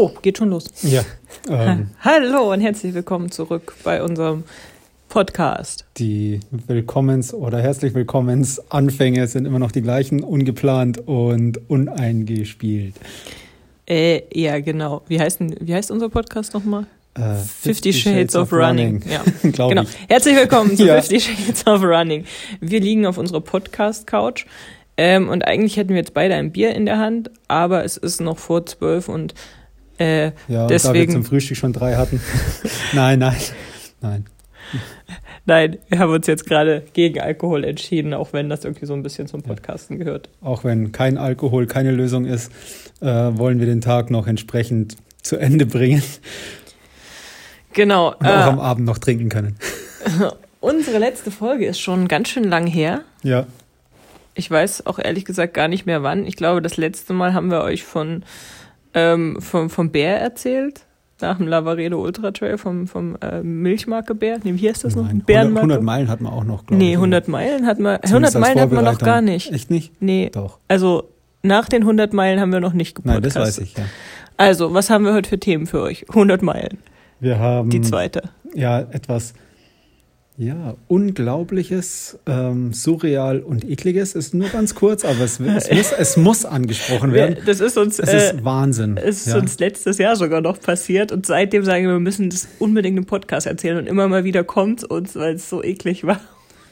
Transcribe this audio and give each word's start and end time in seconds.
Oh, 0.00 0.12
geht 0.22 0.38
schon 0.38 0.50
los. 0.50 0.66
Ja. 0.82 1.02
Ähm, 1.50 1.90
Hallo 2.02 2.52
und 2.52 2.60
herzlich 2.60 2.94
willkommen 2.94 3.32
zurück 3.32 3.74
bei 3.82 4.00
unserem 4.00 4.44
Podcast. 5.08 5.86
Die 5.96 6.38
Willkommens- 6.68 7.34
oder 7.34 7.60
herzlich 7.60 7.94
Willkommens-Anfänge 7.94 9.26
sind 9.26 9.44
immer 9.44 9.58
noch 9.58 9.72
die 9.72 9.82
gleichen, 9.82 10.22
ungeplant 10.22 11.08
und 11.08 11.68
uneingespielt. 11.68 12.94
Äh, 13.88 14.22
ja, 14.32 14.60
genau. 14.60 15.02
Wie 15.08 15.18
heißt, 15.18 15.40
denn, 15.40 15.56
wie 15.58 15.74
heißt 15.74 15.90
unser 15.90 16.10
Podcast 16.10 16.54
nochmal? 16.54 16.86
Äh, 17.14 17.34
Fifty 17.34 17.92
Shades 17.92 18.36
of 18.36 18.52
Running. 18.52 19.02
Ja, 19.10 19.24
Glaub 19.50 19.70
genau. 19.70 19.82
ich. 19.82 19.88
Herzlich 20.08 20.36
willkommen 20.36 20.76
zu 20.76 20.84
Ja. 20.86 21.02
Fifty 21.02 21.18
Shades 21.18 21.66
of 21.66 21.82
Running. 21.82 22.24
Wir 22.60 22.78
liegen 22.78 23.04
auf 23.04 23.18
unserer 23.18 23.40
Podcast-Couch 23.40 24.46
ähm, 24.96 25.28
und 25.28 25.44
eigentlich 25.44 25.76
hätten 25.76 25.88
wir 25.88 25.96
jetzt 25.96 26.14
beide 26.14 26.36
ein 26.36 26.52
Bier 26.52 26.72
in 26.76 26.86
der 26.86 26.98
Hand, 26.98 27.32
aber 27.48 27.84
es 27.84 27.96
ist 27.96 28.20
noch 28.20 28.38
vor 28.38 28.64
zwölf 28.64 29.08
und 29.08 29.34
äh, 29.98 30.24
Ja, 30.26 30.30
und 30.30 30.40
da 30.48 30.58
wir 30.60 30.66
deswegen, 30.68 31.12
zum 31.12 31.24
Frühstück 31.24 31.56
schon 31.56 31.72
drei 31.72 31.96
hatten. 31.96 32.20
nein, 32.92 33.18
nein, 33.18 33.36
nein. 34.00 34.26
nein, 35.46 35.78
wir 35.88 35.98
haben 35.98 36.12
uns 36.12 36.26
jetzt 36.26 36.46
gerade 36.46 36.84
gegen 36.92 37.20
Alkohol 37.20 37.64
entschieden, 37.64 38.14
auch 38.14 38.32
wenn 38.32 38.48
das 38.48 38.64
irgendwie 38.64 38.86
so 38.86 38.94
ein 38.94 39.02
bisschen 39.02 39.26
zum 39.28 39.42
Podcasten 39.42 39.98
gehört. 39.98 40.28
Auch 40.42 40.64
wenn 40.64 40.92
kein 40.92 41.18
Alkohol 41.18 41.66
keine 41.66 41.90
Lösung 41.92 42.26
ist, 42.26 42.52
äh, 43.00 43.06
wollen 43.06 43.58
wir 43.60 43.66
den 43.66 43.80
Tag 43.80 44.10
noch 44.10 44.26
entsprechend 44.26 44.96
zu 45.22 45.36
Ende 45.36 45.66
bringen 45.66 46.02
Genau. 47.72 48.08
und 48.18 48.26
auch 48.26 48.46
am 48.46 48.58
Äh, 48.58 48.62
Abend 48.62 48.86
noch 48.86 48.98
trinken 48.98 49.28
können. 49.28 49.56
unsere 50.60 50.98
letzte 50.98 51.30
Folge 51.30 51.66
ist 51.66 51.80
schon 51.80 52.08
ganz 52.08 52.28
schön 52.28 52.44
lang 52.44 52.66
her. 52.66 53.02
Ja, 53.22 53.46
Ich 54.34 54.50
weiß 54.50 54.86
auch 54.86 54.98
ehrlich 54.98 55.24
gesagt 55.24 55.54
gar 55.54 55.66
nicht 55.68 55.84
mehr 55.86 56.02
wann. 56.02 56.26
Ich 56.26 56.36
glaube, 56.36 56.62
das 56.62 56.76
letzte 56.76 57.12
Mal 57.12 57.34
haben 57.34 57.50
wir 57.50 57.62
euch 57.62 57.82
von, 57.84 58.22
ähm, 58.98 59.36
vom, 59.40 59.70
vom 59.70 59.90
Bär 59.90 60.20
erzählt. 60.20 60.84
Nach 61.20 61.36
dem 61.38 61.48
Lavaredo 61.48 62.00
Ultra 62.00 62.30
Trail 62.30 62.58
vom, 62.58 62.86
vom 62.86 63.16
äh, 63.20 63.42
Milchmarke 63.42 64.14
Bär. 64.14 64.38
Nee, 64.44 64.52
wie 64.54 64.68
heißt 64.68 64.84
das 64.84 64.94
noch? 64.94 65.02
nein. 65.02 65.22
100, 65.22 65.26
Bärenmarke? 65.26 65.58
100 65.62 65.82
Meilen 65.82 66.08
hat 66.08 66.20
man 66.20 66.32
auch 66.32 66.44
noch, 66.44 66.64
glaube 66.66 66.76
Nee, 66.82 66.90
ich. 66.90 66.96
100 66.96 67.26
Meilen 67.28 67.66
hat 67.66 67.78
man, 67.80 67.96
100 67.96 68.08
Zumindest 68.08 68.36
als 68.36 68.46
Meilen 68.46 68.60
hat 68.60 68.70
man 68.72 68.84
noch 68.84 68.98
gar 69.00 69.20
nicht. 69.20 69.52
Echt 69.52 69.68
nicht? 69.70 69.92
Nee, 70.00 70.30
Doch. 70.32 70.58
also 70.68 71.08
nach 71.42 71.68
den 71.68 71.82
100 71.82 72.12
Meilen 72.12 72.38
haben 72.40 72.52
wir 72.52 72.60
noch 72.60 72.72
nicht 72.72 72.96
Nein, 73.04 73.16
gepodcastet. 73.16 73.42
das 73.42 73.48
weiß 73.48 73.58
ich, 73.64 73.76
ja. 73.76 73.84
Also, 74.36 74.72
was 74.74 74.90
haben 74.90 75.04
wir 75.04 75.12
heute 75.12 75.28
für 75.28 75.40
Themen 75.40 75.66
für 75.66 75.82
euch? 75.82 76.08
100 76.08 76.42
Meilen, 76.42 76.78
Wir 77.18 77.40
haben 77.40 77.70
die 77.70 77.80
zweite. 77.80 78.30
ja 78.54 78.78
etwas 78.78 79.34
ja, 80.38 80.76
Unglaubliches, 80.86 82.16
ähm, 82.26 82.72
surreal 82.72 83.40
und 83.40 83.68
ekliges. 83.68 84.14
Ist 84.14 84.34
nur 84.34 84.48
ganz 84.48 84.76
kurz, 84.76 85.04
aber 85.04 85.24
es, 85.24 85.40
es, 85.40 85.70
muss, 85.72 85.92
es 85.92 86.16
muss 86.16 86.44
angesprochen 86.44 87.12
werden. 87.12 87.38
das 87.44 87.58
ist 87.58 87.76
uns, 87.76 87.98
äh, 87.98 88.16
ist 88.16 88.44
Wahnsinn. 88.44 88.96
es 88.96 89.26
ist 89.26 89.32
ja. 89.32 89.38
uns 89.38 89.58
letztes 89.58 89.98
Jahr 89.98 90.14
sogar 90.14 90.40
noch 90.40 90.60
passiert 90.60 91.10
und 91.10 91.26
seitdem 91.26 91.64
sagen 91.64 91.86
wir, 91.86 91.94
wir 91.94 91.98
müssen 91.98 92.30
das 92.30 92.46
unbedingt 92.60 92.96
im 92.96 93.04
Podcast 93.04 93.48
erzählen 93.48 93.78
und 93.78 93.88
immer 93.88 94.06
mal 94.06 94.22
wieder 94.22 94.44
kommt 94.44 94.84
uns, 94.84 95.16
weil 95.16 95.34
es 95.34 95.50
so 95.50 95.62
eklig 95.62 96.04
war. 96.04 96.20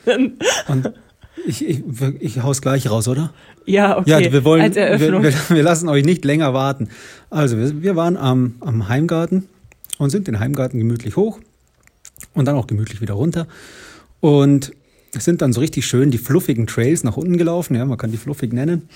Und 0.68 0.92
ich, 1.44 1.68
ich, 1.68 1.82
ich 2.20 2.42
hau's 2.44 2.62
gleich 2.62 2.88
raus, 2.88 3.08
oder? 3.08 3.34
ja, 3.66 3.98
okay. 3.98 4.10
Ja, 4.10 4.32
wir 4.32 4.44
wollen, 4.44 4.62
Als 4.62 4.76
wir, 4.76 5.00
wir, 5.00 5.32
wir 5.48 5.62
lassen 5.64 5.88
euch 5.88 6.04
nicht 6.04 6.24
länger 6.24 6.54
warten. 6.54 6.90
Also, 7.28 7.58
wir, 7.58 7.82
wir 7.82 7.96
waren 7.96 8.16
am, 8.16 8.54
am 8.60 8.88
Heimgarten 8.88 9.48
und 9.98 10.10
sind 10.10 10.28
den 10.28 10.38
Heimgarten 10.38 10.78
gemütlich 10.78 11.16
hoch 11.16 11.40
und 12.34 12.46
dann 12.46 12.56
auch 12.56 12.66
gemütlich 12.66 13.00
wieder 13.00 13.14
runter. 13.14 13.46
Und 14.20 14.72
es 15.14 15.24
sind 15.24 15.42
dann 15.42 15.52
so 15.52 15.60
richtig 15.60 15.86
schön 15.86 16.10
die 16.10 16.18
fluffigen 16.18 16.66
Trails 16.66 17.04
nach 17.04 17.16
unten 17.16 17.36
gelaufen, 17.36 17.74
ja, 17.74 17.84
man 17.84 17.98
kann 17.98 18.10
die 18.10 18.16
fluffig 18.16 18.52
nennen. 18.52 18.88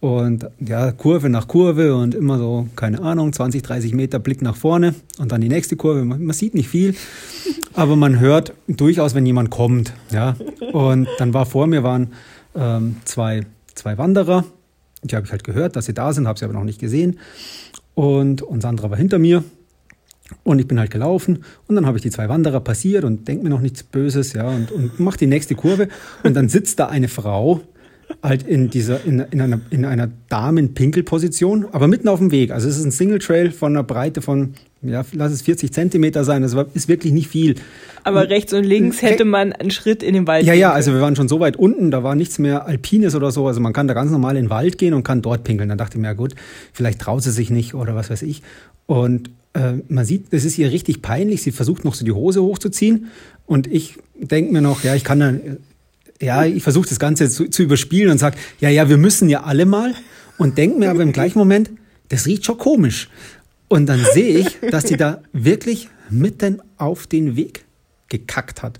Und 0.00 0.46
ja, 0.60 0.92
Kurve 0.92 1.28
nach 1.28 1.48
Kurve 1.48 1.96
und 1.96 2.14
immer 2.14 2.38
so, 2.38 2.68
keine 2.76 3.02
Ahnung, 3.02 3.32
20, 3.32 3.62
30 3.62 3.94
Meter 3.94 4.20
Blick 4.20 4.42
nach 4.42 4.54
vorne 4.54 4.94
und 5.18 5.32
dann 5.32 5.40
die 5.40 5.48
nächste 5.48 5.74
Kurve. 5.74 6.04
Man, 6.04 6.22
man 6.22 6.34
sieht 6.34 6.54
nicht 6.54 6.68
viel, 6.68 6.94
aber 7.74 7.96
man 7.96 8.20
hört 8.20 8.52
durchaus, 8.68 9.16
wenn 9.16 9.26
jemand 9.26 9.50
kommt. 9.50 9.92
Ja. 10.12 10.36
Und 10.72 11.08
dann 11.18 11.34
war 11.34 11.46
vor 11.46 11.66
mir 11.66 11.82
waren 11.82 12.12
ähm, 12.54 12.96
zwei, 13.04 13.44
zwei 13.74 13.98
Wanderer. 13.98 14.44
Die 15.02 15.16
habe 15.16 15.26
ich 15.26 15.32
halt 15.32 15.42
gehört, 15.42 15.74
dass 15.74 15.86
sie 15.86 15.94
da 15.94 16.12
sind, 16.12 16.28
habe 16.28 16.38
sie 16.38 16.44
aber 16.44 16.54
noch 16.54 16.64
nicht 16.64 16.80
gesehen. 16.80 17.18
Und, 17.94 18.42
und 18.42 18.60
Sandra 18.60 18.90
war 18.90 18.96
hinter 18.96 19.18
mir. 19.18 19.42
Und 20.44 20.58
ich 20.58 20.68
bin 20.68 20.78
halt 20.78 20.90
gelaufen 20.90 21.44
und 21.66 21.74
dann 21.74 21.86
habe 21.86 21.96
ich 21.96 22.02
die 22.02 22.10
zwei 22.10 22.28
Wanderer 22.28 22.60
passiert 22.60 23.04
und 23.04 23.28
denke 23.28 23.44
mir 23.44 23.50
noch 23.50 23.60
nichts 23.60 23.82
Böses, 23.82 24.34
ja, 24.34 24.48
und, 24.48 24.70
und 24.70 25.00
mach 25.00 25.16
die 25.16 25.26
nächste 25.26 25.54
Kurve. 25.54 25.88
Und 26.22 26.34
dann 26.34 26.48
sitzt 26.48 26.78
da 26.78 26.86
eine 26.86 27.08
Frau 27.08 27.62
halt 28.22 28.42
in 28.42 28.70
dieser, 28.70 29.04
in, 29.04 29.20
in 29.30 29.40
einer, 29.40 29.60
in 29.70 29.84
einer 29.84 30.08
Damen-Pinkel-Position, 30.28 31.66
aber 31.72 31.88
mitten 31.88 32.08
auf 32.08 32.18
dem 32.18 32.30
Weg. 32.30 32.50
Also 32.50 32.68
es 32.68 32.78
ist 32.78 32.84
ein 32.84 32.90
Single 32.90 33.18
Trail 33.18 33.50
von 33.50 33.72
einer 33.72 33.84
Breite 33.84 34.22
von, 34.22 34.54
ja, 34.82 35.04
lass 35.12 35.32
es 35.32 35.42
40 35.42 35.72
Zentimeter 35.72 36.24
sein. 36.24 36.42
Das 36.42 36.56
war, 36.56 36.66
ist 36.74 36.88
wirklich 36.88 37.12
nicht 37.12 37.28
viel. 37.28 37.56
Aber 38.04 38.28
rechts 38.28 38.52
und 38.52 38.64
links 38.64 39.02
hätte 39.02 39.24
man 39.24 39.52
einen 39.52 39.70
Schritt 39.70 40.02
in 40.02 40.14
den 40.14 40.26
Wald 40.26 40.46
Ja, 40.46 40.54
ja, 40.54 40.72
also 40.72 40.92
wir 40.92 41.00
waren 41.00 41.16
schon 41.16 41.28
so 41.28 41.40
weit 41.40 41.56
unten, 41.56 41.90
da 41.90 42.02
war 42.02 42.14
nichts 42.14 42.38
mehr 42.38 42.66
Alpines 42.66 43.14
oder 43.14 43.30
so. 43.30 43.46
Also 43.46 43.60
man 43.60 43.72
kann 43.72 43.88
da 43.88 43.94
ganz 43.94 44.10
normal 44.10 44.36
in 44.36 44.46
den 44.46 44.50
Wald 44.50 44.78
gehen 44.78 44.94
und 44.94 45.04
kann 45.04 45.22
dort 45.22 45.44
pinkeln. 45.44 45.68
Dann 45.68 45.78
dachte 45.78 45.96
ich 45.96 46.00
mir, 46.00 46.08
ja 46.08 46.14
gut, 46.14 46.34
vielleicht 46.72 47.00
traut 47.00 47.22
sie 47.22 47.32
sich 47.32 47.50
nicht 47.50 47.74
oder 47.74 47.94
was 47.94 48.10
weiß 48.10 48.22
ich. 48.22 48.42
Und 48.86 49.30
äh, 49.58 49.82
man 49.88 50.04
sieht, 50.04 50.26
es 50.30 50.44
ist 50.44 50.56
ihr 50.58 50.70
richtig 50.70 51.02
peinlich. 51.02 51.42
Sie 51.42 51.52
versucht 51.52 51.84
noch 51.84 51.94
so 51.94 52.04
die 52.04 52.12
Hose 52.12 52.42
hochzuziehen. 52.42 53.08
Und 53.44 53.66
ich 53.66 53.96
denke 54.14 54.52
mir 54.52 54.60
noch, 54.60 54.84
ja, 54.84 54.94
ich 54.94 55.04
kann 55.04 55.20
dann, 55.20 55.58
ja, 56.20 56.44
ich 56.44 56.62
versuche 56.62 56.88
das 56.88 57.00
Ganze 57.00 57.28
zu, 57.28 57.48
zu 57.48 57.62
überspielen 57.62 58.10
und 58.10 58.18
sage, 58.18 58.36
ja, 58.60 58.68
ja, 58.68 58.88
wir 58.88 58.98
müssen 58.98 59.28
ja 59.28 59.42
alle 59.42 59.66
mal. 59.66 59.94
Und 60.36 60.56
denke 60.56 60.78
mir 60.78 60.90
aber 60.90 61.02
im 61.02 61.12
gleichen 61.12 61.38
Moment, 61.38 61.70
das 62.08 62.26
riecht 62.26 62.44
schon 62.44 62.58
komisch. 62.58 63.08
Und 63.66 63.86
dann 63.86 64.00
sehe 64.14 64.38
ich, 64.38 64.58
dass 64.70 64.84
die 64.84 64.96
da 64.96 65.22
wirklich 65.32 65.88
mitten 66.08 66.62
auf 66.76 67.06
den 67.06 67.36
Weg 67.36 67.64
gekackt 68.08 68.62
hat. 68.62 68.78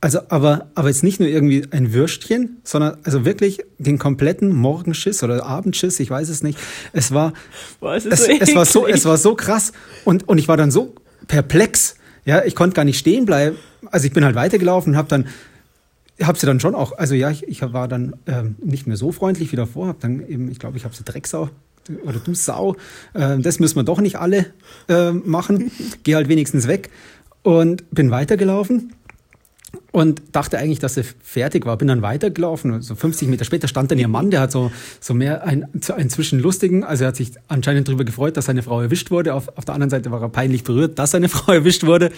Also, 0.00 0.20
aber, 0.28 0.70
aber 0.76 0.88
jetzt 0.88 1.02
nicht 1.02 1.18
nur 1.18 1.28
irgendwie 1.28 1.66
ein 1.72 1.92
Würstchen, 1.92 2.58
sondern 2.62 2.98
also 3.02 3.24
wirklich 3.24 3.64
den 3.78 3.98
kompletten 3.98 4.54
Morgenschiss 4.54 5.24
oder 5.24 5.44
Abendschiss, 5.44 5.98
ich 5.98 6.08
weiß 6.08 6.28
es 6.28 6.44
nicht. 6.44 6.56
Es 6.92 7.12
war, 7.12 7.32
Boah, 7.80 7.96
es 7.96 8.04
so 8.04 8.10
es 8.10 8.54
war 8.54 8.64
so, 8.64 8.86
es 8.86 9.04
war 9.06 9.16
so 9.16 9.34
krass 9.34 9.72
und, 10.04 10.28
und 10.28 10.38
ich 10.38 10.46
war 10.46 10.56
dann 10.56 10.70
so 10.70 10.94
perplex. 11.26 11.96
Ja, 12.24 12.44
ich 12.44 12.54
konnte 12.54 12.74
gar 12.74 12.84
nicht 12.84 12.98
stehen 12.98 13.26
bleiben. 13.26 13.56
Also 13.90 14.06
ich 14.06 14.12
bin 14.12 14.24
halt 14.24 14.36
weitergelaufen 14.36 14.92
und 14.92 14.96
habe 14.96 15.08
dann, 15.08 15.26
habe 16.22 16.38
sie 16.38 16.46
dann 16.46 16.60
schon 16.60 16.76
auch, 16.76 16.96
also 16.96 17.16
ja, 17.16 17.30
ich, 17.30 17.48
ich 17.48 17.60
war 17.62 17.88
dann 17.88 18.14
ähm, 18.26 18.54
nicht 18.62 18.86
mehr 18.86 18.96
so 18.96 19.10
freundlich 19.10 19.50
wie 19.50 19.56
davor, 19.56 19.88
habe 19.88 19.98
dann 20.00 20.28
eben, 20.28 20.48
ich 20.48 20.60
glaube, 20.60 20.76
ich 20.76 20.84
habe 20.84 20.94
sie 20.94 21.02
Drecksau 21.02 21.50
oder 22.04 22.20
du 22.20 22.34
Sau, 22.34 22.76
äh, 23.14 23.38
das 23.38 23.58
müssen 23.58 23.74
wir 23.74 23.82
doch 23.82 24.00
nicht 24.00 24.16
alle 24.16 24.46
äh, 24.88 25.10
machen. 25.10 25.72
Geh 26.04 26.14
halt 26.14 26.28
wenigstens 26.28 26.68
weg 26.68 26.90
und 27.42 27.90
bin 27.90 28.12
weitergelaufen 28.12 28.92
und 29.90 30.22
dachte 30.32 30.58
eigentlich, 30.58 30.78
dass 30.78 30.94
sie 30.94 31.02
fertig 31.02 31.64
war. 31.64 31.76
Bin 31.78 31.88
dann 31.88 32.02
weitergelaufen. 32.02 32.82
So 32.82 32.94
50 32.94 33.28
Meter 33.28 33.44
später 33.44 33.68
stand 33.68 33.90
dann 33.90 33.98
ihr 33.98 34.08
Mann, 34.08 34.30
der 34.30 34.40
hat 34.40 34.52
so, 34.52 34.70
so 35.00 35.14
mehr 35.14 35.44
ein, 35.44 35.66
so 35.80 35.94
einen 35.94 36.10
zwischenlustigen, 36.10 36.84
also 36.84 37.04
er 37.04 37.08
hat 37.08 37.16
sich 37.16 37.32
anscheinend 37.48 37.88
darüber 37.88 38.04
gefreut, 38.04 38.36
dass 38.36 38.46
seine 38.46 38.62
Frau 38.62 38.80
erwischt 38.82 39.10
wurde. 39.10 39.34
Auf, 39.34 39.48
auf 39.56 39.64
der 39.64 39.74
anderen 39.74 39.90
Seite 39.90 40.10
war 40.10 40.20
er 40.20 40.28
peinlich 40.28 40.64
berührt, 40.64 40.98
dass 40.98 41.12
seine 41.12 41.28
Frau 41.30 41.52
erwischt 41.52 41.84
wurde. 41.84 42.10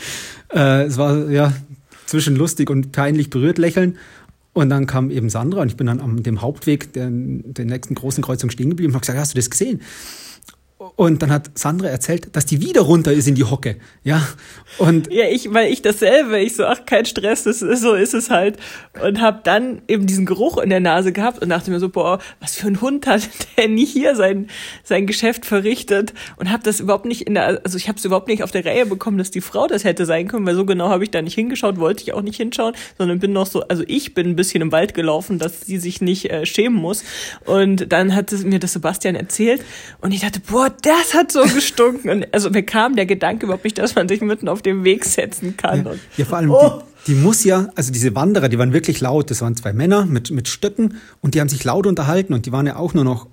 Äh, 0.53 0.85
es 0.85 0.97
war 0.99 1.31
ja 1.31 1.53
zwischenlustig 2.07 2.69
und 2.71 2.93
peinlich 2.93 3.31
berührt 3.31 3.59
lächeln. 3.59 3.99
Und 4.53 4.69
dann 4.69 4.87
kam 4.87 5.13
eben 5.13 5.31
Sandra 5.31 5.63
und 5.63 5.69
ich 5.69 5.77
bin 5.77 5.87
dann 5.87 6.01
am 6.01 6.25
dem 6.25 6.43
Hauptweg 6.43 6.93
der, 6.93 7.09
der 7.09 7.65
nächsten 7.67 7.95
großen 7.95 8.23
Kreuzung 8.23 8.51
stehen 8.51 8.71
geblieben 8.71 8.91
und 8.91 8.95
habe 8.95 9.03
gesagt, 9.03 9.19
hast 9.19 9.35
du 9.35 9.37
das 9.37 9.49
gesehen? 9.49 9.81
Und 10.97 11.21
dann 11.21 11.31
hat 11.31 11.51
Sandra 11.59 11.89
erzählt, 11.89 12.35
dass 12.35 12.47
die 12.47 12.63
wieder 12.63 12.81
runter 12.81 13.13
ist 13.13 13.29
in 13.29 13.35
die 13.35 13.45
Hocke. 13.45 13.77
Ja. 14.03 14.27
Und 14.79 15.13
Ja, 15.13 15.27
ich, 15.29 15.53
weil 15.53 15.71
ich 15.71 15.83
dasselbe, 15.83 16.39
ich 16.39 16.57
so, 16.57 16.65
ach, 16.65 16.87
kein 16.87 17.05
Stress, 17.05 17.45
das 17.45 17.61
ist, 17.61 17.83
so 17.83 17.95
ist 17.95 18.15
es 18.15 18.31
halt. 18.31 18.57
Und 19.03 19.21
hab 19.21 19.45
dann 19.45 19.83
eben 19.89 20.07
diesen 20.07 20.25
Geruch 20.25 20.57
in 20.57 20.71
der 20.71 20.81
Nase 20.81 21.13
gehabt 21.13 21.43
und 21.43 21.51
dachte 21.51 21.71
mir 21.71 21.81
so, 21.81 21.91
boah, 21.91 22.19
was 22.41 22.57
für 22.57 22.69
ein 22.69 22.81
Hund 22.81 23.07
hat 23.07 23.29
der 23.59 23.69
nie 23.69 23.85
hier 23.85 24.17
sein, 24.17 24.49
sein 24.83 25.07
Geschäft 25.07 25.45
verrichtet 25.45 26.15
und 26.37 26.51
hab 26.51 26.65
das 26.65 26.81
überhaupt 26.81 27.05
nicht 27.05 27.23
in 27.23 27.35
der, 27.35 27.61
also 27.63 27.77
ich 27.77 27.89
habe 27.89 27.99
es 27.99 28.05
überhaupt 28.07 28.29
nicht 28.29 28.43
auf 28.43 28.51
der 28.51 28.65
Reihe 28.65 28.87
bekommen, 28.87 29.19
dass 29.19 29.31
die 29.31 29.43
Frau 29.43 29.67
das 29.67 29.85
hätte 29.85 30.07
sein 30.07 30.29
können, 30.29 30.47
weil 30.47 30.55
so 30.55 30.65
genau 30.65 30.89
habe 30.89 31.05
ich 31.05 31.11
da 31.11 31.21
nicht 31.21 31.35
hingeschaut, 31.35 31.79
wollte 31.79 32.03
ich 32.03 32.15
auch 32.15 32.23
nicht 32.23 32.37
hinschauen, 32.37 32.75
sondern 32.97 33.19
bin 33.19 33.35
noch 33.35 33.47
so, 33.47 33.63
also 33.69 33.85
ich 33.87 34.15
bin 34.15 34.29
ein 34.29 34.37
bisschen 34.37 34.63
im 34.63 34.73
Wald 34.73 34.95
gelaufen, 34.95 35.39
dass 35.39 35.61
sie 35.61 35.77
sich 35.77 36.01
nicht 36.01 36.31
äh, 36.31 36.47
schämen 36.47 36.81
muss. 36.81 37.05
Und 37.45 37.93
dann 37.93 38.15
hat 38.15 38.33
es 38.33 38.45
mir 38.45 38.59
das 38.59 38.73
Sebastian 38.73 39.15
erzählt 39.15 39.63
und 40.01 40.13
ich 40.13 40.21
dachte, 40.21 40.41
boah, 40.41 40.70
das 40.83 41.15
hat 41.15 41.33
so 41.33 41.43
gestunken. 41.43 42.11
Und 42.11 42.35
also 42.35 42.51
mir 42.51 42.63
kam 42.63 42.97
der 42.97 43.07
Gedanke 43.07 43.47
überhaupt 43.47 43.65
nicht, 43.65 43.79
dass 43.79 43.95
man 43.95 44.09
sich 44.09 44.21
mitten 44.21 44.49
auf 44.49 44.63
dem 44.63 44.85
Weg 44.85 45.05
setzen 45.05 45.57
kann. 45.57 45.85
Ja, 45.85 45.93
ja 46.19 46.25
vor 46.25 46.39
allem, 46.39 46.51
Oh. 46.51 46.83
die, 47.07 47.15
die 47.15 47.19
muss 47.21 47.45
ja, 47.45 47.69
also 47.75 47.93
diese 47.93 48.15
Wanderer, 48.15 48.49
die 48.49 48.59
waren 48.59 48.73
wirklich 48.73 49.01
laut. 49.01 49.31
Das 49.31 49.41
waren 49.43 49.57
zwei 49.57 49.73
Männer 49.73 50.07
mit, 50.07 50.31
mit 50.31 50.49
Stöcken 50.49 50.97
und 51.21 51.35
die 51.35 51.41
haben 51.41 51.49
sich 51.49 51.63
laut 51.65 51.87
unterhalten 51.87 52.35
und 52.35 52.47
die 52.47 52.53
waren 52.53 52.67
ja 52.67 52.77
auch 52.77 52.95
nur 52.95 53.05
noch, 53.05 53.27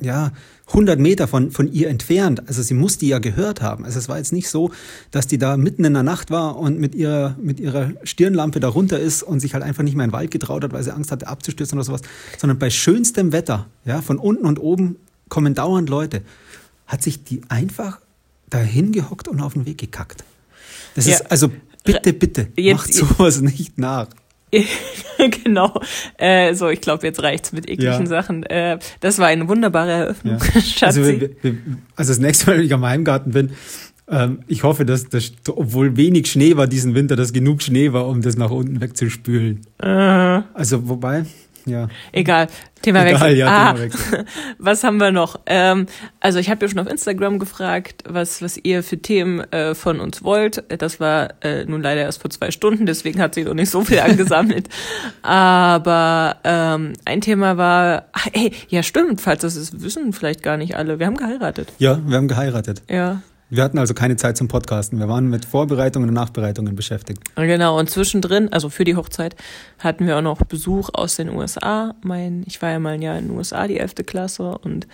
ja, 0.00 0.32
100 0.68 0.98
Meter 0.98 1.28
von, 1.28 1.50
von 1.50 1.70
ihr 1.70 1.88
entfernt. 1.90 2.48
Also 2.48 2.62
sie 2.62 2.72
muss 2.74 2.96
die 2.96 3.08
ja 3.08 3.18
gehört 3.18 3.60
haben. 3.60 3.84
Also 3.84 3.98
es 3.98 4.08
war 4.08 4.16
jetzt 4.16 4.32
nicht 4.32 4.48
so, 4.48 4.70
dass 5.10 5.26
die 5.26 5.36
da 5.36 5.56
mitten 5.56 5.84
in 5.84 5.92
der 5.92 6.02
Nacht 6.02 6.30
war 6.30 6.56
und 6.56 6.80
mit 6.80 6.94
ihrer, 6.94 7.36
mit 7.40 7.60
ihrer 7.60 7.90
Stirnlampe 8.04 8.58
da 8.58 8.68
runter 8.68 8.98
ist 8.98 9.22
und 9.22 9.40
sich 9.40 9.52
halt 9.54 9.62
einfach 9.62 9.82
nicht 9.82 9.96
mehr 9.96 10.04
in 10.04 10.10
den 10.10 10.14
Wald 10.14 10.30
getraut 10.30 10.64
hat, 10.64 10.72
weil 10.72 10.82
sie 10.82 10.92
Angst 10.94 11.12
hatte 11.12 11.26
abzustürzen 11.28 11.76
oder 11.78 11.84
sowas, 11.84 12.00
sondern 12.38 12.58
bei 12.58 12.70
schönstem 12.70 13.32
Wetter, 13.32 13.66
ja, 13.84 14.00
von 14.00 14.18
unten 14.18 14.46
und 14.46 14.58
oben 14.60 14.96
kommen 15.28 15.54
dauernd 15.54 15.88
Leute. 15.90 16.22
Hat 16.86 17.02
sich 17.02 17.24
die 17.24 17.40
einfach 17.48 17.98
dahin 18.50 18.92
gehockt 18.92 19.28
und 19.28 19.40
auf 19.40 19.54
den 19.54 19.66
Weg 19.66 19.78
gekackt. 19.78 20.24
Das 20.94 21.06
Ja. 21.06 21.14
ist 21.14 21.30
also 21.30 21.50
bitte, 21.84 22.12
bitte, 22.12 22.48
Jetzt- 22.56 22.76
macht 22.76 22.94
sowas 22.94 23.40
nicht 23.40 23.78
nach. 23.78 24.08
genau. 25.44 25.80
Äh, 26.18 26.54
so, 26.54 26.68
ich 26.68 26.80
glaube, 26.82 27.06
jetzt 27.06 27.22
reicht's 27.22 27.52
mit 27.52 27.68
ekligen 27.70 28.02
Ja. 28.02 28.06
Sachen. 28.06 28.42
Äh, 28.44 28.78
das 29.00 29.18
war 29.18 29.26
eine 29.28 29.48
wunderbare 29.48 29.90
Eröffnung, 29.90 30.38
Ja. 30.38 30.60
Schatzi. 30.60 30.84
Also, 30.84 31.04
wir, 31.06 31.30
wir, 31.40 31.56
also 31.96 32.10
das 32.12 32.18
nächste 32.18 32.46
Mal, 32.50 32.58
wenn 32.58 32.66
ich 32.66 32.74
am 32.74 32.84
Heimgarten 32.84 33.32
bin, 33.32 33.52
ähm, 34.08 34.40
ich 34.48 34.62
hoffe, 34.62 34.84
dass, 34.84 35.08
dass, 35.08 35.32
obwohl 35.48 35.96
wenig 35.96 36.30
Schnee 36.30 36.56
war 36.56 36.66
diesen 36.66 36.94
Winter, 36.94 37.16
dass 37.16 37.32
genug 37.32 37.62
Schnee 37.62 37.92
war, 37.94 38.06
um 38.08 38.20
das 38.20 38.36
nach 38.36 38.50
unten 38.50 38.80
wegzuspülen. 38.82 39.60
äh, 39.78 39.86
Also 40.52 40.86
wobei, 40.88 41.24
ja. 41.66 41.88
egal. 42.12 42.48
Thema 42.82 43.06
Egal, 43.06 43.20
Wechsel. 43.20 43.36
ja, 43.38 43.46
ah, 43.46 43.72
Themawechsel. 43.72 44.24
was 44.58 44.82
haben 44.82 44.96
wir 44.98 45.12
noch? 45.12 45.38
Ähm, 45.46 45.86
also 46.20 46.38
ich 46.38 46.50
habe 46.50 46.64
ja 46.64 46.68
schon 46.68 46.80
auf 46.80 46.88
Instagram 46.88 47.38
gefragt, 47.38 48.02
was, 48.08 48.42
was 48.42 48.56
ihr 48.56 48.82
für 48.82 48.98
Themen 48.98 49.40
äh, 49.52 49.74
von 49.74 50.00
uns 50.00 50.24
wollt. 50.24 50.64
Das 50.80 50.98
war 50.98 51.34
äh, 51.44 51.64
nun 51.64 51.82
leider 51.82 52.02
erst 52.02 52.20
vor 52.20 52.30
zwei 52.30 52.50
Stunden, 52.50 52.84
deswegen 52.84 53.20
hat 53.20 53.34
sich 53.34 53.44
noch 53.46 53.54
nicht 53.54 53.70
so 53.70 53.82
viel 53.84 54.00
angesammelt. 54.00 54.68
Aber 55.22 56.36
ähm, 56.44 56.94
ein 57.04 57.20
Thema 57.20 57.56
war, 57.56 58.06
ach, 58.12 58.26
ey, 58.32 58.52
ja 58.68 58.82
stimmt, 58.82 59.20
falls 59.20 59.42
das 59.42 59.56
ist, 59.56 59.82
wissen 59.82 60.12
vielleicht 60.12 60.42
gar 60.42 60.56
nicht 60.56 60.76
alle. 60.76 60.98
Wir 60.98 61.06
haben 61.06 61.16
geheiratet. 61.16 61.72
Ja, 61.78 62.00
wir 62.04 62.16
haben 62.16 62.28
geheiratet. 62.28 62.82
Ja. 62.90 63.22
Wir 63.54 63.62
hatten 63.64 63.76
also 63.76 63.92
keine 63.92 64.16
Zeit 64.16 64.38
zum 64.38 64.48
Podcasten. 64.48 64.98
Wir 64.98 65.08
waren 65.08 65.28
mit 65.28 65.44
Vorbereitungen 65.44 66.08
und 66.08 66.14
Nachbereitungen 66.14 66.74
beschäftigt. 66.74 67.20
Genau, 67.36 67.78
und 67.78 67.90
zwischendrin, 67.90 68.50
also 68.50 68.70
für 68.70 68.84
die 68.84 68.96
Hochzeit, 68.96 69.36
hatten 69.78 70.06
wir 70.06 70.16
auch 70.16 70.22
noch 70.22 70.38
Besuch 70.38 70.88
aus 70.94 71.16
den 71.16 71.28
USA. 71.28 71.94
Mein, 72.02 72.44
ich 72.46 72.62
war 72.62 72.70
ja 72.70 72.78
mal 72.78 72.94
ein 72.94 73.02
Jahr 73.02 73.18
in 73.18 73.28
den 73.28 73.36
USA, 73.36 73.66
die 73.66 73.78
11. 73.78 74.06
Klasse, 74.06 74.56
und 74.56 74.86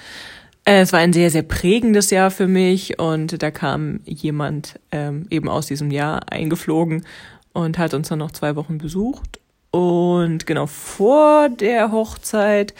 äh, 0.64 0.80
es 0.80 0.92
war 0.92 0.98
ein 0.98 1.12
sehr, 1.12 1.30
sehr 1.30 1.44
prägendes 1.44 2.10
Jahr 2.10 2.32
für 2.32 2.48
mich. 2.48 2.98
Und 2.98 3.40
da 3.40 3.52
kam 3.52 4.00
jemand 4.04 4.80
ähm, 4.90 5.28
eben 5.30 5.48
aus 5.48 5.66
diesem 5.68 5.92
Jahr 5.92 6.32
eingeflogen 6.32 7.04
und 7.52 7.78
hat 7.78 7.94
uns 7.94 8.08
dann 8.08 8.18
noch 8.18 8.32
zwei 8.32 8.56
Wochen 8.56 8.78
besucht. 8.78 9.38
Und 9.70 10.46
genau 10.46 10.66
vor 10.66 11.48
der 11.48 11.92
Hochzeit 11.92 12.74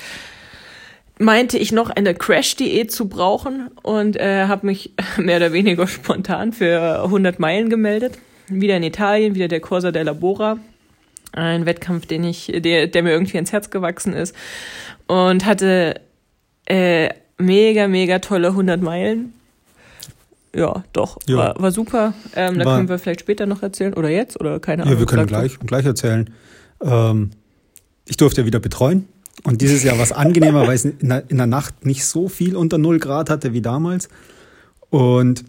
meinte 1.19 1.59
ich 1.59 1.73
noch 1.73 1.91
eine 1.91 2.15
Crash-Diät 2.15 2.93
zu 2.93 3.09
brauchen 3.09 3.71
und 3.83 4.17
äh, 4.17 4.45
habe 4.47 4.67
mich 4.67 4.93
mehr 5.19 5.37
oder 5.39 5.53
weniger 5.53 5.87
spontan 5.87 6.53
für 6.53 7.03
100 7.05 7.39
Meilen 7.39 7.71
gemeldet. 7.71 8.19
Wieder 8.49 8.77
in 8.77 8.83
Italien, 8.83 9.35
wieder 9.35 9.49
der 9.49 9.61
Corsa 9.61 9.91
della 9.93 10.13
Bora. 10.15 10.59
Ein 11.33 11.67
Wettkampf, 11.67 12.07
den 12.07 12.25
ich, 12.25 12.51
der, 12.55 12.87
der 12.87 13.03
mir 13.03 13.11
irgendwie 13.13 13.37
ins 13.37 13.53
Herz 13.53 13.69
gewachsen 13.71 14.15
ist. 14.15 14.35
Und 15.07 15.45
hatte 15.45 16.01
äh, 16.67 17.11
mega, 17.37 17.87
mega 17.89 18.19
tolle 18.21 18.49
100 18.49 18.81
Meilen. 18.81 19.35
Ja, 20.57 20.83
doch, 20.95 21.19
Ja. 21.27 21.37
War, 21.37 21.61
war 21.63 21.71
super. 21.73 22.15
Ähm, 22.35 22.59
da 22.59 22.65
War- 22.65 22.77
können 22.77 22.89
wir 22.89 22.99
vielleicht 22.99 23.21
später 23.21 23.45
noch 23.45 23.63
erzählen. 23.63 23.93
Oder 23.95 24.09
jetzt, 24.09 24.41
oder 24.41 24.59
keine 24.61 24.83
Ahnung. 24.83 24.95
Ja, 24.95 24.99
wir 25.01 25.07
können 25.07 25.27
gleich, 25.27 25.59
gleich 25.59 25.85
erzählen. 25.85 26.31
Ähm, 26.83 27.31
ich 28.07 28.17
durfte 28.17 28.41
ja 28.41 28.47
wieder 28.47 28.59
betreuen. 28.61 29.07
Und 29.45 29.61
dieses 29.61 29.83
Jahr 29.85 29.97
war 29.97 30.05
es 30.05 30.13
angenehmer, 30.13 30.67
weil 30.67 30.75
es 30.75 30.85
in 30.85 31.09
der, 31.09 31.31
in 31.31 31.37
der 31.37 31.47
Nacht 31.47 31.87
nicht 31.87 32.05
so 32.05 32.29
viel 32.29 32.57
unter 32.57 32.79
0 32.79 32.99
Grad 32.99 33.31
hatte 33.31 33.53
wie 33.53 33.63
damals. 33.63 34.09
Und 34.91 35.45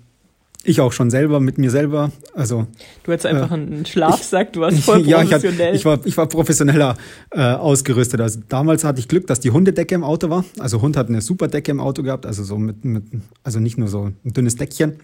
ich 0.63 0.81
auch 0.81 0.91
schon 0.91 1.09
selber 1.09 1.39
mit 1.39 1.57
mir 1.57 1.71
selber, 1.71 2.12
also 2.33 2.68
Du 3.03 3.12
hattest 3.12 3.25
einfach 3.25 3.51
einen 3.51 3.86
Schlafsack, 3.86 4.53
du 4.53 4.59
warst 4.59 4.80
voll 4.80 5.00
ja, 5.07 5.24
ich, 5.24 5.31
hatte, 5.31 5.47
professionell. 5.47 5.75
ich, 5.75 5.86
war, 5.86 6.00
ich 6.06 6.18
war 6.18 6.27
professioneller 6.27 6.97
äh, 7.31 7.41
ausgerüstet. 7.41 8.19
Also 8.19 8.41
damals 8.50 8.83
hatte 8.83 9.00
ich 9.00 9.07
Glück, 9.07 9.25
dass 9.27 9.39
die 9.39 9.51
Hundedecke 9.51 9.95
im 9.95 10.03
Auto 10.03 10.30
war. 10.30 10.44
Also 10.59 10.81
Hund 10.81 10.97
hat 10.97 11.07
eine 11.07 11.21
super 11.21 11.47
Decke 11.47 11.71
im 11.71 11.80
Auto 11.80 12.03
gehabt, 12.03 12.25
also 12.25 12.44
so 12.44 12.57
mit, 12.57 12.83
mit 12.83 13.03
also 13.44 13.59
nicht 13.59 13.77
nur 13.77 13.88
so 13.88 14.12
ein 14.25 14.33
dünnes 14.33 14.57
Deckchen, 14.57 14.97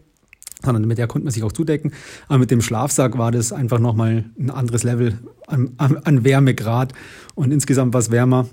sondern 0.62 0.86
mit 0.86 0.98
der 0.98 1.08
konnte 1.08 1.24
man 1.24 1.32
sich 1.32 1.44
auch 1.44 1.54
zudecken. 1.54 1.94
Aber 2.28 2.40
mit 2.40 2.52
dem 2.52 2.62
Schlafsack 2.62 3.18
war 3.18 3.32
das 3.32 3.54
einfach 3.54 3.80
nochmal 3.80 4.26
ein 4.38 4.50
anderes 4.50 4.84
Level 4.84 5.18
an, 5.48 5.72
an, 5.78 5.98
an 5.98 6.26
Wärmegrad 6.26 6.94
und 7.34 7.54
insgesamt 7.54 7.94
war 7.94 8.02
es 8.02 8.12
wärmer. 8.12 8.48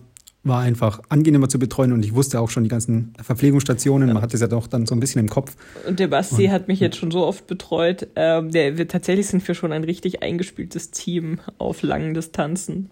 War 0.44 0.60
einfach 0.60 1.00
angenehmer 1.08 1.48
zu 1.48 1.58
betreuen 1.58 1.92
und 1.92 2.04
ich 2.04 2.14
wusste 2.14 2.40
auch 2.40 2.50
schon 2.50 2.64
die 2.64 2.68
ganzen 2.68 3.14
Verpflegungsstationen. 3.22 4.12
Man 4.12 4.22
hat 4.22 4.34
das 4.34 4.40
ja 4.40 4.48
doch 4.48 4.66
dann 4.66 4.86
so 4.86 4.94
ein 4.94 5.00
bisschen 5.00 5.20
im 5.20 5.28
Kopf. 5.28 5.54
Und 5.86 6.00
der 6.00 6.08
Basti 6.08 6.46
hat 6.46 6.66
mich 6.66 6.80
jetzt 6.80 6.96
schon 6.96 7.12
so 7.12 7.24
oft 7.24 7.46
betreut. 7.46 8.08
Ähm, 8.16 8.50
der, 8.50 8.76
wir, 8.76 8.88
tatsächlich 8.88 9.28
sind 9.28 9.46
wir 9.46 9.54
schon 9.54 9.72
ein 9.72 9.84
richtig 9.84 10.22
eingespieltes 10.22 10.90
Team 10.90 11.38
auf 11.58 11.82
langen 11.82 12.14
Distanzen. 12.14 12.90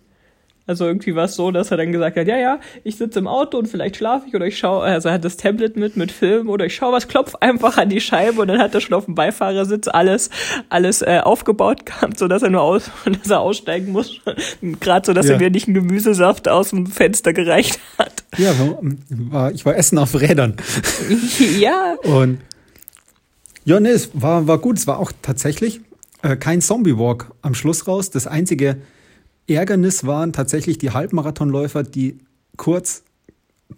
Also 0.70 0.86
irgendwie 0.86 1.16
war 1.16 1.24
es 1.24 1.34
so, 1.34 1.50
dass 1.50 1.72
er 1.72 1.78
dann 1.78 1.90
gesagt 1.90 2.16
hat, 2.16 2.28
ja, 2.28 2.36
ja, 2.38 2.60
ich 2.84 2.94
sitze 2.96 3.18
im 3.18 3.26
Auto 3.26 3.58
und 3.58 3.66
vielleicht 3.66 3.96
schlafe 3.96 4.26
ich 4.28 4.36
oder 4.36 4.46
ich 4.46 4.56
schaue, 4.56 4.84
also 4.84 5.08
er 5.08 5.14
hat 5.14 5.24
das 5.24 5.36
Tablet 5.36 5.76
mit, 5.76 5.96
mit 5.96 6.12
Film 6.12 6.48
oder 6.48 6.64
ich 6.66 6.76
schaue 6.76 6.92
was, 6.92 7.08
klopf 7.08 7.34
einfach 7.40 7.76
an 7.76 7.88
die 7.88 8.00
Scheibe 8.00 8.40
und 8.42 8.46
dann 8.46 8.60
hat 8.60 8.72
er 8.72 8.80
schon 8.80 8.94
auf 8.94 9.06
dem 9.06 9.16
Beifahrersitz 9.16 9.88
alles, 9.88 10.30
alles 10.68 11.02
äh, 11.02 11.18
aufgebaut 11.24 11.86
gehabt, 11.86 12.20
so 12.20 12.28
dass 12.28 12.44
er 12.44 12.50
nur 12.50 12.62
aus, 12.62 12.88
dass 13.04 13.28
er 13.32 13.40
aussteigen 13.40 13.90
muss. 13.90 14.20
Gerade 14.80 15.06
so, 15.06 15.12
dass 15.12 15.26
Ja. 15.26 15.32
er 15.32 15.38
mir 15.40 15.50
nicht 15.50 15.66
einen 15.66 15.74
Gemüsesaft 15.74 16.48
aus 16.48 16.70
dem 16.70 16.86
Fenster 16.86 17.32
gereicht 17.32 17.80
hat. 17.98 18.22
Ja, 18.38 18.56
war, 18.60 18.78
war, 19.10 19.50
ich 19.52 19.66
war 19.66 19.74
Essen 19.76 19.98
auf 19.98 20.14
Rädern. 20.20 20.54
ja, 21.58 21.96
Und 22.04 22.38
ja, 23.64 23.80
nee, 23.80 23.88
es 23.90 24.10
war, 24.14 24.46
war 24.46 24.58
gut. 24.58 24.78
Es 24.78 24.86
war 24.86 25.00
auch 25.00 25.10
tatsächlich 25.20 25.80
äh, 26.22 26.36
kein 26.36 26.60
Zombie-Walk 26.60 27.32
am 27.42 27.54
Schluss 27.54 27.88
raus. 27.88 28.10
Das 28.10 28.28
einzige 28.28 28.76
Ärgernis 29.54 30.06
waren 30.06 30.32
tatsächlich 30.32 30.78
die 30.78 30.90
Halbmarathonläufer, 30.90 31.82
die 31.82 32.18
kurz 32.56 33.02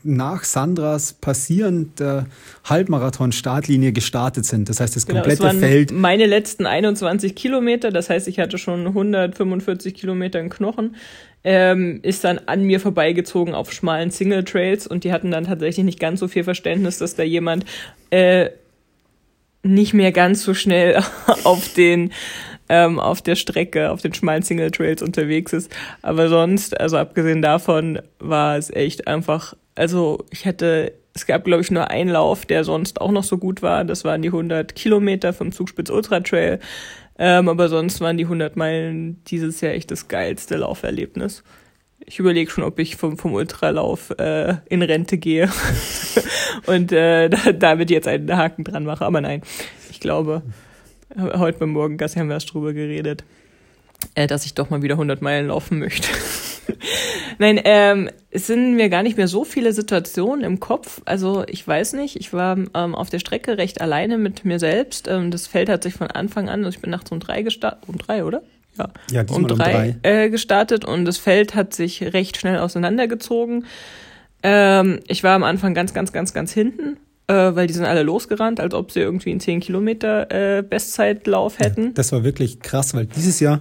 nach 0.03 0.45
Sandras 0.45 1.13
Passieren 1.13 1.93
der 1.99 2.27
Halbmarathon-Startlinie 2.65 3.93
gestartet 3.93 4.45
sind. 4.45 4.69
Das 4.69 4.81
heißt, 4.81 4.97
das 4.97 5.07
Genau, 5.07 5.21
es 5.21 5.23
komplette 5.23 5.43
waren 5.45 5.59
Feld. 5.59 5.93
meine 5.93 6.27
letzten 6.27 6.67
21 6.67 7.35
Kilometer, 7.35 7.91
das 7.91 8.11
heißt, 8.11 8.27
ich 8.29 8.39
hatte 8.39 8.59
schon 8.59 8.87
145 8.87 9.95
Kilometer 9.95 10.41
in 10.41 10.49
Knochen, 10.51 10.97
ähm, 11.45 12.01
ist 12.03 12.25
dann 12.25 12.41
an 12.47 12.65
mir 12.65 12.81
vorbeigezogen 12.81 13.55
auf 13.55 13.73
schmalen 13.73 14.11
Single 14.11 14.45
Trails 14.45 14.87
und 14.87 15.05
die 15.05 15.13
hatten 15.13 15.31
dann 15.31 15.45
tatsächlich 15.45 15.85
nicht 15.85 16.01
ganz 16.01 16.21
so 16.21 16.29
viel 16.29 16.45
Verständnis, 16.45 16.99
dass 16.99 17.15
da 17.15 17.23
jemand 17.23 17.65
äh, 18.11 18.51
nicht 19.63 19.95
mehr 19.95 20.13
ganz 20.13 20.43
so 20.43 20.55
schnell 20.55 21.01
auf 21.45 21.73
den 21.75 22.13
ähm, 22.69 22.99
auf 22.99 23.23
der 23.23 23.37
Strecke, 23.37 23.91
auf 23.91 24.01
den 24.03 24.15
schmalen 24.15 24.43
Single 24.43 24.71
Trails 24.71 25.03
unterwegs 25.03 25.53
ist. 25.53 25.71
Aber 26.03 26.29
sonst, 26.29 26.79
also 26.81 26.97
abgesehen 26.97 27.43
davon, 27.43 28.01
war 28.19 28.57
es 28.57 28.71
echt 28.71 29.07
einfach, 29.09 29.55
also 29.75 30.25
ich 30.31 30.45
hätte, 30.45 30.93
es 31.15 31.27
gab 31.27 31.45
glaube 31.45 31.63
ich 31.63 31.71
nur 31.71 31.91
einen 31.91 32.11
Lauf, 32.11 32.47
der 32.47 32.65
sonst 32.65 33.01
auch 33.01 33.11
noch 33.13 33.25
so 33.25 33.37
gut 33.39 33.63
war. 33.63 33.85
Das 33.85 34.05
waren 34.05 34.23
die 34.23 34.29
100 34.29 34.75
Kilometer 34.75 35.33
vom 35.33 35.53
Zugspitz 35.53 35.91
Ultra 35.91 36.21
Trail. 36.21 36.59
Ähm, 37.19 37.49
aber 37.51 37.69
sonst 37.69 38.01
waren 38.01 38.17
die 38.17 38.25
100 38.25 38.57
Meilen 38.57 39.23
dieses 39.27 39.61
Jahr 39.61 39.75
echt 39.75 39.91
das 39.91 40.09
geilste 40.09 40.57
Lauferlebnis. 40.57 41.43
Ich 42.05 42.19
überlege 42.19 42.51
schon, 42.51 42.65
ob 42.65 42.79
ich 42.79 42.97
vom, 42.97 43.17
vom 43.19 43.35
Ultralauf 43.35 44.11
äh, 44.19 44.55
in 44.69 44.83
Rente 44.83 45.19
gehe 45.19 45.49
und 46.67 46.91
äh, 46.91 47.29
da- 47.29 47.53
damit 47.53 47.91
jetzt 47.91 48.09
einen 48.09 48.35
Haken 48.37 48.65
dran 48.65 48.85
mache. 48.85 49.05
Aber 49.05 49.21
nein, 49.21 49.43
ich 49.91 50.01
glaube, 50.01 50.43
heute 51.19 51.59
beim 51.59 51.71
Morgengasse 51.71 52.19
haben 52.21 52.29
wir 52.29 52.35
erst 52.35 52.53
drüber 52.53 52.73
geredet, 52.73 53.25
äh, 54.15 54.27
dass 54.27 54.45
ich 54.47 54.55
doch 54.55 54.71
mal 54.71 54.83
wieder 54.83 54.95
100 54.95 55.23
Meilen 55.23 55.49
laufen 55.49 55.79
möchte. 55.79 56.09
Nein, 57.39 57.61
ähm, 57.65 58.11
es 58.31 58.47
sind 58.47 58.77
mir 58.77 58.89
gar 58.89 59.03
nicht 59.03 59.17
mehr 59.17 59.29
so 59.29 59.45
viele 59.45 59.73
Situationen 59.73 60.45
im 60.45 60.61
Kopf. 60.61 61.01
Also 61.05 61.45
ich 61.47 61.67
weiß 61.67 61.95
nicht, 61.95 62.17
ich 62.17 62.33
war 62.33 62.57
ähm, 62.75 62.95
auf 62.95 63.11
der 63.11 63.19
Strecke 63.19 63.59
recht 63.59 63.81
alleine 63.81 64.19
mit 64.19 64.45
mir 64.45 64.59
selbst. 64.59 65.09
Ähm, 65.09 65.31
das 65.31 65.47
Feld 65.47 65.69
hat 65.69 65.83
sich 65.83 65.95
von 65.95 66.09
Anfang 66.09 66.49
an, 66.49 66.65
also 66.65 66.77
ich 66.77 66.81
bin 66.81 66.91
nachts 66.91 67.11
um 67.11 67.21
drei 67.21 67.43
gestartet, 67.43 67.89
um 67.89 67.99
drei, 67.99 68.25
oder? 68.25 68.43
Ja, 68.79 68.89
Ja, 69.11 69.25
um 69.29 69.45
um 69.45 69.49
drei, 69.49 69.97
Äh, 70.03 70.31
gestartet 70.31 70.85
und 70.85 71.05
das 71.05 71.19
Feld 71.19 71.55
hat 71.55 71.75
sich 71.75 72.03
recht 72.15 72.37
schnell 72.37 72.59
auseinandergezogen. 72.59 73.67
Ähm, 74.43 75.01
ich 75.07 75.23
war 75.23 75.35
am 75.35 75.45
Anfang 75.45 75.75
ganz, 75.75 75.95
ganz, 75.95 76.13
ganz, 76.13 76.33
ganz 76.33 76.53
hinten, 76.53 76.97
äh, 77.27 77.35
weil 77.55 77.67
die 77.67 77.75
sind 77.75 77.85
alle 77.85 78.03
losgerannt, 78.03 78.61
als 78.61 78.75
ob 78.75 78.93
sie 78.93 79.01
irgendwie 79.01 79.31
einen 79.31 79.41
10 79.41 79.61
Kilometer 79.61 80.31
äh, 80.31 80.63
Bestzeitlauf 80.63 81.59
hätten. 81.59 81.95
Das 81.95 82.13
war 82.13 82.25
wirklich 82.25 82.61
krass, 82.61 82.95
weil 82.95 83.07
dieses 83.07 83.41
Jahr 83.41 83.61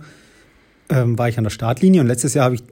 ähm, 0.90 1.18
war 1.18 1.30
ich 1.30 1.38
an 1.38 1.44
der 1.44 1.52
Startlinie 1.52 2.02
und 2.02 2.08
letztes 2.08 2.34
Jahr 2.34 2.46
habe 2.46 2.56
ich 2.56 2.64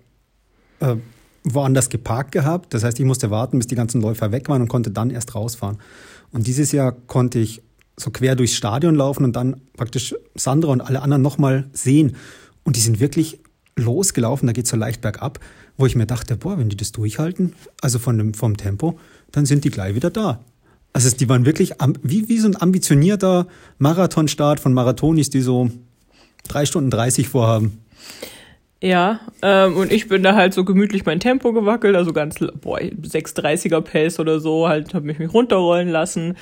äh, 0.80 0.96
woanders 1.44 1.90
geparkt 1.90 2.32
gehabt. 2.32 2.74
Das 2.74 2.84
heißt, 2.84 3.00
ich 3.00 3.06
musste 3.06 3.30
warten, 3.30 3.58
bis 3.58 3.68
die 3.68 3.76
ganzen 3.76 4.02
Läufer 4.02 4.32
weg 4.32 4.50
waren 4.50 4.62
und 4.62 4.68
konnte 4.68 4.92
dann 4.92 5.10
erst 5.10 5.36
rausfahren. 5.36 5.78
Und 6.32 6.48
dieses 6.48 6.72
Jahr 6.72 6.92
konnte 6.92 7.40
ich 7.40 7.62
so 7.98 8.12
quer 8.12 8.36
durchs 8.36 8.56
Stadion 8.56 8.96
laufen 8.96 9.24
und 9.24 9.36
dann 9.36 9.62
praktisch 9.76 10.16
Sandra 10.36 10.72
und 10.72 10.82
alle 10.82 11.02
anderen 11.02 11.22
nochmal 11.22 11.70
sehen. 11.74 12.16
Und 12.64 12.76
die 12.76 12.82
sind 12.82 13.00
wirklich 13.00 13.40
losgelaufen, 13.76 14.48
da 14.48 14.54
geht 14.54 14.66
es 14.66 14.72
so 14.72 14.78
leicht 14.78 15.02
bergab, 15.02 15.40
wo 15.78 15.86
ich 15.86 15.96
mir 15.96 16.06
dachte, 16.06 16.36
boah, 16.36 16.58
wenn 16.58 16.70
die 16.70 16.78
das 16.78 16.92
durchhalten, 16.92 17.54
also 17.82 18.00
von 18.00 18.18
dem, 18.18 18.34
vom 18.34 18.58
Tempo, 18.58 19.00
dann 19.32 19.46
sind 19.46 19.64
die 19.64 19.70
gleich 19.70 19.96
wieder 19.96 20.10
da. 20.10 20.40
Also 21.00 21.16
die 21.16 21.30
waren 21.30 21.46
wirklich 21.46 21.72
wie, 22.04 22.28
wie 22.28 22.40
so 22.40 22.50
ein 22.50 22.62
ambitionierter 22.62 23.48
Marathonstart 23.78 24.60
von 24.60 24.74
Marathonis, 24.74 25.30
die 25.30 25.40
so 25.40 25.70
drei 26.46 26.66
Stunden 26.66 26.90
30 26.90 27.30
vorhaben. 27.30 27.80
Ja, 28.82 29.22
ähm, 29.42 29.78
und 29.78 29.94
ich 29.94 30.10
bin 30.10 30.24
da 30.24 30.36
halt 30.36 30.54
so 30.54 30.66
gemütlich 30.66 31.06
mein 31.06 31.22
Tempo 31.22 31.54
gewackelt, 31.54 31.96
also 31.96 32.12
ganz, 32.12 32.40
boah, 32.60 32.80
630er 32.80 33.80
Pace 33.80 34.20
oder 34.20 34.42
so, 34.42 34.68
halt, 34.68 34.94
habe 34.94 35.06
mich 35.06 35.20
mich 35.20 35.34
runterrollen 35.34 35.88
lassen. 35.88 36.36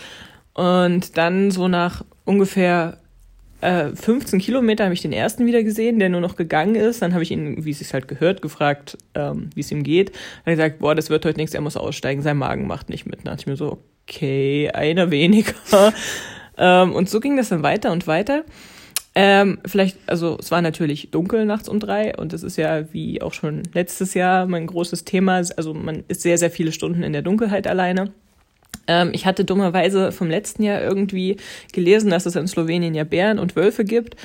Und 0.55 1.17
dann 1.17 1.51
so 1.51 1.67
nach 1.67 2.03
ungefähr 2.25 2.97
äh, 3.61 3.89
15 3.89 4.39
Kilometer 4.39 4.85
habe 4.85 4.95
ich 4.95 5.03
den 5.03 5.13
ersten 5.13 5.45
wieder 5.45 5.61
gesehen, 5.61 5.99
der 5.99 6.09
nur 6.09 6.21
noch 6.21 6.35
gegangen 6.35 6.73
ist. 6.73 7.03
Dann 7.03 7.13
habe 7.13 7.21
ich 7.21 7.29
ihn, 7.29 7.63
wie 7.63 7.69
es 7.69 7.77
sich 7.77 7.93
halt 7.93 8.07
gehört, 8.07 8.41
gefragt, 8.41 8.97
ähm, 9.13 9.51
wie 9.53 9.59
es 9.59 9.71
ihm 9.71 9.83
geht. 9.83 10.09
Dann 10.09 10.53
hat 10.53 10.59
er 10.59 10.69
gesagt, 10.69 10.79
boah, 10.79 10.95
das 10.95 11.11
wird 11.11 11.25
heute 11.25 11.37
nichts, 11.37 11.53
er 11.53 11.61
muss 11.61 11.77
aussteigen, 11.77 12.23
sein 12.23 12.37
Magen 12.37 12.65
macht 12.65 12.89
nicht 12.89 13.05
mit. 13.05 13.19
Dann 13.19 13.25
dachte 13.25 13.41
ich 13.41 13.47
mir 13.47 13.55
so, 13.55 13.83
okay, 14.07 14.69
einer 14.73 15.11
weniger. 15.11 15.53
ähm, 16.57 16.93
und 16.93 17.09
so 17.09 17.19
ging 17.19 17.37
das 17.37 17.49
dann 17.49 17.63
weiter 17.63 17.91
und 17.91 18.07
weiter. 18.07 18.43
Ähm, 19.19 19.57
vielleicht, 19.65 19.97
also 20.05 20.37
es 20.39 20.51
war 20.51 20.61
natürlich 20.61 21.09
dunkel 21.09 21.45
nachts 21.45 21.67
um 21.67 21.79
drei 21.79 22.15
und 22.15 22.33
das 22.33 22.43
ist 22.43 22.55
ja 22.55 22.93
wie 22.93 23.19
auch 23.21 23.33
schon 23.33 23.63
letztes 23.73 24.13
Jahr 24.13 24.45
mein 24.45 24.67
großes 24.67 25.05
Thema. 25.05 25.41
Also 25.57 25.73
man 25.73 26.03
ist 26.07 26.21
sehr, 26.21 26.37
sehr 26.37 26.51
viele 26.51 26.71
Stunden 26.71 27.01
in 27.01 27.13
der 27.13 27.23
Dunkelheit 27.23 27.65
alleine. 27.65 28.13
Ähm, 28.87 29.09
ich 29.13 29.25
hatte 29.25 29.43
dummerweise 29.43 30.11
vom 30.11 30.29
letzten 30.29 30.61
Jahr 30.61 30.81
irgendwie 30.81 31.37
gelesen, 31.73 32.11
dass 32.11 32.27
es 32.27 32.35
in 32.35 32.47
Slowenien 32.47 32.93
ja 32.93 33.05
Bären 33.05 33.39
und 33.39 33.55
Wölfe 33.55 33.85
gibt. 33.85 34.15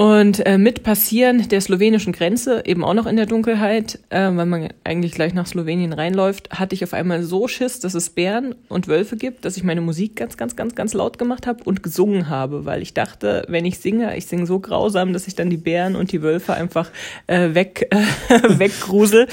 Und 0.00 0.46
äh, 0.46 0.58
mit 0.58 0.84
Passieren 0.84 1.48
der 1.48 1.60
slowenischen 1.60 2.12
Grenze, 2.12 2.62
eben 2.64 2.84
auch 2.84 2.94
noch 2.94 3.06
in 3.06 3.16
der 3.16 3.26
Dunkelheit, 3.26 3.98
äh, 4.10 4.30
weil 4.32 4.46
man 4.46 4.68
eigentlich 4.84 5.10
gleich 5.10 5.34
nach 5.34 5.48
Slowenien 5.48 5.92
reinläuft, 5.92 6.50
hatte 6.52 6.76
ich 6.76 6.84
auf 6.84 6.94
einmal 6.94 7.24
so 7.24 7.48
Schiss, 7.48 7.80
dass 7.80 7.94
es 7.94 8.10
Bären 8.10 8.54
und 8.68 8.86
Wölfe 8.86 9.16
gibt, 9.16 9.44
dass 9.44 9.56
ich 9.56 9.64
meine 9.64 9.80
Musik 9.80 10.14
ganz, 10.14 10.36
ganz, 10.36 10.54
ganz, 10.54 10.76
ganz 10.76 10.94
laut 10.94 11.18
gemacht 11.18 11.48
habe 11.48 11.64
und 11.64 11.82
gesungen 11.82 12.28
habe, 12.28 12.64
weil 12.64 12.80
ich 12.80 12.94
dachte, 12.94 13.44
wenn 13.48 13.64
ich 13.64 13.80
singe, 13.80 14.16
ich 14.16 14.26
singe 14.26 14.46
so 14.46 14.60
grausam, 14.60 15.12
dass 15.12 15.26
ich 15.26 15.34
dann 15.34 15.50
die 15.50 15.56
Bären 15.56 15.96
und 15.96 16.12
die 16.12 16.22
Wölfe 16.22 16.54
einfach 16.54 16.92
äh, 17.26 17.54
weg, 17.54 17.90
äh, 17.90 17.96
weggrusel. 18.60 19.26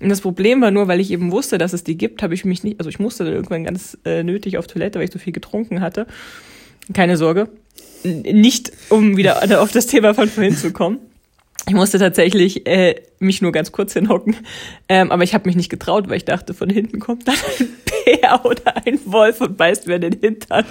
Und 0.00 0.08
das 0.08 0.20
Problem 0.20 0.60
war 0.60 0.72
nur, 0.72 0.88
weil 0.88 0.98
ich 0.98 1.12
eben 1.12 1.30
wusste, 1.30 1.58
dass 1.58 1.72
es 1.72 1.84
die 1.84 1.96
gibt, 1.96 2.24
habe 2.24 2.34
ich 2.34 2.44
mich 2.44 2.64
nicht, 2.64 2.80
also 2.80 2.90
ich 2.90 2.98
musste 2.98 3.22
dann 3.22 3.34
irgendwann 3.34 3.62
ganz 3.62 3.96
äh, 4.04 4.24
nötig 4.24 4.58
auf 4.58 4.66
Toilette, 4.66 4.98
weil 4.98 5.06
ich 5.06 5.12
so 5.12 5.20
viel 5.20 5.32
getrunken 5.32 5.80
hatte. 5.80 6.08
Keine 6.92 7.16
Sorge, 7.16 7.50
nicht, 8.08 8.72
um 8.88 9.16
wieder 9.16 9.62
auf 9.62 9.72
das 9.72 9.86
Thema 9.86 10.14
von 10.14 10.28
vorhin 10.28 10.56
zu 10.56 10.72
kommen. 10.72 10.98
Ich 11.68 11.74
musste 11.74 11.98
tatsächlich 11.98 12.66
äh, 12.66 12.94
mich 13.18 13.42
nur 13.42 13.52
ganz 13.52 13.72
kurz 13.72 13.92
hinhocken, 13.92 14.36
ähm, 14.88 15.12
aber 15.12 15.22
ich 15.22 15.34
habe 15.34 15.46
mich 15.46 15.56
nicht 15.56 15.68
getraut, 15.68 16.08
weil 16.08 16.16
ich 16.16 16.24
dachte, 16.24 16.54
von 16.54 16.70
hinten 16.70 16.98
kommt 16.98 17.28
dann 17.28 17.34
ein 17.58 17.68
Bär 18.06 18.44
oder 18.44 18.86
ein 18.86 18.98
Wolf 19.04 19.42
und 19.42 19.58
beißt 19.58 19.86
mir 19.86 19.98
den 19.98 20.18
Hintern. 20.18 20.64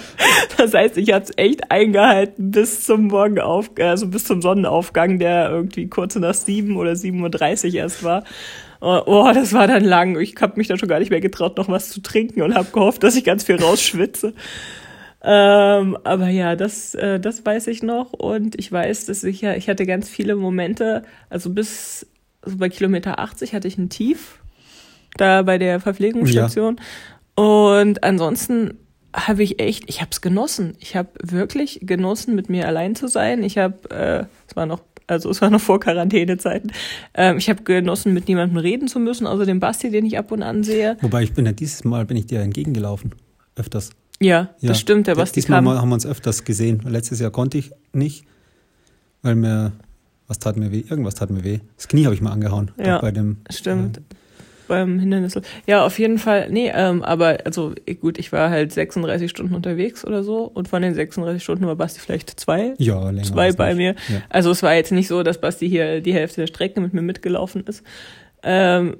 Das 0.56 0.74
heißt, 0.74 0.96
ich 0.96 1.12
habe 1.12 1.24
es 1.24 1.30
echt 1.36 1.70
eingehalten 1.70 2.50
bis 2.50 2.84
zum 2.84 3.06
Morgenaufgang, 3.06 3.86
also 3.86 4.08
bis 4.08 4.24
zum 4.24 4.42
Sonnenaufgang, 4.42 5.20
der 5.20 5.50
irgendwie 5.50 5.86
kurz 5.88 6.16
nach 6.16 6.34
sieben 6.34 6.76
oder 6.76 6.92
7.30 6.92 7.68
Uhr 7.68 7.74
erst 7.74 8.02
war. 8.02 8.24
Oh, 8.80 9.00
oh, 9.06 9.30
das 9.32 9.52
war 9.52 9.68
dann 9.68 9.84
lang. 9.84 10.18
Ich 10.18 10.34
habe 10.40 10.54
mich 10.56 10.66
dann 10.66 10.78
schon 10.78 10.88
gar 10.88 10.98
nicht 10.98 11.10
mehr 11.10 11.20
getraut, 11.20 11.56
noch 11.58 11.68
was 11.68 11.90
zu 11.90 12.00
trinken 12.00 12.42
und 12.42 12.54
habe 12.54 12.70
gehofft, 12.72 13.04
dass 13.04 13.14
ich 13.14 13.22
ganz 13.22 13.44
viel 13.44 13.62
rausschwitze. 13.62 14.34
Ähm, 15.30 15.98
aber 16.04 16.28
ja, 16.30 16.56
das, 16.56 16.94
äh, 16.94 17.20
das 17.20 17.44
weiß 17.44 17.66
ich 17.66 17.82
noch 17.82 18.14
und 18.14 18.58
ich 18.58 18.72
weiß, 18.72 19.04
dass 19.06 19.24
ich 19.24 19.42
ja, 19.42 19.54
ich 19.54 19.68
hatte 19.68 19.84
ganz 19.84 20.08
viele 20.08 20.36
Momente, 20.36 21.02
also 21.28 21.50
bis 21.50 22.06
also 22.40 22.56
bei 22.56 22.70
Kilometer 22.70 23.18
80 23.18 23.52
hatte 23.52 23.68
ich 23.68 23.76
ein 23.76 23.90
Tief 23.90 24.40
da 25.18 25.42
bei 25.42 25.58
der 25.58 25.80
Verpflegungsstation 25.80 26.78
ja. 26.78 27.44
und 27.44 28.04
ansonsten 28.04 28.78
habe 29.14 29.42
ich 29.42 29.60
echt, 29.60 29.84
ich 29.88 30.00
habe 30.00 30.10
es 30.12 30.22
genossen. 30.22 30.76
Ich 30.80 30.96
habe 30.96 31.10
wirklich 31.22 31.80
genossen, 31.82 32.34
mit 32.34 32.48
mir 32.48 32.66
allein 32.66 32.94
zu 32.94 33.08
sein. 33.08 33.42
Ich 33.42 33.58
habe, 33.58 33.90
äh, 33.90 34.24
es 34.46 34.56
war 34.56 34.66
noch 34.66 34.80
also 35.08 35.30
es 35.30 35.40
war 35.40 35.50
noch 35.50 35.60
vor 35.60 35.80
Quarantänezeiten. 35.80 36.72
Ähm, 37.14 37.38
ich 37.38 37.48
habe 37.48 37.64
genossen, 37.64 38.14
mit 38.14 38.28
niemandem 38.28 38.58
reden 38.58 38.88
zu 38.88 38.98
müssen, 38.98 39.26
außer 39.26 39.46
dem 39.46 39.60
Basti, 39.60 39.90
den 39.90 40.04
ich 40.04 40.18
ab 40.18 40.30
und 40.32 40.42
an 40.42 40.62
sehe. 40.62 40.96
Wobei 41.00 41.22
ich 41.22 41.32
bin 41.32 41.46
ja 41.46 41.52
dieses 41.52 41.84
Mal 41.84 42.04
bin 42.04 42.16
ich 42.16 42.26
dir 42.26 42.40
entgegengelaufen, 42.40 43.14
öfters. 43.56 43.90
Ja, 44.20 44.50
ja, 44.58 44.68
das 44.68 44.80
stimmt. 44.80 45.06
Der 45.06 45.14
Basti 45.14 45.40
Diesmal 45.40 45.62
kam. 45.62 45.78
haben 45.78 45.88
wir 45.88 45.94
uns 45.94 46.06
öfters 46.06 46.44
gesehen. 46.44 46.82
Letztes 46.86 47.20
Jahr 47.20 47.30
konnte 47.30 47.58
ich 47.58 47.70
nicht, 47.92 48.24
weil 49.22 49.34
mir, 49.36 49.72
was 50.26 50.38
tat 50.38 50.56
mir 50.56 50.72
weh? 50.72 50.84
Irgendwas 50.88 51.14
tat 51.14 51.30
mir 51.30 51.44
weh. 51.44 51.60
Das 51.76 51.88
Knie 51.88 52.04
habe 52.04 52.14
ich 52.14 52.20
mal 52.20 52.32
angehauen. 52.32 52.72
Ja, 52.76 53.00
bei 53.00 53.12
dem, 53.12 53.38
stimmt. 53.50 53.98
Äh, 53.98 54.00
beim 54.68 54.98
Hindernis. 55.00 55.40
Ja, 55.66 55.84
auf 55.84 55.98
jeden 55.98 56.18
Fall. 56.18 56.48
Nee, 56.50 56.70
ähm, 56.74 57.02
aber 57.02 57.38
also 57.44 57.72
gut, 58.00 58.18
ich 58.18 58.32
war 58.32 58.50
halt 58.50 58.72
36 58.72 59.30
Stunden 59.30 59.54
unterwegs 59.54 60.04
oder 60.04 60.22
so 60.22 60.44
und 60.44 60.68
von 60.68 60.82
den 60.82 60.94
36 60.94 61.42
Stunden 61.42 61.66
war 61.66 61.74
Basti 61.74 62.00
vielleicht 62.00 62.38
zwei. 62.38 62.74
Ja, 62.78 63.10
länger. 63.10 63.26
Zwei 63.26 63.52
bei 63.52 63.74
mir. 63.74 63.94
Ja. 64.08 64.22
Also 64.28 64.50
es 64.50 64.62
war 64.62 64.74
jetzt 64.74 64.92
nicht 64.92 65.08
so, 65.08 65.22
dass 65.22 65.40
Basti 65.40 65.68
hier 65.68 66.00
die 66.00 66.12
Hälfte 66.12 66.42
der 66.42 66.46
Strecke 66.46 66.80
mit 66.80 66.92
mir 66.92 67.02
mitgelaufen 67.02 67.64
ist. 67.66 67.82
Ähm, 68.42 68.98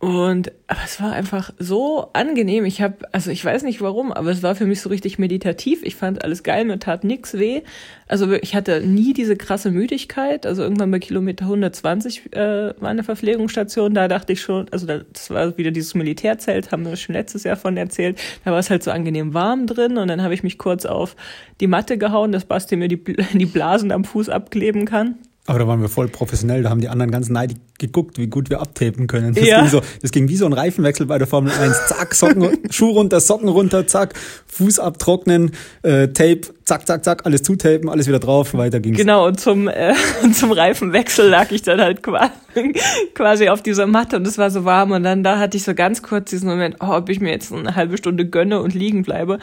und 0.00 0.52
aber 0.68 0.80
es 0.84 1.00
war 1.00 1.12
einfach 1.12 1.50
so 1.58 2.10
angenehm. 2.12 2.64
Ich 2.64 2.80
habe, 2.80 2.98
also 3.10 3.32
ich 3.32 3.44
weiß 3.44 3.64
nicht 3.64 3.80
warum, 3.80 4.12
aber 4.12 4.30
es 4.30 4.44
war 4.44 4.54
für 4.54 4.64
mich 4.64 4.80
so 4.80 4.90
richtig 4.90 5.18
meditativ. 5.18 5.82
Ich 5.82 5.96
fand 5.96 6.22
alles 6.22 6.44
geil, 6.44 6.64
mir 6.64 6.78
tat 6.78 7.02
nix 7.02 7.34
weh. 7.34 7.62
Also 8.06 8.30
ich 8.32 8.54
hatte 8.54 8.80
nie 8.86 9.12
diese 9.12 9.34
krasse 9.34 9.72
Müdigkeit. 9.72 10.46
Also 10.46 10.62
irgendwann 10.62 10.92
bei 10.92 11.00
Kilometer 11.00 11.46
120 11.46 12.32
äh, 12.32 12.80
war 12.80 12.90
eine 12.90 13.02
Verpflegungsstation. 13.02 13.92
Da 13.92 14.06
dachte 14.06 14.34
ich 14.34 14.40
schon, 14.40 14.68
also 14.70 14.86
das 14.86 15.30
war 15.30 15.58
wieder 15.58 15.72
dieses 15.72 15.96
Militärzelt, 15.96 16.70
haben 16.70 16.86
wir 16.86 16.94
schon 16.94 17.16
letztes 17.16 17.42
Jahr 17.42 17.56
von 17.56 17.76
erzählt. 17.76 18.20
Da 18.44 18.52
war 18.52 18.60
es 18.60 18.70
halt 18.70 18.84
so 18.84 18.92
angenehm 18.92 19.34
warm 19.34 19.66
drin 19.66 19.96
und 19.96 20.06
dann 20.06 20.22
habe 20.22 20.32
ich 20.32 20.44
mich 20.44 20.58
kurz 20.58 20.86
auf 20.86 21.16
die 21.60 21.66
Matte 21.66 21.98
gehauen, 21.98 22.30
dass 22.30 22.44
Basti 22.44 22.76
mir 22.76 22.86
die, 22.86 23.02
die 23.34 23.46
Blasen 23.46 23.90
am 23.90 24.04
Fuß 24.04 24.28
abkleben 24.28 24.84
kann. 24.84 25.16
Aber 25.48 25.58
da 25.58 25.66
waren 25.66 25.80
wir 25.80 25.88
voll 25.88 26.08
professionell, 26.08 26.62
da 26.62 26.68
haben 26.68 26.82
die 26.82 26.90
anderen 26.90 27.10
ganz 27.10 27.30
neidig 27.30 27.56
geguckt, 27.78 28.18
wie 28.18 28.26
gut 28.26 28.50
wir 28.50 28.60
abtapen 28.60 29.06
können. 29.06 29.32
Das, 29.32 29.46
ja. 29.46 29.60
ging 29.60 29.70
so, 29.70 29.80
das 30.02 30.10
ging 30.10 30.28
wie 30.28 30.36
so 30.36 30.44
ein 30.44 30.52
Reifenwechsel 30.52 31.06
bei 31.06 31.16
der 31.16 31.26
Formel 31.26 31.50
1. 31.50 31.86
Zack, 31.86 32.14
Socken, 32.14 32.58
Schuh 32.70 32.90
runter, 32.90 33.18
Socken 33.18 33.48
runter, 33.48 33.86
zack, 33.86 34.12
Fuß 34.46 34.78
abtrocknen, 34.78 35.52
äh, 35.82 36.08
Tape, 36.08 36.42
zack, 36.66 36.86
zack, 36.86 37.02
zack, 37.02 37.24
alles 37.24 37.42
zutapen, 37.44 37.88
alles 37.88 38.06
wieder 38.06 38.18
drauf, 38.18 38.52
weiter 38.52 38.78
ging's. 38.78 38.98
Genau, 38.98 39.26
und 39.26 39.40
zum, 39.40 39.68
äh, 39.68 39.94
zum 40.34 40.52
Reifenwechsel 40.52 41.26
lag 41.26 41.50
ich 41.50 41.62
dann 41.62 41.80
halt 41.80 42.02
quasi, 42.02 42.30
quasi 43.14 43.48
auf 43.48 43.62
dieser 43.62 43.86
Matte 43.86 44.16
und 44.16 44.26
es 44.26 44.36
war 44.36 44.50
so 44.50 44.66
warm 44.66 44.90
und 44.90 45.02
dann 45.02 45.24
da 45.24 45.38
hatte 45.38 45.56
ich 45.56 45.62
so 45.62 45.74
ganz 45.74 46.02
kurz 46.02 46.28
diesen 46.28 46.50
Moment, 46.50 46.76
oh, 46.80 46.88
ob 46.90 47.08
ich 47.08 47.20
mir 47.20 47.30
jetzt 47.30 47.54
eine 47.54 47.74
halbe 47.74 47.96
Stunde 47.96 48.26
gönne 48.26 48.60
und 48.60 48.74
liegen 48.74 49.02
bleibe. 49.02 49.38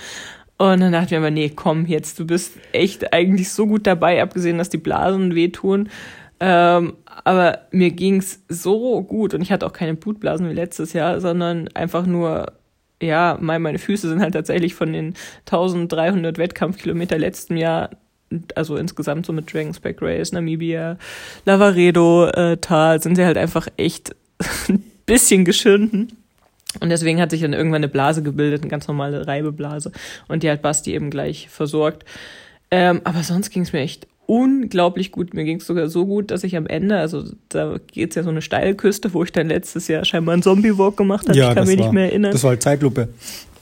Und 0.58 0.80
dann 0.80 0.92
dachte 0.94 1.06
ich 1.06 1.12
mir 1.12 1.18
aber, 1.18 1.32
nee, 1.32 1.52
komm, 1.54 1.86
jetzt, 1.86 2.18
du 2.20 2.26
bist 2.26 2.54
echt 2.72 3.14
eigentlich 3.14 3.50
so 3.50 3.68
gut 3.68 3.86
dabei, 3.86 4.22
abgesehen, 4.22 4.58
dass 4.58 4.70
die 4.70 4.78
Blasen 4.78 5.36
wehtun. 5.36 5.90
Ähm, 6.40 6.94
aber 7.06 7.60
mir 7.72 7.92
ging's 7.92 8.44
so 8.50 9.02
gut 9.04 9.34
und 9.34 9.42
ich 9.42 9.52
hatte 9.52 9.66
auch 9.66 9.74
keine 9.74 9.96
Blutblasen 9.96 10.50
wie 10.50 10.54
letztes 10.54 10.94
Jahr, 10.94 11.22
sondern 11.22 11.70
einfach 11.70 12.06
nur, 12.06 12.54
ja, 13.02 13.38
meine, 13.40 13.80
Füße 13.80 14.08
sind 14.08 14.22
halt 14.22 14.34
tatsächlich 14.34 14.76
von 14.76 14.92
den 14.94 15.14
1300 15.46 16.38
Wettkampfkilometer 16.38 17.18
letzten 17.18 17.58
Jahr, 17.58 17.90
also 18.56 18.76
insgesamt 18.76 19.26
so 19.26 19.34
mit 19.34 19.54
Dragon's 19.54 19.80
Back 19.80 20.02
Race, 20.02 20.32
Namibia, 20.34 20.98
Lavaredo, 21.46 22.28
äh, 22.28 22.58
Tal, 22.58 23.02
sind 23.02 23.16
sie 23.16 23.26
halt 23.26 23.38
einfach 23.38 23.68
echt 23.78 24.16
ein 24.70 24.84
bisschen 25.06 25.46
geschunden. 25.46 26.25
Und 26.80 26.90
deswegen 26.90 27.22
hat 27.22 27.32
sich 27.32 27.42
dann 27.42 27.54
irgendwann 27.54 27.84
eine 27.84 27.88
Blase 27.88 28.24
gebildet, 28.24 28.62
eine 28.62 28.70
ganz 28.70 28.88
normale 28.88 29.28
Reibeblase. 29.28 29.92
Und 30.28 30.44
die 30.44 30.50
hat 30.50 30.62
Basti 30.62 30.94
eben 30.94 31.10
gleich 31.10 31.50
versorgt. 31.50 32.06
Ähm, 32.72 33.02
aber 33.04 33.24
sonst 33.24 33.50
ging 33.50 33.64
es 33.64 33.74
mir 33.74 33.80
echt 33.80 34.08
unglaublich 34.28 35.12
gut. 35.12 35.34
Mir 35.34 35.44
ging 35.44 35.58
es 35.58 35.68
sogar 35.68 35.88
so 35.88 36.06
gut, 36.06 36.32
dass 36.32 36.44
ich 36.44 36.56
am 36.56 36.68
Ende, 36.68 36.98
also 36.98 37.24
da 37.50 37.78
geht's 37.88 38.16
ja 38.16 38.24
so 38.24 38.30
eine 38.30 38.42
Steilküste, 38.42 39.14
wo 39.14 39.24
ich 39.24 39.32
dann 39.32 39.48
letztes 39.48 39.88
Jahr 39.88 40.04
scheinbar 40.04 40.34
einen 40.34 40.44
Zombie-Walk 40.44 40.98
gemacht 40.98 41.28
habe. 41.28 41.38
Ja, 41.38 41.50
ich 41.50 41.56
kann 41.56 41.68
mich 41.68 41.78
war, 41.78 41.86
nicht 41.86 41.94
mehr 41.94 42.06
erinnern. 42.06 42.32
Das 42.32 42.44
war 42.44 42.52
halt 42.52 42.64
Zeitlupe. 42.64 43.10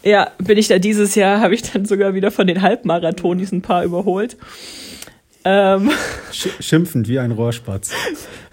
Ja, 0.03 0.31
bin 0.37 0.57
ich 0.57 0.67
da 0.67 0.79
dieses 0.79 1.15
Jahr, 1.15 1.39
habe 1.39 1.53
ich 1.53 1.63
dann 1.71 1.85
sogar 1.85 2.13
wieder 2.13 2.31
von 2.31 2.47
den 2.47 2.61
Halbmarathonis 2.61 3.51
ein 3.51 3.61
paar 3.61 3.83
überholt. 3.83 4.37
Ähm. 5.45 5.91
Schimpfend 6.31 7.07
wie 7.07 7.19
ein 7.19 7.31
Rohrspatz. 7.31 7.91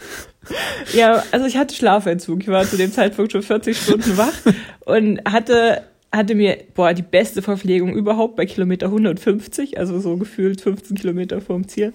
Ja, 0.92 1.22
also 1.32 1.46
ich 1.46 1.56
hatte 1.56 1.74
Schlafentzug. 1.74 2.42
Ich 2.42 2.48
war 2.48 2.64
zu 2.64 2.76
dem 2.76 2.92
Zeitpunkt 2.92 3.32
schon 3.32 3.42
40 3.42 3.76
Stunden 3.76 4.16
wach 4.16 4.32
und 4.86 5.20
hatte 5.30 5.82
hatte 6.12 6.34
mir, 6.34 6.58
boah, 6.74 6.92
die 6.92 7.02
beste 7.02 7.40
Verpflegung 7.40 7.94
überhaupt 7.94 8.36
bei 8.36 8.46
Kilometer 8.46 8.86
150, 8.86 9.78
also 9.78 10.00
so 10.00 10.16
gefühlt 10.16 10.60
15 10.60 10.96
Kilometer 10.96 11.40
vorm 11.40 11.68
Ziel. 11.68 11.92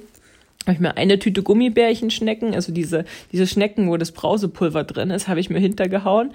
Habe 0.66 0.74
ich 0.74 0.80
mir 0.80 0.98
eine 0.98 1.20
Tüte 1.20 1.44
Gummibärchenschnecken, 1.44 2.56
also 2.56 2.72
diese, 2.72 3.06
diese 3.32 3.46
Schnecken, 3.46 3.90
wo 3.90 3.98
das 3.98 4.12
Brausepulver 4.12 4.84
drin 4.84 5.12
ist, 5.12 5.28
habe 5.28 5.40
ich 5.40 5.50
mir 5.50 5.60
hintergehauen. 5.60 6.32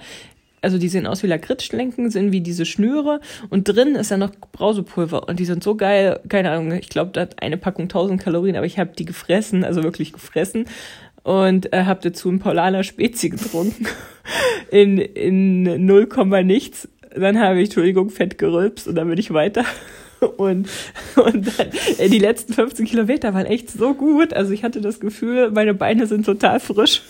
Also 0.61 0.77
die 0.77 0.89
sehen 0.89 1.07
aus 1.07 1.23
wie 1.23 1.27
Lakritzschlenken, 1.27 2.11
sind 2.11 2.31
wie 2.31 2.41
diese 2.41 2.67
Schnüre 2.67 3.19
und 3.49 3.63
drin 3.63 3.95
ist 3.95 4.11
ja 4.11 4.17
noch 4.17 4.29
Brausepulver 4.51 5.27
und 5.27 5.39
die 5.39 5.45
sind 5.45 5.63
so 5.63 5.73
geil, 5.75 6.19
keine 6.29 6.51
Ahnung, 6.51 6.71
ich 6.73 6.89
glaube, 6.89 7.11
da 7.13 7.21
hat 7.21 7.41
eine 7.41 7.57
Packung 7.57 7.85
1000 7.85 8.21
Kalorien, 8.21 8.55
aber 8.55 8.67
ich 8.67 8.77
habe 8.77 8.91
die 8.95 9.05
gefressen, 9.05 9.63
also 9.63 9.81
wirklich 9.81 10.13
gefressen 10.13 10.65
und 11.23 11.71
äh, 11.73 11.83
habe 11.83 12.01
dazu 12.03 12.29
ein 12.29 12.39
Paulaner 12.39 12.83
Spezi 12.83 13.29
getrunken 13.29 13.87
in, 14.71 14.97
in 14.97 15.85
0, 15.85 16.07
nichts. 16.43 16.87
Dann 17.15 17.39
habe 17.39 17.59
ich, 17.59 17.65
Entschuldigung, 17.65 18.09
fett 18.09 18.37
gerülpst 18.37 18.87
und 18.87 18.95
dann 18.95 19.09
bin 19.09 19.17
ich 19.17 19.33
weiter. 19.33 19.65
Und, 20.37 20.69
und 21.15 21.57
dann, 21.57 21.69
äh, 21.97 22.07
die 22.07 22.19
letzten 22.19 22.53
15 22.53 22.85
Kilometer 22.85 23.33
waren 23.33 23.47
echt 23.47 23.71
so 23.71 23.95
gut. 23.95 24.35
Also 24.35 24.51
ich 24.51 24.63
hatte 24.63 24.79
das 24.79 24.99
Gefühl, 24.99 25.49
meine 25.49 25.73
Beine 25.73 26.05
sind 26.05 26.27
total 26.27 26.59
frisch. 26.59 27.01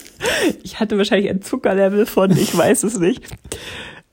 Ich 0.63 0.79
hatte 0.79 0.97
wahrscheinlich 0.97 1.29
ein 1.29 1.41
Zuckerlevel 1.41 2.05
von, 2.05 2.31
ich 2.31 2.57
weiß 2.57 2.83
es 2.83 2.97
nicht. 2.99 3.25